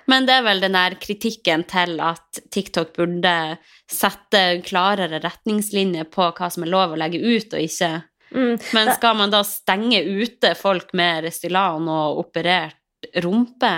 Men 0.07 0.27
det 0.27 0.35
er 0.37 0.43
vel 0.45 0.59
den 0.61 0.75
der 0.77 0.93
kritikken 1.01 1.63
til 1.65 1.95
at 1.99 2.37
TikTok 2.53 2.91
burde 2.93 3.57
sette 3.91 4.61
klarere 4.65 5.19
retningslinjer 5.21 6.07
på 6.13 6.31
hva 6.33 6.49
som 6.51 6.65
er 6.65 6.71
lov 6.73 6.95
å 6.95 6.99
legge 6.99 7.19
ut 7.21 7.53
og 7.53 7.61
ikke. 7.61 7.91
Mm. 8.35 8.55
Men 8.73 8.89
skal 8.97 9.17
man 9.19 9.31
da 9.31 9.43
stenge 9.47 10.01
ute 10.03 10.55
folk 10.57 10.89
med 10.97 11.23
Restylan 11.27 11.85
og 11.91 12.23
operert 12.25 12.79
rumpe? 13.21 13.71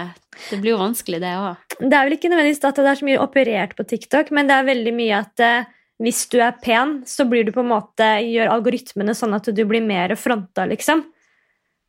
Det 0.49 0.61
blir 0.61 0.75
jo 0.75 0.79
vanskelig, 0.79 1.19
det 1.21 1.33
òg. 1.35 1.65
Det 1.81 1.91
er 1.91 2.07
vel 2.07 2.15
ikke 2.15 2.31
nødvendigvis 2.31 2.63
at 2.63 2.79
det 2.79 2.87
er 2.93 3.01
så 3.01 3.07
mye 3.09 3.19
operert 3.21 3.75
på 3.77 3.85
TikTok, 3.89 4.31
men 4.31 4.47
det 4.47 4.55
er 4.55 4.69
veldig 4.69 4.93
mye 4.95 5.19
at 5.19 5.43
eh, 5.43 5.67
hvis 6.03 6.23
du 6.31 6.37
er 6.39 6.55
pen, 6.63 7.01
så 7.09 7.25
blir 7.27 7.43
du 7.43 7.51
på 7.51 7.63
en 7.65 7.71
måte, 7.73 8.07
gjør 8.23 8.51
algoritmene 8.53 9.15
sånn 9.17 9.35
at 9.35 9.49
du 9.49 9.63
blir 9.65 9.83
mer 9.83 10.13
fronta, 10.15 10.65
liksom. 10.69 11.03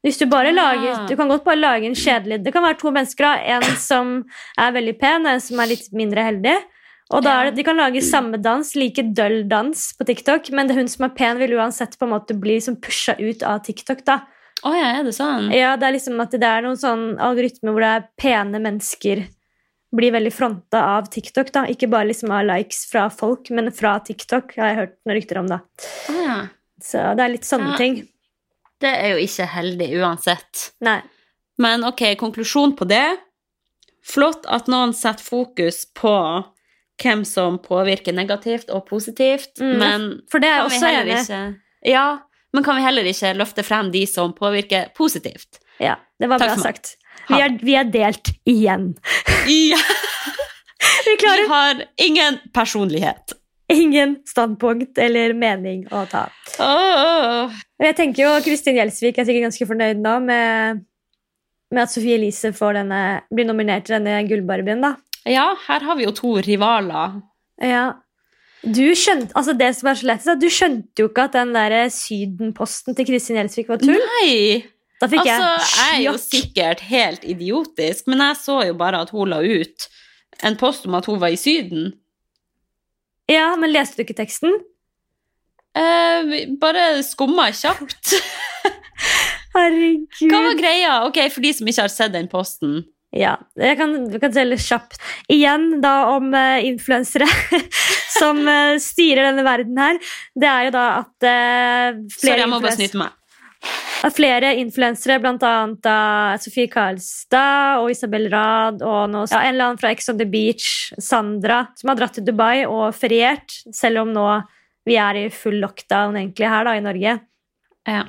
Hvis 0.02 0.18
du 0.20 0.26
bare 0.30 0.50
Ah. 0.50 0.54
lager, 0.54 1.06
du 1.08 1.16
kan 1.18 1.28
godt 1.28 1.44
bare 1.44 1.58
lage 1.58 1.86
en 1.88 1.94
kjedelig 1.94 2.44
Det 2.44 2.52
kan 2.54 2.62
være 2.62 2.78
to 2.78 2.90
mennesker, 2.94 3.24
da. 3.24 3.34
en 3.58 3.76
som 3.76 4.24
er 4.56 4.72
veldig 4.72 4.98
pen, 4.98 5.26
og 5.26 5.32
en 5.32 5.40
som 5.40 5.60
er 5.60 5.66
litt 5.72 5.88
mindre 5.92 6.22
heldig. 6.22 6.56
Og 7.10 7.22
da 7.24 7.38
er 7.40 7.44
det, 7.48 7.56
De 7.56 7.64
kan 7.64 7.76
lage 7.76 8.02
samme 8.04 8.36
dans, 8.42 8.74
like 8.76 9.02
døll 9.16 9.46
dans 9.48 9.92
på 9.96 10.04
TikTok, 10.04 10.50
men 10.52 10.68
det 10.68 10.76
hun 10.76 10.88
som 10.88 11.06
er 11.06 11.14
pen, 11.16 11.38
vil 11.38 11.54
uansett 11.56 11.96
på 11.98 12.04
en 12.04 12.12
måte 12.12 12.34
bli 12.38 12.58
liksom 12.58 12.76
pusha 12.84 13.14
ut 13.18 13.42
av 13.42 13.62
TikTok. 13.64 14.04
da. 14.04 14.18
Oh, 14.64 14.74
ja, 14.74 14.98
er 14.98 15.04
det 15.06 15.14
sånn? 15.14 15.52
Ja, 15.54 15.76
det 15.76 15.86
er 15.86 15.92
liksom 15.94 16.20
at 16.20 16.30
det 16.34 16.42
er 16.44 16.62
noen 16.66 16.76
sånn 16.76 17.16
algoritme 17.22 17.70
hvor 17.72 17.80
det 17.80 17.90
er 17.94 18.08
pene 18.18 18.58
mennesker 18.60 19.24
blir 19.94 20.12
veldig 20.12 20.32
fronta 20.34 20.82
av 20.98 21.06
TikTok. 21.08 21.52
da. 21.52 21.62
Ikke 21.70 21.88
bare 21.88 22.08
liksom 22.10 22.30
av 22.34 22.44
likes 22.44 22.84
fra 22.90 23.08
folk, 23.08 23.48
men 23.50 23.70
fra 23.72 23.98
TikTok, 24.04 24.56
har 24.58 24.66
jeg 24.68 24.76
hørt 24.76 24.96
noen 25.06 25.16
rykter 25.16 25.38
om. 25.38 25.46
da. 25.46 25.60
Oh, 26.10 26.20
ja. 26.22 26.38
Så 26.82 27.14
det 27.16 27.24
er 27.24 27.28
litt 27.32 27.46
sånne 27.48 27.70
Ja. 27.72 27.76
ting. 27.78 28.08
Det 28.80 28.90
er 28.94 29.08
jo 29.16 29.24
ikke 29.24 29.46
heldig 29.48 29.88
uansett. 30.02 30.72
Nei. 30.80 31.00
Men 31.58 31.82
ok, 31.84 32.14
konklusjon 32.18 32.76
på 32.76 32.86
det. 32.86 33.16
Flott 34.04 34.44
at 34.46 34.66
noen 34.68 34.92
setter 34.94 35.24
fokus 35.24 35.86
på 35.94 36.44
hvem 37.02 37.24
som 37.26 37.58
påvirker 37.62 38.12
negativt 38.16 38.70
og 38.74 38.86
positivt, 38.88 39.58
Mm, 39.60 39.78
men 39.78 40.08
For 40.30 40.42
det 40.42 40.48
er 40.50 40.64
også 40.66 40.86
heller 40.86 41.20
ikke 41.20 41.42
Ja, 41.86 42.18
men 42.52 42.64
kan 42.64 42.76
vi 42.76 42.82
heller 42.82 43.04
ikke 43.06 43.34
løfte 43.36 43.62
frem 43.62 43.92
de 43.92 44.06
som 44.06 44.32
påvirker 44.34 44.88
positivt? 44.96 45.60
Ja, 45.78 45.96
det 46.18 46.28
var 46.28 46.38
Takk 46.42 46.56
bra 46.56 46.62
sagt. 46.62 46.96
Vi 47.28 47.40
er, 47.44 47.58
vi 47.62 47.74
er 47.76 47.84
delt 47.84 48.32
igjen. 48.48 48.94
Ja, 49.46 49.78
Vi 51.06 51.16
vi 51.20 51.48
har 51.48 51.84
ingen 51.96 52.38
personlighet. 52.54 53.32
ingen 53.72 54.16
standpunkt 54.26 54.98
eller 54.98 55.34
mening 55.34 55.86
å 55.92 56.06
ta. 56.08 56.28
Oh. 56.62 57.52
Jeg 57.82 57.96
tenker 57.96 58.22
jo 58.24 58.30
Kristin 58.44 58.78
Gjelsvik 58.78 59.18
er 59.18 59.26
sikkert 59.28 59.48
ganske 59.50 59.66
fornøyd 59.68 60.00
nå 60.00 60.14
med, 60.24 60.84
med 61.74 61.82
at 61.82 61.92
Sophie 61.92 62.16
Elise 62.16 62.52
denne, 62.52 63.22
blir 63.30 63.44
nominert 63.44 63.84
til 63.86 63.98
denne 63.98 64.22
gullbarbien. 64.28 64.80
da. 64.80 64.94
Ja, 65.26 65.50
her 65.66 65.84
har 65.86 65.98
vi 65.98 66.06
jo 66.06 66.12
to 66.14 66.36
rivaler. 66.44 67.18
Ja. 67.62 67.86
Du 68.62 68.82
skjønte, 68.98 69.30
altså 69.38 69.54
det 69.54 69.70
som 69.78 69.90
er 69.90 69.98
så 70.00 70.08
lett, 70.08 70.26
er 70.26 70.38
du 70.38 70.48
skjønte 70.50 71.02
jo 71.02 71.10
ikke 71.10 71.28
at 71.28 71.36
den 71.36 71.52
der 71.54 71.76
Syden-posten 71.94 72.96
til 72.98 73.06
Kristin 73.06 73.38
Gjelsvik 73.38 73.70
var 73.70 73.80
tull. 73.82 73.94
Nei! 73.94 74.64
Da 74.98 75.06
fikk 75.06 75.22
Altså, 75.22 75.50
jeg 75.62 75.84
er 75.84 75.94
jeg 75.94 76.06
jo 76.08 76.14
sikkert 76.18 76.80
helt 76.88 77.24
idiotisk, 77.24 78.08
men 78.10 78.24
jeg 78.24 78.40
så 78.40 78.58
jo 78.66 78.74
bare 78.80 79.04
at 79.04 79.12
hun 79.14 79.30
la 79.30 79.38
ut 79.46 79.86
en 80.42 80.58
post 80.58 80.88
om 80.90 80.96
at 80.98 81.06
hun 81.06 81.20
var 81.22 81.34
i 81.34 81.38
Syden. 81.38 81.92
Ja, 83.30 83.52
men 83.60 83.70
leste 83.70 84.00
du 84.00 84.06
ikke 84.06 84.18
teksten? 84.18 84.54
Eh, 85.78 86.34
bare 86.58 87.02
skumma 87.06 87.50
kjapt. 87.54 88.14
Herregud. 89.54 90.30
Hva 90.32 90.40
var 90.48 90.58
greia? 90.58 90.94
Ok, 91.06 91.20
For 91.30 91.44
de 91.44 91.52
som 91.54 91.70
ikke 91.70 91.84
har 91.86 91.92
sett 91.92 92.14
den 92.14 92.30
posten. 92.30 92.80
Ja, 93.16 93.38
jeg 93.56 93.78
kan, 93.78 93.94
jeg 94.12 94.20
kan 94.20 94.34
telle 94.34 94.58
kjapt. 94.60 94.98
Igjen 95.32 95.78
da 95.84 96.10
om 96.12 96.28
uh, 96.34 96.58
influensere 96.60 97.28
som 98.18 98.42
uh, 98.44 98.76
styrer 98.82 99.30
denne 99.30 99.46
verden 99.46 99.78
her. 99.80 100.00
Det 100.36 100.50
er 100.50 100.66
jo 100.68 100.74
da 100.76 100.88
at 100.98 101.14
Sorry, 101.24 102.18
flere 102.20 102.42
jeg 102.44 102.50
må 102.52 102.60
bare 102.64 102.76
snyte 102.76 103.00
meg. 103.00 103.14
Av 104.06 104.12
flere 104.14 104.52
influensere, 104.60 105.16
annet 105.18 105.88
Sofie 106.44 106.68
Karlstad 106.70 107.80
og 107.82 107.88
Isabel 107.90 108.28
Rad 108.30 108.84
og 108.86 109.08
noe, 109.10 109.26
ja, 109.26 109.40
en 109.40 109.56
eller 109.56 109.72
annen 109.72 109.80
fra 109.80 109.90
Ex 109.90 110.06
on 110.12 110.20
the 110.20 110.28
Beach, 110.28 110.92
Sandra, 111.02 111.64
som 111.80 111.90
har 111.90 111.98
dratt 111.98 112.14
til 112.14 112.28
Dubai 112.28 112.68
og 112.68 112.92
feriert, 112.94 113.56
selv 113.74 114.04
om 114.04 114.14
nå 114.14 114.28
vi 114.88 114.96
er 115.00 115.18
i 115.20 115.26
full 115.32 115.58
lockdown 115.62 116.16
egentlig 116.20 116.48
her 116.48 116.68
da 116.68 116.76
i 116.78 116.84
Norge. 116.84 117.18
Ja. 117.88 118.04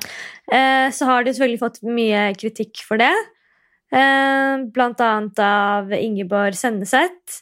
Eh, 0.52 0.88
så 0.92 1.08
har 1.08 1.24
de 1.24 1.34
selvfølgelig 1.34 1.62
fått 1.62 1.82
mye 1.86 2.30
kritikk 2.38 2.82
for 2.86 3.00
det. 3.00 3.12
Eh, 3.90 4.64
blant 4.74 5.00
annet 5.02 5.38
av 5.42 5.92
Ingeborg 5.92 6.54
Senneseth, 6.54 7.40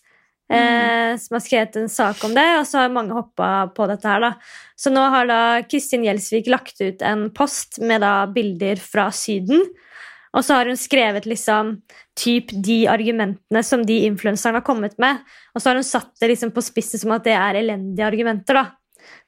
mm. 0.53 1.19
som 1.21 1.37
har 1.37 1.43
skrevet 1.45 1.77
en 1.77 1.91
sak 1.93 2.23
om 2.25 2.33
det, 2.37 2.47
og 2.61 2.65
så 2.69 2.81
har 2.81 2.95
mange 2.95 3.17
hoppa 3.17 3.69
på 3.77 3.89
dette 3.91 4.09
her. 4.09 4.25
da. 4.25 4.33
Så 4.77 4.93
nå 4.95 5.03
har 5.13 5.29
da 5.29 5.41
Kristin 5.69 6.07
Gjelsvik 6.07 6.49
lagt 6.49 6.81
ut 6.81 7.05
en 7.05 7.29
post 7.37 7.81
med 7.85 8.01
da 8.07 8.23
bilder 8.33 8.81
fra 8.81 9.11
Syden. 9.13 9.67
Og 10.37 10.45
så 10.45 10.59
har 10.59 10.69
hun 10.69 10.77
skrevet 10.79 11.27
liksom 11.29 11.79
typ 12.19 12.51
de 12.65 12.83
argumentene 12.91 13.63
som 13.65 13.85
de 13.87 14.03
influenserne 14.07 14.61
har 14.61 14.67
kommet 14.67 14.97
med. 15.01 15.21
Og 15.55 15.63
så 15.63 15.71
har 15.71 15.81
hun 15.81 15.87
satt 15.87 16.13
det 16.21 16.33
liksom 16.33 16.53
på 16.55 16.65
spisset 16.65 17.03
som 17.03 17.15
at 17.17 17.25
det 17.27 17.37
er 17.37 17.61
elendige 17.61 18.07
argumenter. 18.07 18.61
da. 18.61 18.78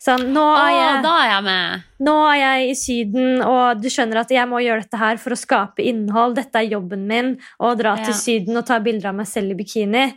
Sånn, 0.01 0.31
nå 0.33 0.45
er 0.57 0.71
jeg 0.73 1.03
da 1.05 1.15
er 1.21 1.29
jeg 1.31 1.45
med. 1.45 1.83
nå 2.01 2.15
er 2.33 2.37
jeg 2.41 2.71
i 2.71 2.75
Syden, 2.75 3.43
og 3.45 3.83
du 3.83 3.89
skjønner 3.93 4.21
at 4.23 4.31
jeg 4.31 4.49
må 4.49 4.63
gjøre 4.65 4.83
dette 4.87 4.97
her 4.97 5.17
for 5.21 5.31
å 5.37 5.37
skape 5.37 5.85
innhold. 5.85 6.37
Dette 6.37 6.57
er 6.63 6.71
jobben 6.73 7.07
min, 7.07 7.35
å 7.61 7.75
dra 7.77 7.97
Ja. 7.99 8.05
til 8.05 8.15
Syden 8.15 8.57
og 8.57 8.65
ta 8.67 8.79
bilder 8.81 9.09
av 9.11 9.15
meg 9.15 9.27
selv 9.27 9.51
i 9.53 9.55
bikini. 9.63 10.15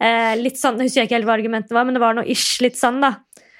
Eh, 0.00 0.34
litt 0.36 0.56
sånn, 0.58 0.76
Jeg 0.78 0.88
husker 0.90 1.02
ikke 1.06 1.16
helt 1.16 1.24
hva 1.26 1.38
argumentet 1.38 1.70
var, 1.72 1.84
men 1.84 1.94
det 1.94 2.00
var 2.02 2.14
noe 2.14 2.26
ish 2.28 2.60
litt 2.60 2.74
sånn. 2.76 3.00
da. 3.00 3.14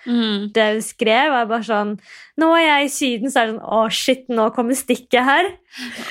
Mhm. 0.06 0.48
Det 0.54 0.64
hun 0.72 0.80
skrev, 0.82 1.30
var 1.30 1.46
bare 1.46 1.62
sånn 1.62 1.90
Nå 2.40 2.48
er 2.56 2.64
jeg 2.64 2.86
i 2.86 2.90
Syden, 2.90 3.30
så 3.30 3.42
er 3.42 3.46
det 3.46 3.52
sånn 3.54 3.68
Å, 3.76 3.82
shit, 3.92 4.24
nå 4.32 4.48
kommer 4.56 4.74
stikket 4.74 5.22
her. 5.22 5.50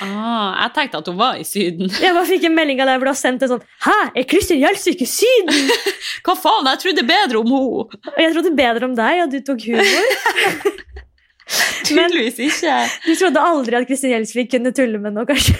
Ah, 0.00 0.62
jeg 0.62 0.72
tenkte 0.78 1.02
at 1.02 1.10
hun 1.10 1.18
var 1.18 1.36
i 1.40 1.44
Syden. 1.44 1.90
Jeg 2.04 2.14
bare 2.16 2.28
fikk 2.30 2.46
en 2.48 2.56
melding 2.56 2.80
av 2.80 2.88
deg 2.88 2.98
hvor 3.00 3.10
du 3.10 3.12
har 3.12 3.20
sendt 3.20 3.44
en 3.44 3.52
sånn 3.52 3.66
Hæ, 3.84 3.98
er 4.16 4.28
Kristin 4.30 4.62
Gjelsvik 4.62 5.04
i 5.04 5.10
Syden? 5.10 5.68
Hva 6.24 6.36
faen, 6.38 6.70
jeg 6.70 6.82
trodde 6.86 7.04
bedre 7.08 7.42
om 7.42 7.52
henne! 7.52 8.00
Jeg 8.22 8.32
trodde 8.36 8.54
bedre 8.56 8.88
om 8.88 8.96
deg, 8.98 9.22
og 9.26 9.32
du 9.34 9.38
tok 9.44 9.68
humor. 9.68 10.80
Tydeligvis 11.86 12.38
ikke. 12.46 12.74
Du 13.04 13.12
trodde 13.18 13.42
aldri 13.42 13.76
at 13.76 13.88
Kristin 13.88 14.14
Gjelsvik 14.14 14.52
kunne 14.54 14.72
tulle 14.76 15.00
med 15.02 15.16
noe, 15.16 15.26
kanskje? 15.28 15.58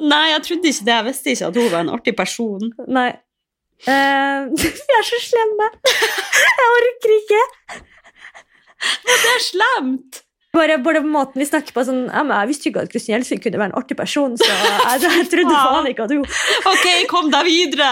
Nei, 0.00 0.30
jeg 0.32 0.42
trodde 0.46 0.70
ikke 0.72 0.86
det. 0.86 0.94
Jeg 0.96 1.06
visste 1.10 1.34
ikke 1.34 1.50
at 1.50 1.58
hun 1.60 1.68
var 1.72 1.84
en 1.84 1.92
artig 1.96 2.14
person. 2.18 2.70
Nei. 2.90 3.10
Eh, 3.88 4.48
vi 4.60 4.96
er 4.98 5.06
så 5.08 5.20
slemme. 5.24 5.68
Jeg 6.40 6.72
orker 6.78 7.14
ikke. 7.16 7.44
Det 9.06 9.32
er 9.34 9.44
slemt! 9.44 10.22
Bare, 10.52 10.80
bare 10.82 11.00
måten 11.06 11.38
vi 11.38 11.46
snakker 11.46 11.70
på 11.76 11.82
sånn, 11.86 12.08
ja, 12.08 12.24
men 12.26 12.34
Jeg 12.40 12.48
visste 12.50 12.70
ikke 12.70 12.82
at 12.82 12.90
Kristin 12.90 13.12
Gjelsvik 13.14 13.44
kunne 13.44 13.60
være 13.60 13.70
en 13.70 13.76
artig 13.78 13.94
person, 13.94 14.32
så 14.40 14.48
jeg, 14.48 15.04
jeg 15.04 15.28
trodde 15.30 15.52
faen 15.54 15.86
ikke 15.92 16.06
at 16.08 16.14
hun 16.16 16.24
Ok, 16.72 16.86
kom 17.12 17.28
deg 17.30 17.46
videre! 17.46 17.90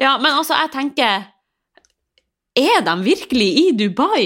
Ja, 0.00 0.14
men 0.16 0.30
altså, 0.30 0.56
jeg 0.56 0.70
tenker 0.72 1.26
Er 2.56 2.80
de 2.86 2.94
virkelig 3.04 3.50
i 3.60 3.66
Dubai? 3.76 4.24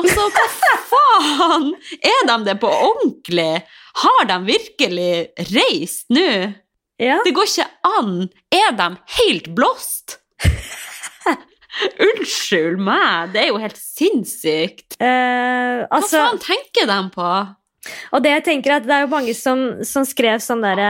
Altså, 0.00 0.30
hva 0.32 0.72
faen? 0.94 1.68
Er 1.98 2.24
de 2.30 2.38
det 2.46 2.56
på 2.62 2.70
ordentlig? 2.72 3.50
Har 4.00 4.24
de 4.30 4.38
virkelig 4.46 5.12
reist 5.50 6.08
nå? 6.14 6.26
Ja. 7.00 7.18
Det 7.24 7.34
går 7.36 7.48
ikke 7.48 7.68
an. 7.98 8.14
Er 8.54 8.72
de 8.76 8.88
helt 9.18 9.52
blåst? 9.56 10.19
Unnskyld 12.02 12.80
meg, 12.82 13.30
det 13.34 13.44
er 13.44 13.48
jo 13.52 13.60
helt 13.62 13.78
sinnssykt. 13.78 14.96
Eh, 14.98 15.84
Hva 15.84 16.00
altså, 16.00 16.24
faen 16.26 16.40
tenker 16.42 16.88
de 16.90 16.98
på? 17.14 17.30
og 18.12 18.20
det 18.24 18.32
jeg 18.34 18.44
tenker 18.44 18.74
er 18.74 18.82
at 18.82 18.88
det 18.88 18.92
er 18.92 19.04
jo 19.06 19.12
mange 19.14 19.32
som, 19.38 19.60
som 19.88 20.04
skrev 20.04 20.42
sånn 20.44 20.60
derre 20.60 20.88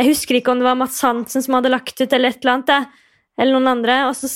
Jeg 0.00 0.08
husker 0.08 0.38
ikke 0.40 0.50
om 0.50 0.58
det 0.58 0.66
var 0.66 0.78
Mats 0.80 0.98
Hansen 1.06 1.44
som 1.44 1.54
hadde 1.54 1.70
lagt 1.70 2.00
ut, 2.00 2.12
eller 2.12 2.32
et 2.34 2.40
eller 2.42 2.56
annet. 2.56 2.72
det. 2.72 3.07
Eller 3.38 3.54
noen 3.54 3.70
andre, 3.78 4.00
og 4.08 4.16
så 4.18 4.28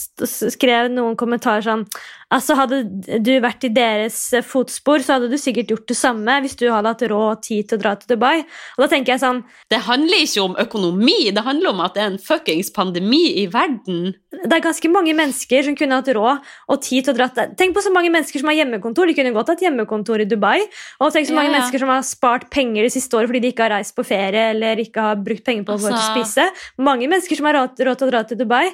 skrev 0.55 0.91
noen 0.95 1.17
kommentarer 1.19 1.65
sånn 1.67 1.87
Altså, 2.33 2.55
hadde 2.57 2.79
du 3.21 3.33
vært 3.45 3.67
i 3.67 3.71
deres 3.77 4.17
eh, 4.33 4.41
fotspor, 4.41 5.03
så 5.05 5.19
hadde 5.19 5.29
du 5.29 5.37
sikkert 5.37 5.69
gjort 5.69 5.91
det 5.91 5.97
samme 5.99 6.39
hvis 6.41 6.55
du 6.57 6.65
hadde 6.73 6.89
hatt 6.89 7.03
råd 7.11 7.27
og 7.35 7.43
tid 7.45 7.67
til 7.69 7.77
å 7.77 7.83
dra 7.83 7.91
til 8.01 8.15
Dubai. 8.15 8.39
Og 8.79 8.81
da 8.81 8.89
tenker 8.89 9.13
jeg 9.13 9.21
sånn 9.21 9.43
Det 9.69 9.83
handler 9.85 10.23
ikke 10.25 10.45
om 10.47 10.55
økonomi, 10.63 11.19
det 11.37 11.45
handler 11.45 11.75
om 11.75 11.83
at 11.85 11.93
det 11.99 12.01
er 12.01 12.09
en 12.15 12.17
fuckings 12.23 12.73
pandemi 12.73 13.21
i 13.43 13.45
verden. 13.53 14.15
Det 14.33 14.49
er 14.49 14.65
ganske 14.65 14.89
mange 14.95 15.13
mennesker 15.19 15.67
som 15.67 15.77
kunne 15.77 15.99
hatt 16.01 16.09
råd 16.17 16.49
og 16.73 16.81
tid 16.87 17.05
til 17.05 17.13
å 17.13 17.19
dra 17.19 17.29
til 17.37 17.53
Tenk 17.61 17.77
på 17.77 17.85
så 17.85 17.93
mange 17.93 18.09
mennesker 18.15 18.41
som 18.41 18.49
har 18.49 18.57
hjemmekontor. 18.63 19.13
De 19.13 19.19
kunne 19.19 19.35
godt 19.37 19.53
hatt 19.53 19.67
hjemmekontor 19.67 20.25
i 20.25 20.29
Dubai. 20.31 20.57
Og 21.05 21.13
tenk 21.13 21.29
så 21.29 21.37
mange 21.37 21.51
Ja, 21.51 21.53
ja. 21.53 21.59
mennesker 21.59 21.85
som 21.85 21.93
har 21.93 22.01
spart 22.07 22.49
penger 22.55 22.89
det 22.89 22.95
siste 22.97 23.19
året 23.19 23.29
fordi 23.29 23.45
de 23.45 23.53
ikke 23.53 23.67
har 23.69 23.77
reist 23.77 23.93
på 23.99 24.07
ferie 24.09 24.49
eller 24.55 24.81
ikke 24.81 25.05
har 25.05 25.21
brukt 25.21 25.45
penger 25.45 25.69
på 25.69 25.77
å 25.77 25.83
Altså- 25.83 26.01
spise. 26.17 26.49
Mange 26.81 27.05
mennesker 27.13 27.37
som 27.37 27.51
har 27.51 27.61
råd 27.61 27.77
til 27.77 27.93
å 27.93 28.09
dra 28.09 28.25
til 28.25 28.41
Dubai. 28.41 28.73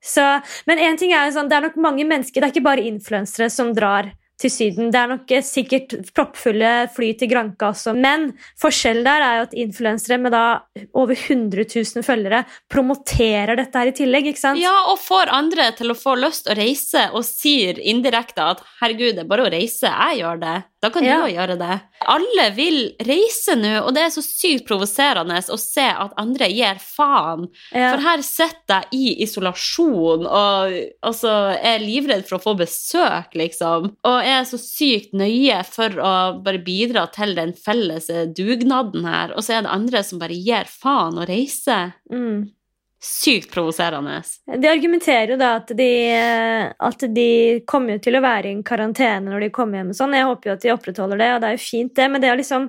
Så, 0.00 0.24
men 0.66 0.80
en 0.80 0.96
ting 1.00 1.12
er 1.12 1.28
jo 1.28 1.36
sånn, 1.36 1.50
det 1.50 1.58
er 1.58 1.66
nok 1.68 1.76
mange 1.80 2.06
mennesker, 2.08 2.40
det 2.40 2.48
er 2.48 2.54
ikke 2.54 2.68
bare 2.68 2.86
influensere 2.88 3.50
som 3.52 3.74
drar 3.76 4.12
til 4.40 4.50
Syden. 4.52 4.90
Det 4.94 5.00
er 5.00 5.10
nok 5.12 5.30
eh, 5.36 5.42
sikkert 5.44 5.92
proppfulle 6.16 6.70
fly 6.94 7.10
til 7.20 7.28
Granca 7.30 7.70
også. 7.74 7.92
Men 7.96 8.30
forskjellen 8.60 9.04
der 9.06 9.24
er 9.26 9.36
jo 9.40 9.46
at 9.48 9.56
influensere 9.66 10.18
med 10.22 10.32
da 10.34 10.44
over 10.96 11.12
100 11.16 11.66
000 11.68 12.06
følgere 12.06 12.42
promoterer 12.72 13.58
dette 13.60 13.78
her 13.82 13.90
i 13.92 13.96
tillegg. 13.96 14.30
ikke 14.32 14.40
sant? 14.42 14.60
Ja, 14.62 14.72
og 14.90 14.98
får 15.02 15.30
andre 15.34 15.70
til 15.78 15.92
å 15.92 15.98
få 15.98 16.16
lyst 16.20 16.48
å 16.50 16.56
reise, 16.58 17.08
og 17.12 17.24
sier 17.28 17.78
indirekte 17.80 18.42
at 18.54 18.64
herregud, 18.80 19.14
det 19.18 19.24
er 19.26 19.30
bare 19.30 19.46
å 19.48 19.52
reise, 19.52 19.90
jeg 19.90 20.22
gjør 20.22 20.40
det. 20.42 20.56
Da 20.80 20.88
kan 20.88 21.04
Ja. 21.04 21.18
du 21.20 21.26
òg 21.26 21.34
gjøre 21.36 21.58
det. 21.60 21.74
Alle 22.08 22.44
vil 22.56 22.78
reise 23.04 23.52
nå, 23.60 23.82
og 23.84 23.92
det 23.92 24.02
er 24.06 24.12
så 24.14 24.22
sykt 24.24 24.64
provoserende 24.66 25.36
å 25.52 25.58
se 25.60 25.84
at 25.84 26.14
andre 26.16 26.48
gir 26.48 26.78
faen. 26.80 27.48
Ja. 27.74 27.90
For 27.92 28.00
her 28.06 28.22
sitter 28.24 28.86
jeg 28.88 28.88
i 28.96 29.22
isolasjon 29.26 30.24
og 30.24 30.72
altså, 31.04 31.34
er 31.60 31.84
livredd 31.84 32.24
for 32.26 32.38
å 32.38 32.42
få 32.46 32.54
besøk, 32.56 33.34
liksom. 33.36 33.90
Og 34.08 34.18
er 34.32 34.46
så 34.48 34.58
sykt 34.60 35.12
nøye 35.16 35.58
for 35.68 35.98
å 35.98 36.14
bare 36.44 36.62
bidra 36.64 37.06
til 37.14 37.34
den 37.38 37.52
felles 37.58 38.08
dugnaden 38.36 39.04
her. 39.08 39.34
Og 39.36 39.44
så 39.46 39.58
er 39.58 39.66
det 39.66 39.74
andre 39.74 40.02
som 40.06 40.22
bare 40.22 40.38
gir 40.38 40.70
faen 40.70 41.20
å 41.20 41.26
reise. 41.28 41.82
Mm. 42.12 42.48
Sykt 43.00 43.48
provoserende. 43.54 44.18
De 44.60 44.68
argumenterer 44.68 45.32
jo 45.32 45.36
da 45.40 45.54
at 45.56 45.70
de, 45.72 45.92
at 46.76 47.04
de 47.16 47.30
kommer 47.68 48.00
til 48.04 48.18
å 48.18 48.24
være 48.24 48.50
i 48.50 48.56
en 48.58 48.64
karantene 48.66 49.30
når 49.30 49.46
de 49.46 49.52
kommer 49.56 49.80
hjem. 49.80 49.94
og 49.94 49.96
sånn. 49.96 50.16
Jeg 50.18 50.28
håper 50.28 50.50
jo 50.50 50.56
at 50.58 50.66
de 50.66 50.72
opprettholder 50.74 51.22
det, 51.22 51.30
og 51.32 51.40
det 51.40 51.48
er 51.48 51.56
jo 51.56 51.62
fint, 51.64 51.94
det. 51.96 52.08
Men 52.12 52.20
det 52.20 52.34
å 52.34 52.40
liksom 52.42 52.68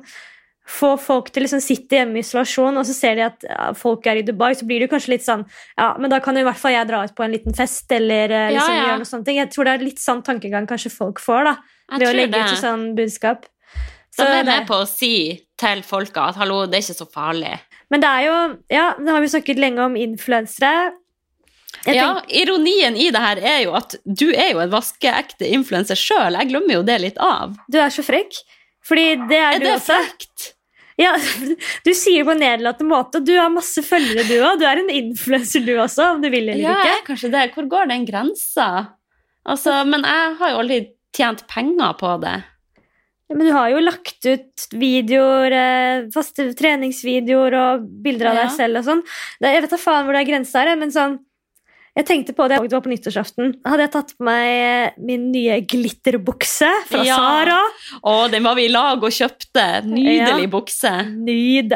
få 0.68 0.92
folk 1.02 1.32
til 1.34 1.42
å 1.42 1.46
liksom 1.48 1.62
sitte 1.64 1.98
hjemme 1.98 2.20
i 2.20 2.22
isolasjon, 2.24 2.78
og 2.78 2.86
så 2.86 2.94
ser 2.94 3.16
de 3.18 3.24
at 3.26 3.44
ja, 3.50 3.72
folk 3.74 4.06
er 4.08 4.20
i 4.22 4.26
Dubai, 4.28 4.54
så 4.56 4.66
blir 4.70 4.80
det 4.84 4.90
kanskje 4.92 5.16
litt 5.16 5.26
sånn 5.26 5.42
Ja, 5.78 5.96
men 6.00 6.10
da 6.14 6.20
kan 6.24 6.36
jo 6.38 6.44
i 6.46 6.48
hvert 6.48 6.60
fall 6.62 6.72
jeg 6.76 6.88
dra 6.88 7.04
ut 7.04 7.16
på 7.18 7.24
en 7.26 7.32
liten 7.34 7.54
fest, 7.58 7.90
eller 7.92 8.30
eh, 8.30 8.52
Ja, 8.54 8.60
liksom 8.60 8.76
ja. 8.78 8.84
gjøre 8.86 9.00
noe 9.02 9.10
sånt. 9.10 9.28
Jeg 9.34 9.50
tror 9.52 9.66
det 9.66 9.74
er 9.74 9.86
litt 9.88 10.00
sånn 10.00 10.22
tankegang 10.24 10.68
kanskje 10.70 10.92
folk 10.94 11.20
får, 11.20 11.44
da. 11.50 11.56
Jeg 11.92 12.00
Ved 12.00 12.08
å 12.08 12.14
legge 12.16 12.32
det. 12.38 12.46
ut 12.46 12.54
et 12.56 12.64
sånn 12.64 12.86
budskap. 12.96 13.46
Så 14.12 14.26
de 14.28 14.38
er 14.42 14.48
med 14.48 14.68
på 14.68 14.78
å 14.84 14.88
si 14.88 15.12
til 15.60 15.82
folka 15.88 16.30
at 16.30 16.36
hallo, 16.40 16.66
det 16.68 16.78
er 16.80 16.86
ikke 16.86 16.98
så 17.02 17.08
farlig. 17.10 17.54
Men 17.90 18.02
det 18.04 18.10
er 18.10 18.26
jo 18.28 18.38
Ja, 18.70 18.88
nå 19.00 19.12
har 19.18 19.22
vi 19.24 19.28
snakket 19.34 19.60
lenge 19.60 19.80
om 19.84 19.96
influensere. 19.96 20.92
Jeg 21.86 21.96
ja, 21.96 22.14
tenker- 22.14 22.42
Ironien 22.44 22.96
i 23.00 23.10
det 23.10 23.20
her 23.24 23.38
er 23.40 23.60
jo 23.64 23.74
at 23.74 23.96
du 24.06 24.30
er 24.32 24.52
jo 24.54 24.60
en 24.60 24.70
vaskeekte 24.70 25.48
influenser 25.52 25.96
sjøl. 25.98 26.38
Jeg 26.38 26.50
glemmer 26.52 26.74
jo 26.80 26.84
det 26.84 27.00
litt 27.02 27.18
av. 27.18 27.56
Du 27.72 27.80
er 27.82 27.90
så 27.90 28.04
frekk. 28.06 28.36
Fordi 28.88 29.06
det 29.30 29.38
er, 29.38 29.52
Er 29.56 29.60
du 29.62 29.66
det 29.66 29.76
også. 29.78 29.98
frekt? 30.02 30.48
Ja, 31.00 31.14
Du 31.86 31.92
sier 31.98 32.22
det 32.22 32.28
på 32.28 32.34
en 32.36 32.42
nedlatende 32.44 32.90
måte. 32.92 33.22
Du 33.26 33.34
har 33.38 33.50
masse 33.54 33.82
følgere, 33.86 34.26
du 34.28 34.36
òg. 34.44 34.60
Du 34.62 34.66
er 34.70 34.82
en 34.84 34.90
influenser, 34.94 35.64
du 35.66 35.74
også, 35.82 36.12
om 36.16 36.22
du 36.24 36.30
vil 36.34 36.50
eller 36.50 36.62
Ja, 36.62 36.76
ikke. 36.82 36.96
er 36.98 37.06
kanskje 37.10 37.32
det. 37.34 37.46
Hvor 37.56 37.70
går 37.72 37.90
den 37.94 38.06
grensa? 38.10 38.68
Altså, 39.48 39.80
men 39.90 40.04
jeg 40.06 40.36
har 40.38 40.52
jo 40.54 40.60
aldri 40.62 40.80
tjent 41.18 41.46
penger 41.50 41.96
på 41.98 42.12
det. 42.22 42.36
Ja, 43.32 43.36
Men 43.38 43.48
du 43.48 43.54
har 43.56 43.70
jo 43.72 43.80
lagt 43.80 44.26
ut 44.28 44.68
videoer, 44.76 45.54
eh, 45.56 46.02
faste 46.14 46.50
treningsvideoer 46.60 47.54
og 47.62 47.86
bilder 48.04 48.28
av 48.34 48.36
Ja. 48.36 48.42
deg 48.44 48.52
selv 48.58 48.78
og 48.82 48.84
sånn. 48.90 49.04
Jeg 49.42 49.62
vet 49.64 49.70
da 49.72 49.78
faen 49.78 50.04
hvor 50.06 50.14
det 50.14 50.22
er 50.28 50.32
grensa 50.34 50.66
her, 50.66 50.76
men 50.76 50.92
sånn 50.92 51.20
Jeg 51.98 52.06
tenkte 52.08 52.32
på 52.36 52.46
det 52.48 52.62
det 52.64 52.72
var 52.72 52.84
på 52.86 52.92
nyttårsaften. 52.94 53.50
Hadde 53.68 53.84
jeg 53.84 53.92
tatt 53.92 54.14
på 54.16 54.24
meg 54.24 54.46
eh, 54.48 54.94
min 55.04 55.26
nye 55.34 55.58
glitterbukse 55.68 56.70
fra 56.88 57.02
Ja. 57.04 57.18
Sara 57.20 57.58
Å, 58.08 58.30
den 58.32 58.46
var 58.48 58.56
vi 58.56 58.70
i 58.70 58.72
lag 58.72 59.04
og 59.04 59.12
kjøpte. 59.12 59.66
Nydelig 59.90 60.48
Ja. 60.48 60.52
bukse. 60.54 60.94
Nyd. 61.12 61.76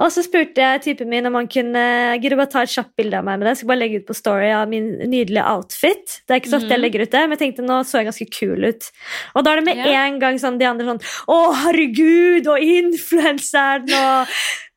Og 0.00 0.08
så 0.10 0.22
spurte 0.24 0.56
jeg 0.56 0.82
typen 0.82 1.08
min 1.12 1.26
om 1.28 1.34
han 1.36 1.46
kunne 1.52 1.82
Gidder 2.16 2.30
du 2.30 2.40
bare 2.40 2.50
ta 2.50 2.62
et 2.64 2.72
kjapt 2.72 2.94
bilde 2.96 3.18
av 3.18 3.24
meg 3.24 3.38
med 3.38 3.46
det. 3.46 3.50
Jeg 3.52 3.60
skal 3.60 3.68
bare 3.68 3.82
legge 3.82 4.00
ut 4.00 4.06
på 4.08 4.14
Story 4.16 4.48
av 4.50 4.68
min 4.68 4.86
nydelige 4.98 5.44
outfit. 5.52 6.14
Det 6.26 6.32
er 6.34 6.40
ikke 6.40 6.52
så 6.54 6.56
ofte 6.62 6.68
jeg 6.72 6.78
Mhm. 6.78 6.84
legger 6.86 7.02
ut 7.02 7.10
det, 7.12 7.20
men 7.28 7.36
jeg 7.36 7.42
tenkte 7.44 7.66
nå 7.68 7.76
så 7.84 7.98
jeg 8.00 8.08
ganske 8.08 8.28
kul 8.32 8.64
ut. 8.64 8.90
Og 9.36 9.44
da 9.44 9.52
er 9.52 9.56
det 9.60 9.64
med 9.64 9.76
yeah. 9.76 10.06
en 10.08 10.18
gang 10.18 10.38
sånn 10.40 10.58
de 10.58 10.64
andre 10.66 10.86
sånn 10.86 11.02
Å, 11.28 11.38
herregud, 11.64 12.46
og 12.48 12.58
influenseren, 12.58 13.88
og 13.92 14.28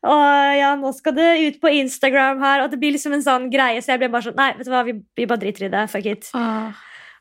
og 0.06 0.22
ja, 0.54 0.76
nå 0.78 0.92
skal 0.94 1.16
det 1.16 1.30
ut 1.48 1.56
på 1.60 1.72
Instagram 1.80 2.38
her, 2.38 2.60
og 2.62 2.70
det 2.70 2.78
blir 2.78 2.92
liksom 2.94 3.12
en 3.16 3.24
sånn 3.24 3.50
greie, 3.50 3.80
så 3.82 3.96
jeg 3.96 3.98
ble 4.04 4.08
bare 4.12 4.22
sånn 4.28 4.36
Nei, 4.38 4.52
vet 4.54 4.68
du 4.68 4.70
hva, 4.70 4.84
vi, 4.86 4.92
vi 5.16 5.26
bare 5.26 5.40
driter 5.42 5.66
i 5.66 5.70
det. 5.72 5.90
Fuck 5.90 6.06
it. 6.06 6.28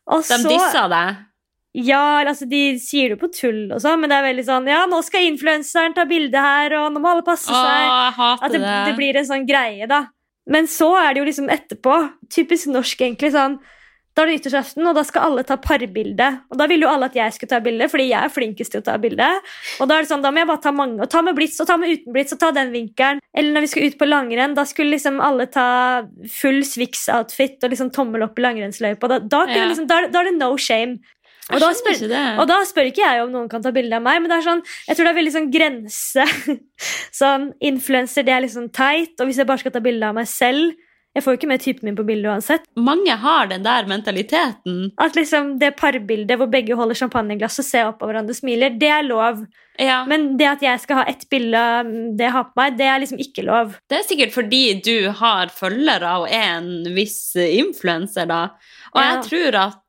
Og 0.06 0.22
De 0.22 0.38
så 0.38 0.52
dissa 0.52 0.84
deg. 0.92 1.24
Ja, 1.76 2.24
altså 2.24 2.46
de 2.48 2.62
sier 2.80 3.12
det 3.12 3.20
på 3.20 3.28
tull 3.36 3.66
og 3.76 3.82
sånn, 3.84 4.00
men 4.00 4.10
det 4.12 4.16
er 4.22 4.28
veldig 4.30 4.46
sånn 4.48 4.68
Ja, 4.72 4.86
nå 4.88 5.02
skal 5.04 5.28
influenseren 5.28 5.96
ta 5.98 6.06
bilde 6.08 6.40
her, 6.40 6.72
og 6.80 6.94
nå 6.96 7.02
må 7.04 7.12
alle 7.12 7.26
passe 7.28 7.52
seg. 7.52 8.18
At 8.40 8.52
det, 8.54 8.62
det. 8.64 8.76
det 8.90 8.96
blir 8.96 9.20
en 9.20 9.28
sånn 9.28 9.48
greie, 9.50 9.88
da. 9.92 10.06
Men 10.48 10.68
så 10.72 10.92
er 11.02 11.14
det 11.14 11.20
jo 11.24 11.26
liksom 11.32 11.50
etterpå. 11.50 11.96
Typisk 12.32 12.70
norsk, 12.72 13.02
egentlig. 13.02 13.32
sånn 13.34 13.58
Da 14.16 14.24
er 14.24 14.30
det 14.30 14.36
nyttårsaften, 14.38 14.86
og 14.88 14.96
da 14.96 15.02
skal 15.04 15.26
alle 15.28 15.44
ta 15.44 15.58
parbilde. 15.60 16.28
Og 16.54 16.56
da 16.62 16.68
ville 16.72 16.86
jo 16.86 16.92
alle 16.94 17.10
at 17.10 17.16
jeg 17.18 17.34
skulle 17.36 17.52
ta 17.52 17.60
bilde, 17.66 17.90
fordi 17.92 18.06
jeg 18.12 18.24
er 18.24 18.32
flinkest 18.32 18.72
til 18.72 18.80
å 18.80 18.86
ta 18.86 18.94
bilde. 19.02 19.28
Og 19.84 19.90
da 19.90 19.98
er 19.98 20.06
det 20.06 20.12
sånn, 20.14 20.22
da 20.24 20.32
må 20.32 20.40
jeg 20.40 20.48
bare 20.54 20.64
ta 20.64 20.72
mange. 20.72 21.02
Og 21.04 21.10
ta 21.12 21.20
med 21.26 21.36
blits, 21.36 21.58
og 21.60 21.68
ta 21.68 21.76
med 21.82 21.92
uten 21.92 22.14
blits, 22.16 22.32
og 22.32 22.40
ta 22.40 22.52
den 22.56 22.72
vinkelen. 22.72 23.20
Eller 23.36 23.52
når 23.58 23.66
vi 23.66 23.72
skulle 23.74 23.90
ut 23.92 23.98
på 24.00 24.08
langrenn, 24.08 24.56
da 24.56 24.64
skulle 24.70 24.96
liksom 24.96 25.20
alle 25.20 25.50
ta 25.52 25.68
full 26.32 26.62
Swix-outfit 26.64 27.66
og 27.68 27.74
liksom 27.76 27.92
tommel 27.92 28.24
opp 28.24 28.40
i 28.40 28.46
langrennsløypa. 28.48 29.12
Da, 29.12 29.20
da, 29.20 29.44
Ja. 29.52 29.66
liksom, 29.74 29.90
da, 29.92 30.06
da 30.08 30.22
er 30.24 30.32
det 30.32 30.38
no 30.40 30.54
shame. 30.56 31.00
Og 31.54 31.62
da 31.62 31.68
spør, 31.78 32.00
og 32.42 32.48
da 32.50 32.56
spør 32.66 32.88
ikke 32.90 33.04
jeg 33.06 33.22
om 33.22 33.30
noen 33.36 33.50
kan 33.52 33.62
ta 33.62 33.70
bilde 33.76 33.94
av 33.94 34.02
meg, 34.02 34.18
men 34.22 34.32
det 34.32 34.40
er 34.40 34.46
sånn, 34.48 34.64
jeg 34.88 34.98
tror 34.98 35.06
det 35.06 35.12
er 35.12 35.20
veldig 35.20 35.34
sånn 35.36 35.52
grense. 35.54 36.26
sånn, 37.22 37.52
Influenser 37.70 38.26
det 38.26 38.34
er 38.34 38.42
liksom 38.48 38.72
teit, 38.74 39.14
og 39.20 39.30
hvis 39.30 39.38
jeg 39.44 39.50
bare 39.50 39.62
skal 39.62 39.76
ta 39.76 39.84
bilde 39.86 40.10
av 40.10 40.18
meg 40.18 40.28
selv 40.32 40.74
Jeg 41.16 41.24
får 41.24 41.32
jo 41.32 41.38
ikke 41.40 41.48
med 41.48 41.62
typen 41.64 41.88
min 41.88 41.96
på 41.96 42.04
bildet 42.04 42.28
uansett. 42.28 42.66
Mange 42.76 43.14
har 43.22 43.46
den 43.48 43.64
der 43.64 43.86
mentaliteten. 43.88 44.90
At 45.00 45.16
liksom 45.16 45.54
det 45.62 45.70
parbildet 45.80 46.36
hvor 46.36 46.50
begge 46.52 46.76
holder 46.76 46.98
champagneglass 47.00 47.62
og 47.62 47.68
ser 47.70 47.88
opp 47.88 48.02
på 48.02 48.10
hverandre 48.10 48.36
og 48.36 48.40
smiler, 48.42 48.74
det 48.76 48.90
er 48.92 49.06
lov. 49.08 49.46
Ja. 49.80 50.02
Men 50.12 50.34
det 50.36 50.50
at 50.50 50.62
jeg 50.68 50.82
skal 50.84 51.00
ha 51.00 51.06
ett 51.08 51.24
bilde 51.32 51.56
av 51.56 51.88
det 52.20 52.28
jeg 52.28 52.36
har 52.36 52.50
på 52.50 52.60
meg, 52.60 52.76
det 52.76 52.90
er 52.92 53.00
liksom 53.00 53.24
ikke 53.24 53.48
lov. 53.48 53.78
Det 53.88 54.02
er 54.02 54.04
sikkert 54.10 54.36
fordi 54.36 54.62
du 54.84 55.08
har 55.22 55.56
følgere 55.56 56.18
og 56.20 56.28
er 56.28 56.58
en 56.58 56.70
viss 57.00 57.32
influenser, 57.40 58.28
da. 58.28 58.42
Og 58.92 59.00
Ja. 59.00 59.08
jeg 59.14 59.24
tror 59.30 59.56
at 59.62 59.85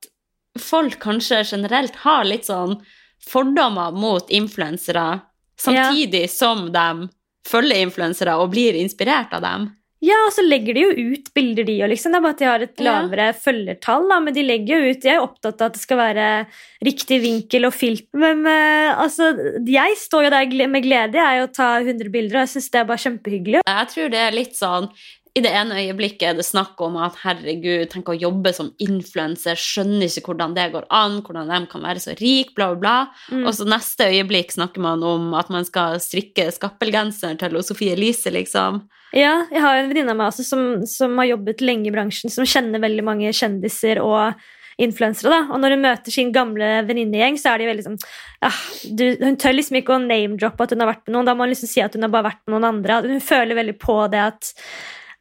folk 0.62 0.98
kanskje 1.02 1.42
generelt 1.44 1.96
har 2.04 2.24
litt 2.28 2.48
sånn 2.48 2.78
fordommer 3.26 3.94
mot 3.96 4.28
influensere, 4.30 5.20
samtidig 5.58 6.26
som 6.30 6.68
de 6.74 7.08
følger 7.46 7.82
influensere 7.86 8.36
og 8.38 8.52
blir 8.54 8.76
inspirert 8.78 9.32
av 9.36 9.42
dem. 9.42 9.68
Ja, 10.04 10.16
og 10.26 10.32
så 10.36 10.42
legger 10.44 10.76
de 10.76 10.82
jo 10.82 11.12
ut 11.14 11.30
bilder, 11.34 11.64
de 11.64 11.78
òg, 11.80 11.88
liksom. 11.88 12.12
Det 12.12 12.18
er 12.18 12.24
bare 12.26 12.34
at 12.36 12.38
de 12.42 12.46
har 12.46 12.62
et 12.66 12.80
Ja. 12.84 12.84
lavere 13.00 13.32
følgertall, 13.32 14.08
da, 14.10 14.18
men 14.20 14.34
de 14.34 14.42
legger 14.44 14.76
jo 14.76 14.90
ut 14.92 15.00
De 15.00 15.08
er 15.08 15.14
jo 15.16 15.24
opptatt 15.24 15.62
av 15.62 15.66
at 15.66 15.72
det 15.72 15.80
skal 15.80 15.96
være 15.96 16.46
riktig 16.84 17.20
vinkel 17.22 17.64
og 17.64 17.72
filt. 17.72 18.06
Men 18.12 18.44
uh, 18.44 18.92
altså, 19.00 19.32
jeg 19.64 19.96
står 19.96 20.24
jo 20.28 20.30
der 20.36 20.68
med 20.68 20.84
glede 20.84 21.16
jeg 21.16 21.42
å 21.42 21.50
ta 21.50 21.80
100 21.80 22.12
bilder, 22.12 22.36
og 22.36 22.44
jeg 22.44 22.52
syns 22.54 22.70
det 22.70 22.80
er 22.82 22.84
bare 22.84 23.04
kjempehyggelig. 23.06 23.62
Jeg 23.66 23.88
tror 23.94 24.12
det 24.12 24.20
er 24.20 24.36
litt 24.36 24.54
sånn 24.54 24.90
i 25.36 25.42
det 25.44 25.52
ene 25.52 25.76
øyeblikket 25.82 26.30
er 26.30 26.36
det 26.38 26.46
snakk 26.48 26.80
om 26.80 26.96
at 27.04 27.18
herregud, 27.20 27.90
tenk 27.92 28.08
å 28.08 28.16
jobbe 28.16 28.54
som 28.56 28.70
influenser, 28.82 29.58
skjønner 29.60 30.08
ikke 30.08 30.30
hvordan 30.30 30.56
det 30.56 30.70
går 30.72 30.86
an, 30.96 31.18
hvordan 31.26 31.52
de 31.52 31.60
kan 31.68 31.84
være 31.84 32.02
så 32.02 32.16
rik, 32.16 32.54
bla, 32.56 32.70
bla, 32.72 32.80
bla. 32.80 32.96
Mm. 33.28 33.44
Og 33.44 33.52
så 33.58 33.66
neste 33.68 34.08
øyeblikk 34.08 34.54
snakker 34.56 34.80
man 34.80 35.04
om 35.04 35.34
at 35.36 35.52
man 35.52 35.66
skal 35.68 36.00
strikke 36.00 36.48
skappelgenser 36.54 37.36
til 37.40 37.60
Sofie 37.66 37.96
Elise, 37.96 38.32
liksom. 38.32 38.86
Ja, 39.16 39.46
jeg 39.52 39.62
har 39.62 39.78
en 39.78 39.90
venninne 39.90 40.12
av 40.14 40.18
meg 40.18 40.32
også 40.32 40.44
som, 40.46 40.62
som 40.88 41.14
har 41.20 41.34
jobbet 41.34 41.62
lenge 41.64 41.90
i 41.90 41.94
bransjen, 41.94 42.32
som 42.32 42.48
kjenner 42.48 42.82
veldig 42.82 43.04
mange 43.06 43.32
kjendiser 43.36 44.00
og 44.02 44.40
influensere. 44.82 45.32
da, 45.32 45.44
Og 45.52 45.60
når 45.60 45.76
hun 45.76 45.84
møter 45.84 46.12
sin 46.12 46.32
gamle 46.32 46.82
venninnegjeng, 46.88 47.38
så 47.40 47.52
er 47.52 47.62
de 47.62 47.70
veldig 47.70 47.86
sånn 47.86 48.00
ja, 48.00 48.50
du, 48.92 49.06
Hun 49.22 49.38
tør 49.40 49.56
liksom 49.56 49.78
ikke 49.80 49.96
å 49.96 50.02
name-droppe 50.02 50.66
at 50.66 50.74
hun 50.74 50.84
har 50.84 50.92
vært 50.94 51.06
med 51.06 51.16
noen. 51.16 51.28
Da 51.28 51.36
må 51.36 51.46
hun 51.46 51.52
liksom 51.54 51.70
si 51.70 51.84
at 51.84 51.96
hun 51.96 52.04
har 52.04 52.12
bare 52.12 52.30
vært 52.30 52.42
med 52.44 52.56
noen 52.56 52.68
andre. 52.72 53.00
Hun 53.06 53.24
føler 53.24 53.58
veldig 53.58 53.76
på 53.80 53.98
det 54.12 54.22
at 54.26 54.52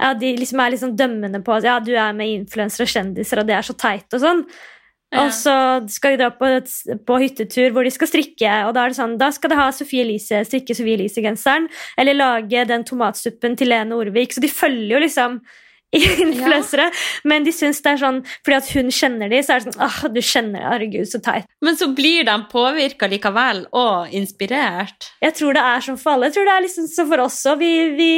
ja, 0.02 0.14
de 0.20 0.36
liksom 0.40 0.62
er 0.62 0.74
liksom 0.76 0.96
dømmende 1.00 1.42
på 1.46 1.58
at 1.58 1.68
ja, 1.68 1.80
du 1.84 1.94
er 1.96 2.16
med 2.16 2.34
influensere 2.42 2.88
og 2.88 2.92
kjendiser, 2.92 3.42
og 3.42 3.50
det 3.50 3.58
er 3.58 3.68
så 3.68 3.78
teit 3.80 4.18
og 4.18 4.24
sånn. 4.24 4.48
Og 5.16 5.32
så 5.32 5.56
skal 5.92 6.16
de 6.16 6.24
dra 6.24 6.32
på, 6.36 6.48
på, 7.08 7.20
hyttetur 7.22 7.74
hvor 7.76 7.86
de 7.88 7.92
skal 7.94 8.10
strikke. 8.10 8.54
og 8.68 8.74
Da 8.76 8.86
er 8.86 8.92
det 8.92 9.00
sånn, 9.00 9.18
da 9.22 9.30
skal 9.32 9.54
de 9.54 9.60
ha 9.60 9.68
Sofie 9.72 10.04
Elise, 10.04 10.42
strikke 10.48 10.76
Sophie 10.76 10.98
Elise-genseren. 10.98 11.70
Eller 12.00 12.18
lage 12.18 12.66
den 12.68 12.84
tomatsuppen 12.88 13.56
til 13.60 13.72
Lene 13.72 13.96
Orvik. 13.96 14.36
Så 14.36 14.44
de 14.44 14.52
følger 14.52 14.98
jo 14.98 15.04
liksom 15.06 15.38
influensere. 16.26 16.90
Ja. 16.90 17.04
Men 17.32 17.46
de 17.48 17.54
syns 17.56 17.80
det 17.86 17.94
er 17.94 18.02
sånn 18.02 18.20
fordi 18.28 18.58
at 18.58 18.72
hun 18.76 18.92
kjenner 18.98 19.32
de, 19.32 19.40
så 19.46 19.56
er 19.56 19.62
det 19.62 19.70
sånn 19.70 19.86
ah, 19.86 20.02
du 20.12 20.20
kjenner 20.26 20.68
herregud, 20.72 21.08
så 21.08 21.22
teit. 21.24 21.48
Men 21.64 21.80
så 21.80 21.88
blir 21.96 22.28
de 22.28 22.36
påvirka 22.52 23.08
likevel, 23.12 23.64
og 23.78 24.12
inspirert? 24.16 25.14
Jeg 25.24 25.38
tror 25.40 25.56
det 25.56 25.64
er 25.64 25.88
sånn 25.88 26.02
for 26.02 26.16
alle. 26.16 26.32
Jeg 26.32 26.40
tror 26.40 26.50
det 26.50 26.58
er 26.58 26.68
liksom 26.68 26.92
sånn 26.92 27.10
for 27.14 27.26
oss 27.30 27.40
òg. 27.54 27.64
Vi, 27.64 27.72
vi 27.96 28.12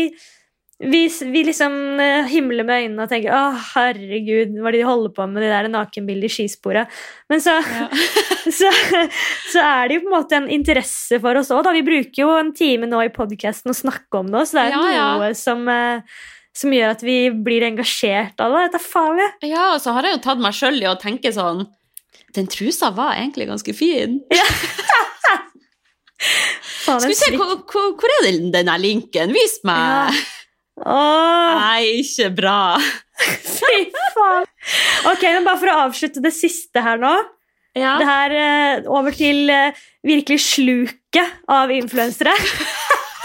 vi, 0.79 1.07
vi, 1.21 1.43
liksom 1.43 1.99
eh, 1.99 2.27
himler 2.29 2.65
med 2.65 2.83
øynene 2.83 3.05
og 3.07 3.09
tenker 3.09 3.33
'Å, 3.33 3.45
herregud, 3.73 4.51
hva 4.61 4.69
er 4.69 4.75
det 4.75 4.81
de 4.83 4.85
holder 4.85 5.13
på 5.15 5.25
med, 5.25 5.41
de 5.41 5.49
der 5.49 5.69
nakenbildene 5.73 6.29
i 6.29 6.33
skisporet?' 6.35 6.99
Men 7.33 7.41
så, 7.41 7.55
ja. 7.65 7.87
så, 8.59 8.69
så, 9.49 9.63
er 9.63 9.89
det 9.89 9.97
jo 9.97 10.03
på 10.05 10.11
en 10.11 10.13
måte 10.13 10.37
en 10.37 10.49
interesse 10.53 11.17
for 11.23 11.41
oss 11.41 11.49
òg. 11.49 11.71
Vi 11.79 11.85
bruker 11.87 12.21
jo 12.21 12.29
en 12.37 12.53
time 12.53 12.89
nå 12.89 13.01
i 13.07 13.13
podkasten 13.13 13.73
å 13.73 13.77
snakke 13.77 14.21
om 14.21 14.29
det, 14.29 14.45
så 14.45 14.59
det 14.59 14.67
er 14.67 14.77
ja, 14.93 15.09
noe 15.17 15.31
som, 15.33 15.65
eh, 15.65 16.21
som, 16.53 16.77
gjør 16.77 16.93
at 16.93 17.01
vi 17.01 17.17
blir 17.33 17.65
engasjert 17.65 18.37
av 18.37 18.53
det. 18.53 18.67
Dette 18.67 18.83
er 18.83 18.87
farlig. 18.93 19.27
Ja, 19.49 19.73
og 19.73 19.81
så 19.81 19.97
har 19.97 20.05
jeg 20.05 20.19
jo 20.19 20.23
tatt 20.29 20.45
meg 20.45 20.53
sjøl 20.61 20.77
i 20.83 20.89
å 20.91 20.97
tenke 21.01 21.33
sånn 21.33 21.65
Den 22.37 22.45
trusa 22.53 22.91
var 22.93 23.17
egentlig 23.17 23.49
ganske 23.49 23.73
fin. 23.73 24.21
Ja. 24.37 24.45
Skal 26.87 27.11
vi 27.11 27.15
se, 27.19 27.27
hvor, 27.35 27.59
hvor, 27.67 27.91
hvor 27.99 28.13
er 28.15 28.29
den, 28.31 28.47
der 28.55 28.79
linken? 28.79 29.33
Vis 29.35 29.59
meg. 29.67 30.07
Ja. 30.15 30.36
Åh. 30.87 31.57
Nei, 31.59 32.01
ikke 32.01 32.29
bra. 32.37 32.59
Fy 33.57 33.79
faen. 34.15 34.47
Ok, 35.11 35.23
men 35.25 35.47
Bare 35.47 35.59
for 35.59 35.71
å 35.71 35.81
avslutte 35.87 36.23
det 36.23 36.33
siste 36.35 36.83
her 36.83 37.01
nå. 37.01 37.13
Ja. 37.77 37.97
Det 38.01 38.07
her 38.09 38.33
uh, 38.33 38.87
Over 38.89 39.13
til 39.13 39.51
uh, 39.53 39.75
virkelig 40.07 40.39
sluket 40.47 41.43
av 41.51 41.71
influensere. 41.73 42.33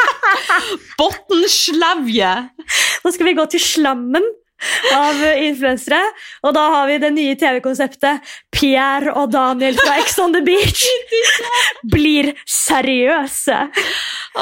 Botnslevje. 1.00 2.32
Nå 3.02 3.12
skal 3.14 3.30
vi 3.30 3.36
gå 3.38 3.46
til 3.54 3.62
slammen 3.62 4.26
av 4.94 5.22
influensere. 5.42 6.00
Og 6.46 6.54
da 6.56 6.66
har 6.76 6.90
vi 6.90 6.98
det 7.02 7.12
nye 7.14 7.38
TV-konseptet 7.38 8.34
Pierre 8.54 9.14
og 9.18 9.32
Daniel 9.34 9.78
fra 9.80 9.96
Ex 10.02 10.18
on 10.22 10.36
the 10.36 10.42
Beach 10.46 10.84
blir 11.94 12.32
seriøse. 12.48 13.62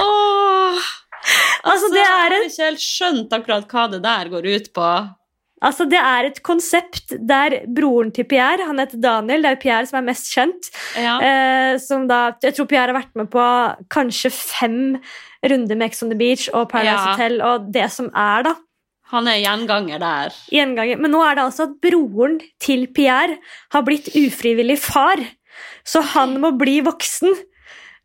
Åh. 0.00 0.90
Altså, 1.68 1.90
det 1.92 2.02
er 2.02 2.34
en... 2.34 2.34
Jeg 2.34 2.42
har 2.42 2.50
ikke 2.50 2.68
helt 2.70 2.84
skjønt 2.84 3.34
akkurat 3.36 3.72
hva 3.72 3.86
det 3.92 4.02
der 4.04 4.30
går 4.32 4.46
ut 4.50 4.70
på. 4.76 4.90
Altså, 5.60 5.84
Det 5.84 5.98
er 6.00 6.30
et 6.30 6.38
konsept 6.42 7.12
der 7.28 7.58
broren 7.68 8.12
til 8.16 8.24
Pierre, 8.24 8.64
han 8.64 8.80
heter 8.80 9.00
Daniel, 9.02 9.44
det 9.44 9.50
er 9.50 9.60
Pierre 9.60 9.88
som 9.88 9.98
er 10.00 10.06
mest 10.08 10.30
kjent. 10.32 10.70
Ja. 10.96 11.18
Eh, 11.20 11.74
som 11.82 12.06
da, 12.08 12.30
Jeg 12.42 12.56
tror 12.56 12.68
Pierre 12.70 12.94
har 12.94 13.00
vært 13.02 13.12
med 13.20 13.28
på 13.32 13.44
kanskje 13.92 14.32
fem 14.32 14.96
runder 15.44 15.76
med 15.76 15.90
Ex 15.90 16.02
on 16.02 16.12
the 16.12 16.16
Beach 16.16 16.48
og 16.52 16.70
Paradise 16.72 16.96
ja. 16.96 17.12
Hotel 17.12 17.40
og 17.44 17.68
det 17.74 17.90
som 17.92 18.08
er, 18.14 18.48
da. 18.48 18.56
Han 19.10 19.26
er 19.26 19.40
gjenganger 19.42 20.00
der. 20.00 20.34
Gjenganger. 20.54 21.00
Men 21.02 21.12
nå 21.12 21.20
er 21.26 21.36
det 21.36 21.44
altså 21.48 21.66
at 21.66 21.76
broren 21.82 22.38
til 22.62 22.86
Pierre 22.94 23.40
har 23.74 23.84
blitt 23.84 24.08
ufrivillig 24.14 24.78
far. 24.80 25.20
Så 25.84 26.02
han 26.14 26.36
må 26.40 26.52
bli 26.58 26.78
voksen. 26.86 27.34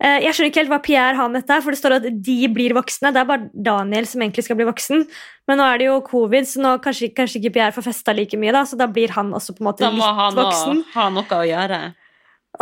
Eh, 0.03 0.25
jeg 0.25 0.35
skjønner 0.35 0.51
ikke 0.51 0.59
helt 0.59 0.71
hva 0.73 0.79
Pierre 0.83 1.15
har 1.15 1.29
med 1.31 1.39
dette, 1.39 1.57
for 1.63 1.71
det 1.71 1.79
står 1.79 1.97
at 1.97 2.07
de 2.27 2.37
blir 2.51 2.75
voksne. 2.75 3.13
Det 3.15 3.21
er 3.21 3.29
bare 3.29 3.47
Daniel 3.53 4.07
som 4.09 4.23
egentlig 4.25 4.43
skal 4.47 4.59
bli 4.59 4.67
voksen. 4.67 5.05
Men 5.47 5.61
nå 5.61 5.67
er 5.71 5.79
det 5.79 5.87
jo 5.87 5.99
covid, 6.09 6.49
så 6.49 6.63
nå 6.63 6.73
kanskje, 6.83 7.13
kanskje 7.15 7.39
ikke 7.39 7.53
Pierre 7.59 7.75
får 7.75 7.87
festa 7.87 8.15
like 8.15 8.39
mye. 8.39 8.51
Da, 8.55 8.65
så 8.67 8.79
da 8.79 8.89
blir 8.91 9.13
han 9.15 9.31
også 9.37 9.55
på 9.55 9.63
en 9.63 9.69
måte 9.69 9.87
litt 9.87 10.01
voksen. 10.01 10.35
Da 10.35 10.43
må 10.43 10.51
han 10.57 10.83
ha 10.97 11.07
noe 11.15 11.39
å 11.39 11.47
gjøre. 11.47 11.79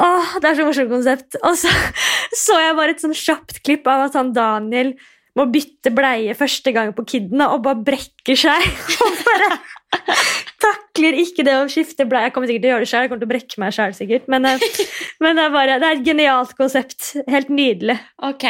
Åh, 0.03 0.37
Det 0.41 0.49
er 0.49 0.59
så 0.59 0.67
morsomt 0.67 0.93
konsept. 0.93 1.41
Og 1.41 1.57
så 1.57 1.73
så 2.45 2.61
jeg 2.61 2.77
bare 2.77 2.95
et 2.95 3.03
sånn 3.03 3.17
kjapt 3.17 3.61
klipp 3.65 3.89
av 3.89 4.07
at 4.07 4.17
han 4.19 4.33
Daniel 4.35 4.93
må 5.37 5.47
bytte 5.49 5.89
bleie 5.93 6.35
første 6.37 6.69
gang 6.75 6.91
på 6.93 7.05
Kidden 7.09 7.41
og 7.47 7.63
bare 7.65 7.81
brekker 7.81 8.37
seg. 8.37 8.67
Og 9.03 9.21
bare 9.25 9.55
takler 10.63 11.17
ikke 11.23 11.45
det 11.45 11.55
å 11.59 11.71
skifte 11.71 12.07
bleie. 12.09 12.27
Jeg 12.27 12.35
kommer 12.35 12.49
sikkert 12.49 12.65
til 12.65 12.71
å 12.71 12.73
gjøre 12.73 12.85
det 12.85 12.91
selv, 12.91 13.05
jeg 13.05 13.11
kommer 13.11 13.23
til 13.23 13.29
å 13.29 13.33
brekke 13.33 13.63
meg 13.63 13.75
sjøl 13.75 13.97
sikkert. 13.97 14.29
Men, 14.31 14.47
eh, 14.49 14.69
men 15.23 15.39
det, 15.39 15.47
er 15.47 15.57
bare, 15.57 15.81
det 15.81 15.89
er 15.89 15.99
et 15.99 16.07
genialt 16.07 16.55
konsept. 16.59 17.11
Helt 17.31 17.51
nydelig. 17.53 17.97
Ok, 18.23 18.47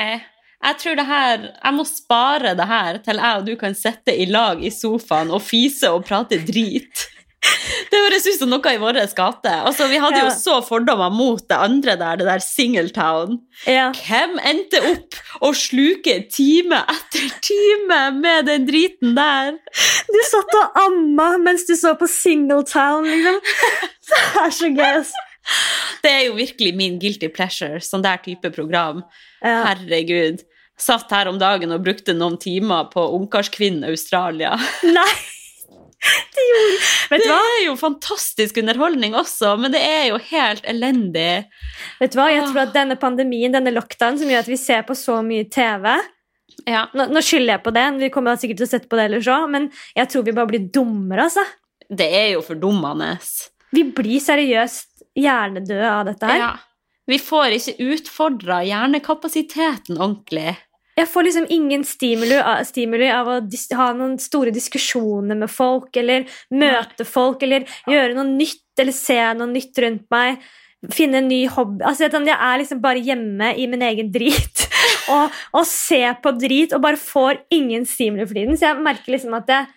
jeg 0.64 0.80
tror 0.80 0.96
det 0.96 1.08
her, 1.10 1.48
jeg 1.52 1.76
må 1.76 1.84
spare 1.88 2.54
det 2.56 2.68
her 2.70 3.02
til 3.04 3.20
jeg 3.20 3.39
og 3.41 3.48
du 3.50 3.56
kan 3.60 3.76
sitte 3.76 4.16
i 4.16 4.30
lag 4.30 4.62
i 4.64 4.72
sofaen 4.72 5.34
og 5.34 5.44
fise 5.44 5.91
og 5.91 6.06
prate 6.08 6.39
drit. 6.48 7.08
Det 7.91 8.00
høres 8.00 8.26
ut 8.28 8.39
som 8.39 8.52
noe 8.52 8.72
i 8.74 8.80
vår 8.82 9.00
gate. 9.16 9.54
Altså, 9.68 9.88
vi 9.91 10.00
hadde 10.02 10.20
ja. 10.22 10.28
jo 10.28 10.36
så 10.36 10.60
fordommer 10.66 11.12
mot 11.14 11.44
det 11.50 11.58
andre 11.58 11.96
der, 12.00 12.22
det 12.22 12.28
der 12.30 12.44
Singletown. 12.44 13.38
Ja. 13.70 13.89
Hvem 13.98 14.38
endte 14.44 14.82
opp 14.91 15.20
å 15.44 15.52
sluke 15.58 16.20
time 16.32 16.84
etter 16.94 17.28
time 17.46 18.00
med 18.20 18.50
den 18.50 18.68
driten 18.70 19.14
der? 19.18 19.60
Du 20.10 20.22
satt 20.30 20.58
og 20.60 20.80
amma 20.86 21.34
mens 21.41 21.68
du 21.70 21.76
så 21.80 21.96
på 22.00 22.10
Singletown, 22.10 23.10
liksom. 23.10 23.44
Det 24.14 24.24
er 24.41 24.52
så 24.52 24.68
gøy. 24.68 24.98
Det 26.04 26.10
er 26.12 26.26
jo 26.28 26.34
virkelig 26.36 26.74
min 26.76 26.98
guilty 27.00 27.30
pleasure, 27.32 27.80
sånn 27.84 28.04
der 28.04 28.20
type 28.24 28.52
program. 28.56 29.04
Ja. 29.44 29.62
Herregud. 29.70 30.44
Satt 30.80 31.12
her 31.14 31.30
om 31.30 31.38
dagen 31.39 31.72
og 31.76 31.86
brukte 31.86 32.16
noen 32.18 32.39
timer 32.41 32.89
på 32.91 33.04
Ungkarskvinnen 33.20 33.88
Australia. 33.91 34.58
Nei! 34.88 35.12
det, 37.10 37.20
det 37.20 37.30
er 37.32 37.62
jo 37.66 37.76
fantastisk 37.80 38.58
underholdning 38.60 39.16
også, 39.16 39.54
men 39.60 39.74
det 39.74 39.82
er 39.84 40.10
jo 40.10 40.18
helt 40.32 40.66
elendig. 40.70 41.45
Vet 42.01 42.16
du 42.16 42.20
hva, 42.20 42.28
Jeg 42.34 42.47
tror 42.49 42.66
at 42.66 42.76
denne 42.76 42.97
pandemien, 42.99 43.54
denne 43.54 43.74
lockdown, 43.76 44.20
som 44.20 44.32
gjør 44.32 44.43
at 44.43 44.51
vi 44.51 44.60
ser 44.60 44.84
på 44.88 44.97
så 44.97 45.22
mye 45.26 45.47
TV 45.51 45.88
ja. 46.70 46.86
nå, 46.93 47.08
nå, 47.12 47.22
skylder 47.24 47.56
jeg 47.56 47.64
på 47.66 47.74
det, 47.76 47.86
vi 48.01 48.12
kommer 48.14 48.39
sikkert 48.39 48.62
til 48.62 48.68
å 48.68 48.72
sette 48.74 48.89
på 48.91 48.99
det 48.99 49.08
ellers 49.10 49.30
òg, 49.32 49.47
men 49.54 49.70
jeg 49.97 50.12
tror 50.12 50.26
vi 50.28 50.36
bare 50.36 50.51
blir 50.51 50.68
dummere, 50.74 51.28
altså. 51.28 51.45
Det 51.93 52.08
er 52.18 52.30
jo 52.34 52.43
fordummende. 52.45 53.16
Vi 53.74 53.86
blir 53.95 54.22
seriøst 54.24 55.04
hjernedøde 55.20 55.89
av 55.89 56.06
dette 56.10 56.30
her. 56.30 56.41
Ja. 56.41 56.51
Vi 57.10 57.20
får 57.20 57.58
ikke 57.58 57.89
utfordra 57.93 58.62
hjernekapasiteten 58.64 59.97
ordentlig. 59.99 60.56
Jeg 60.94 61.10
får 61.10 61.26
liksom 61.26 61.46
ingen 61.50 61.84
stimuli, 61.88 62.38
stimuli 62.70 63.08
av 63.10 63.30
å 63.30 63.38
ha 63.80 63.88
noen 63.98 64.18
store 64.22 64.54
diskusjoner 64.54 65.38
med 65.39 65.50
folk, 65.50 65.89
eller 65.98 66.28
møte 66.54 67.06
folk, 67.08 67.41
eller 67.46 67.66
gjøre 67.89 68.14
noe 68.18 68.28
nytt, 68.30 68.68
eller 68.78 68.94
se 68.94 69.18
noe 69.39 69.50
nytt 69.50 69.82
rundt 69.82 70.06
meg. 70.14 70.44
Finne 70.94 71.22
en 71.22 71.30
ny 71.32 71.41
hobby. 71.50 71.82
Altså, 71.88 72.06
jeg 72.06 72.36
er 72.36 72.62
liksom 72.62 72.82
bare 72.84 73.02
hjemme 73.02 73.54
i 73.58 73.66
min 73.72 73.86
egen 73.88 74.12
drit 74.14 74.66
og, 75.14 75.34
og 75.56 75.66
ser 75.70 76.20
på 76.22 76.34
drit 76.36 76.76
og 76.76 76.84
bare 76.84 77.00
får 77.00 77.41
ingen 77.56 77.88
stimuli 77.89 78.28
for 78.28 78.38
tiden. 78.38 78.60
Så 78.60 78.68
jeg 78.68 78.86
merker 78.86 79.16
liksom 79.16 79.34
at, 79.39 79.50
jeg, 79.50 79.70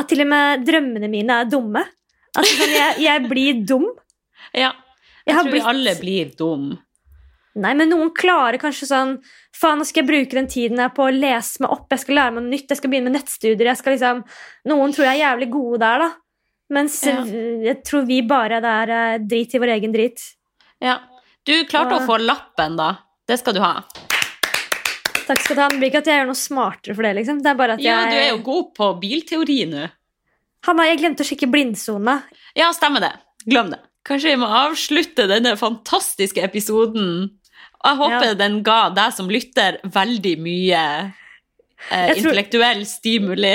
at 0.00 0.10
til 0.10 0.24
og 0.26 0.32
med 0.34 0.66
drømmene 0.66 1.10
mine 1.12 1.40
er 1.40 1.48
dumme. 1.48 1.86
Altså, 2.34 2.56
sånn, 2.58 2.74
jeg, 2.74 2.98
jeg, 3.06 3.28
blir 3.30 3.62
dum. 3.64 3.86
Ja. 4.50 4.74
Jeg, 5.24 5.30
jeg 5.30 5.38
tror 5.38 5.54
blitt... 5.54 5.70
alle 5.70 5.94
blir 6.02 6.34
dum. 6.36 6.72
Nei, 7.54 7.70
men 7.78 7.92
noen 7.92 8.10
klarer 8.14 8.58
kanskje 8.58 8.90
sånn 8.90 9.14
Faen, 9.54 9.78
nå 9.78 9.86
skal 9.86 10.02
jeg 10.02 10.10
bruke 10.10 10.36
den 10.36 10.48
tiden 10.50 10.80
her 10.82 10.90
på 10.94 11.06
å 11.06 11.14
lese 11.14 11.62
meg 11.62 11.72
opp, 11.74 11.86
jeg 11.94 12.02
skal 12.02 12.18
lære 12.18 12.34
meg 12.34 12.42
noe 12.42 12.52
nytt, 12.56 12.70
jeg 12.72 12.80
skal 12.80 12.90
begynne 12.90 13.10
med 13.10 13.20
nettstudier 13.20 13.70
jeg 13.70 13.80
skal 13.80 13.94
liksom... 13.94 14.22
Noen 14.70 14.94
tror 14.94 15.06
jeg 15.06 15.14
er 15.14 15.22
jævlig 15.22 15.48
gode 15.52 15.80
der, 15.84 16.04
da. 16.04 16.08
Mens 16.74 16.96
ja. 17.06 17.20
jeg 17.62 17.76
tror 17.86 18.06
vi 18.08 18.22
bare 18.26 18.58
er 18.58 18.92
uh, 18.94 19.20
drit 19.22 19.54
i 19.54 19.60
vår 19.62 19.74
egen 19.76 19.94
drit. 19.94 20.24
Ja. 20.82 20.98
Du 21.44 21.52
klarte 21.68 21.94
Og... 21.94 22.02
å 22.02 22.08
få 22.08 22.18
lappen, 22.24 22.78
da. 22.80 22.90
Det 23.28 23.38
skal 23.40 23.54
du 23.56 23.62
ha. 23.62 23.76
Takk 25.24 25.40
skal 25.44 25.56
du 25.56 25.62
ha. 25.62 25.68
Det 25.70 25.78
blir 25.78 25.92
ikke 25.92 26.02
at 26.02 26.10
jeg 26.10 26.18
gjør 26.20 26.30
noe 26.32 26.40
smartere 26.40 26.96
for 26.96 27.06
det, 27.06 27.14
liksom. 27.20 27.44
Det 27.44 27.52
er 27.52 27.60
bare 27.60 27.76
at 27.78 27.84
jeg... 27.84 27.92
Ja, 27.92 28.10
du 28.10 28.18
er 28.18 28.30
jo 28.32 28.42
god 28.48 28.72
på 28.76 28.90
bilteori 29.04 29.60
nå. 29.70 29.86
Hanna, 30.64 30.88
jeg 30.88 31.00
glemte 31.00 31.24
å 31.24 31.28
sjekke 31.28 31.48
blindsona. 31.52 32.18
Ja, 32.56 32.72
stemmer 32.74 33.04
det. 33.04 33.12
Glem 33.44 33.70
det. 33.74 33.80
Kanskje 34.04 34.34
vi 34.34 34.40
må 34.40 34.48
avslutte 34.52 35.28
denne 35.28 35.54
fantastiske 35.60 36.42
episoden 36.44 37.30
jeg 37.84 38.00
håper 38.00 38.30
ja. 38.32 38.36
den 38.38 38.58
ga 38.66 38.80
deg 38.96 39.14
som 39.16 39.30
lytter 39.32 39.78
veldig 39.94 40.34
mye 40.40 40.82
eh, 41.90 42.12
intellektuell 42.16 42.84
stimuli. 42.88 43.54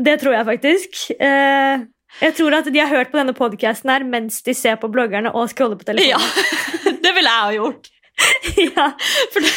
Det 0.00 0.16
tror 0.22 0.38
jeg 0.38 0.48
faktisk. 0.48 1.00
Eh, 1.20 1.86
jeg 2.20 2.36
tror 2.36 2.56
at 2.58 2.68
de 2.72 2.80
har 2.80 2.90
hørt 2.90 3.12
på 3.12 3.20
denne 3.20 3.34
podkasten 3.36 3.92
her 3.92 4.04
mens 4.08 4.40
de 4.46 4.54
ser 4.56 4.80
på 4.80 4.90
bloggerne 4.92 5.32
og 5.36 5.50
scroller 5.52 5.78
på 5.80 5.86
telefonen. 5.90 6.16
Ja, 6.16 6.94
det 7.04 7.14
ville 7.16 7.34
jeg 7.36 7.44
ha 7.44 7.54
gjort. 7.58 7.90
ja. 8.76 8.88
For 9.32 9.44
det, 9.44 9.52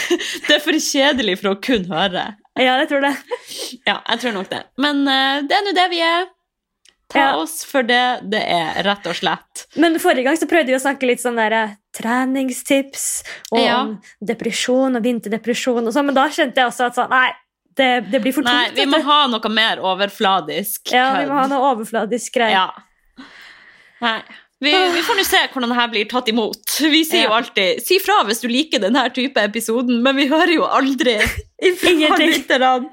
det, 0.47 0.55
er 0.55 0.63
for 0.63 0.79
kjedelig 0.91 1.39
for 1.41 1.53
å 1.53 1.57
kun 1.63 1.87
høre. 1.91 2.27
Ja, 2.59 2.77
jeg 2.83 2.89
tror 2.91 3.03
det. 3.03 3.13
Ja, 3.87 3.97
jeg 3.97 4.21
tror 4.21 4.37
nok 4.37 4.51
det. 4.51 4.61
Men 4.81 5.03
uh, 5.07 5.41
det 5.47 5.57
er 5.57 5.65
nå 5.65 5.73
det 5.75 5.89
vi 5.91 6.03
er. 6.05 6.27
Ta 7.13 7.19
Ja. 7.19 7.35
oss 7.37 7.63
for 7.63 7.83
det 7.85 8.21
det 8.29 8.41
er, 8.41 8.81
rett 8.83 9.05
og 9.07 9.15
slett. 9.15 9.67
Men 9.77 9.95
forrige 10.01 10.23
gang 10.25 10.35
så 10.39 10.47
prøvde 10.49 10.73
vi 10.73 10.77
å 10.77 10.81
snakke 10.81 11.07
litt 11.07 11.21
sånn 11.21 11.35
der, 11.37 11.53
eh, 11.53 11.75
treningstips 11.93 13.23
og 13.51 13.59
Ja. 13.61 13.79
om 13.81 14.01
depresjon 14.25 14.95
og 14.97 15.03
vinterdepresjon 15.03 15.85
og 15.87 15.93
sånn, 15.93 16.05
men 16.09 16.15
da 16.15 16.27
kjente 16.27 16.55
jeg 16.57 16.67
også 16.71 16.85
at 16.87 16.95
sånn, 16.95 17.09
nei, 17.09 17.31
det, 17.75 18.11
det 18.11 18.21
blir 18.21 18.33
for 18.33 18.41
Nei, 18.43 18.67
tungt. 18.69 18.75
vi 18.75 18.85
må 18.85 19.01
ha 19.03 19.27
noe 19.27 19.49
mer 19.49 19.77
overfladisk 19.77 20.91
ja, 20.91 21.19
vi 21.21 21.25
må 21.29 21.37
ha 21.39 21.47
noe 21.47 21.71
overfladisk 21.75 22.33
greier. 22.33 22.51
Ja. 22.51 23.25
Nei. 24.01 24.21
Vi, 24.63 24.71
vi 24.71 25.01
får 25.03 25.17
nå 25.19 25.23
se 25.27 25.39
hvordan 25.51 25.73
dette 25.73 25.87
blir 25.91 26.05
tatt 26.11 26.29
imot. 26.31 26.75
Vi 26.79 27.01
sier 27.03 27.25
jo 27.27 27.33
alltid 27.35 27.81
'si 27.83 27.97
fra 27.99 28.21
hvis 28.27 28.39
du 28.43 28.47
liker 28.47 28.79
denne 28.79 29.03
type 29.15 29.41
episoden', 29.41 29.99
men 30.05 30.15
vi 30.15 30.29
hører 30.31 30.53
jo 30.55 30.63
aldri 30.63 31.17
ifra 31.69 32.19
lytterne. 32.21 32.87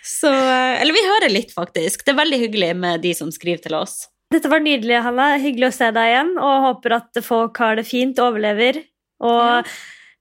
Så, 0.00 0.30
eh, 0.30 0.80
eller 0.80 0.96
vi 0.96 1.04
hører 1.04 1.34
litt, 1.34 1.52
faktisk. 1.52 2.06
Det 2.06 2.14
er 2.14 2.22
veldig 2.22 2.40
hyggelig 2.46 2.70
med 2.76 3.04
de 3.04 3.12
som 3.18 3.28
skriver 3.34 3.60
til 3.66 3.76
oss. 3.76 4.06
Dette 4.32 4.48
var 4.48 4.62
nydelig, 4.64 4.96
Hanna. 5.04 5.34
Hyggelig 5.42 5.68
å 5.68 5.76
se 5.76 5.90
deg 5.92 6.12
igjen, 6.14 6.32
og 6.38 6.66
håper 6.68 6.96
at 7.00 7.20
folk 7.26 7.60
har 7.60 7.76
det 7.76 7.84
fint 7.88 8.18
og 8.22 8.32
overlever. 8.32 8.80
Og 9.20 9.68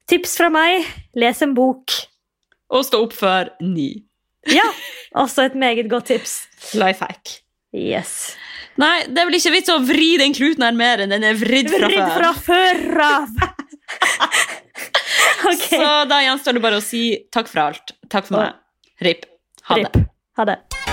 tips 0.09 0.35
fra 0.39 0.49
meg, 0.51 0.87
les 1.15 1.43
en 1.45 1.53
bok. 1.55 1.93
Og 2.73 2.83
stå 2.85 3.03
opp 3.05 3.15
før 3.15 3.53
ni. 3.63 3.91
Ja, 4.49 4.65
også 5.23 5.47
et 5.47 5.55
meget 5.55 5.87
godt 5.91 6.09
tips. 6.11 6.41
Life 6.73 7.05
hack. 7.05 7.39
Yes. 7.71 8.33
Nei, 8.79 8.95
det 9.11 9.19
er 9.21 9.27
vel 9.27 9.37
ikke 9.39 9.51
vits 9.57 9.71
å 9.73 9.79
vri 9.83 10.13
den 10.21 10.35
kluten 10.35 10.63
her 10.63 10.75
mer 10.77 11.03
enn 11.03 11.11
den 11.11 11.25
er 11.27 11.35
vridd 11.39 11.71
fra 11.73 11.89
Vridd 11.89 11.99
før. 11.99 12.13
fra 12.15 12.31
før 12.45 13.03
av! 13.07 13.33
okay. 15.51 15.81
Så 15.81 15.89
da 16.11 16.21
gjenstår 16.23 16.59
det 16.59 16.63
bare 16.63 16.79
å 16.79 16.85
si 16.85 17.03
takk 17.33 17.51
for 17.51 17.65
alt. 17.67 17.97
Takk 18.07 18.29
for 18.31 18.39
meg. 18.39 18.55
RIP. 19.03 19.27
Ha 19.71 19.81
det. 19.81 19.91
Rip. 19.91 20.07
Ha 20.39 20.47
det. 20.53 20.88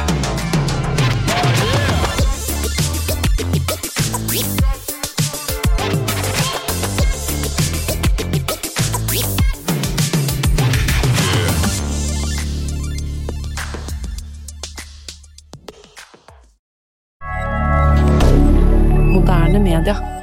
Reminder. 19.77 20.16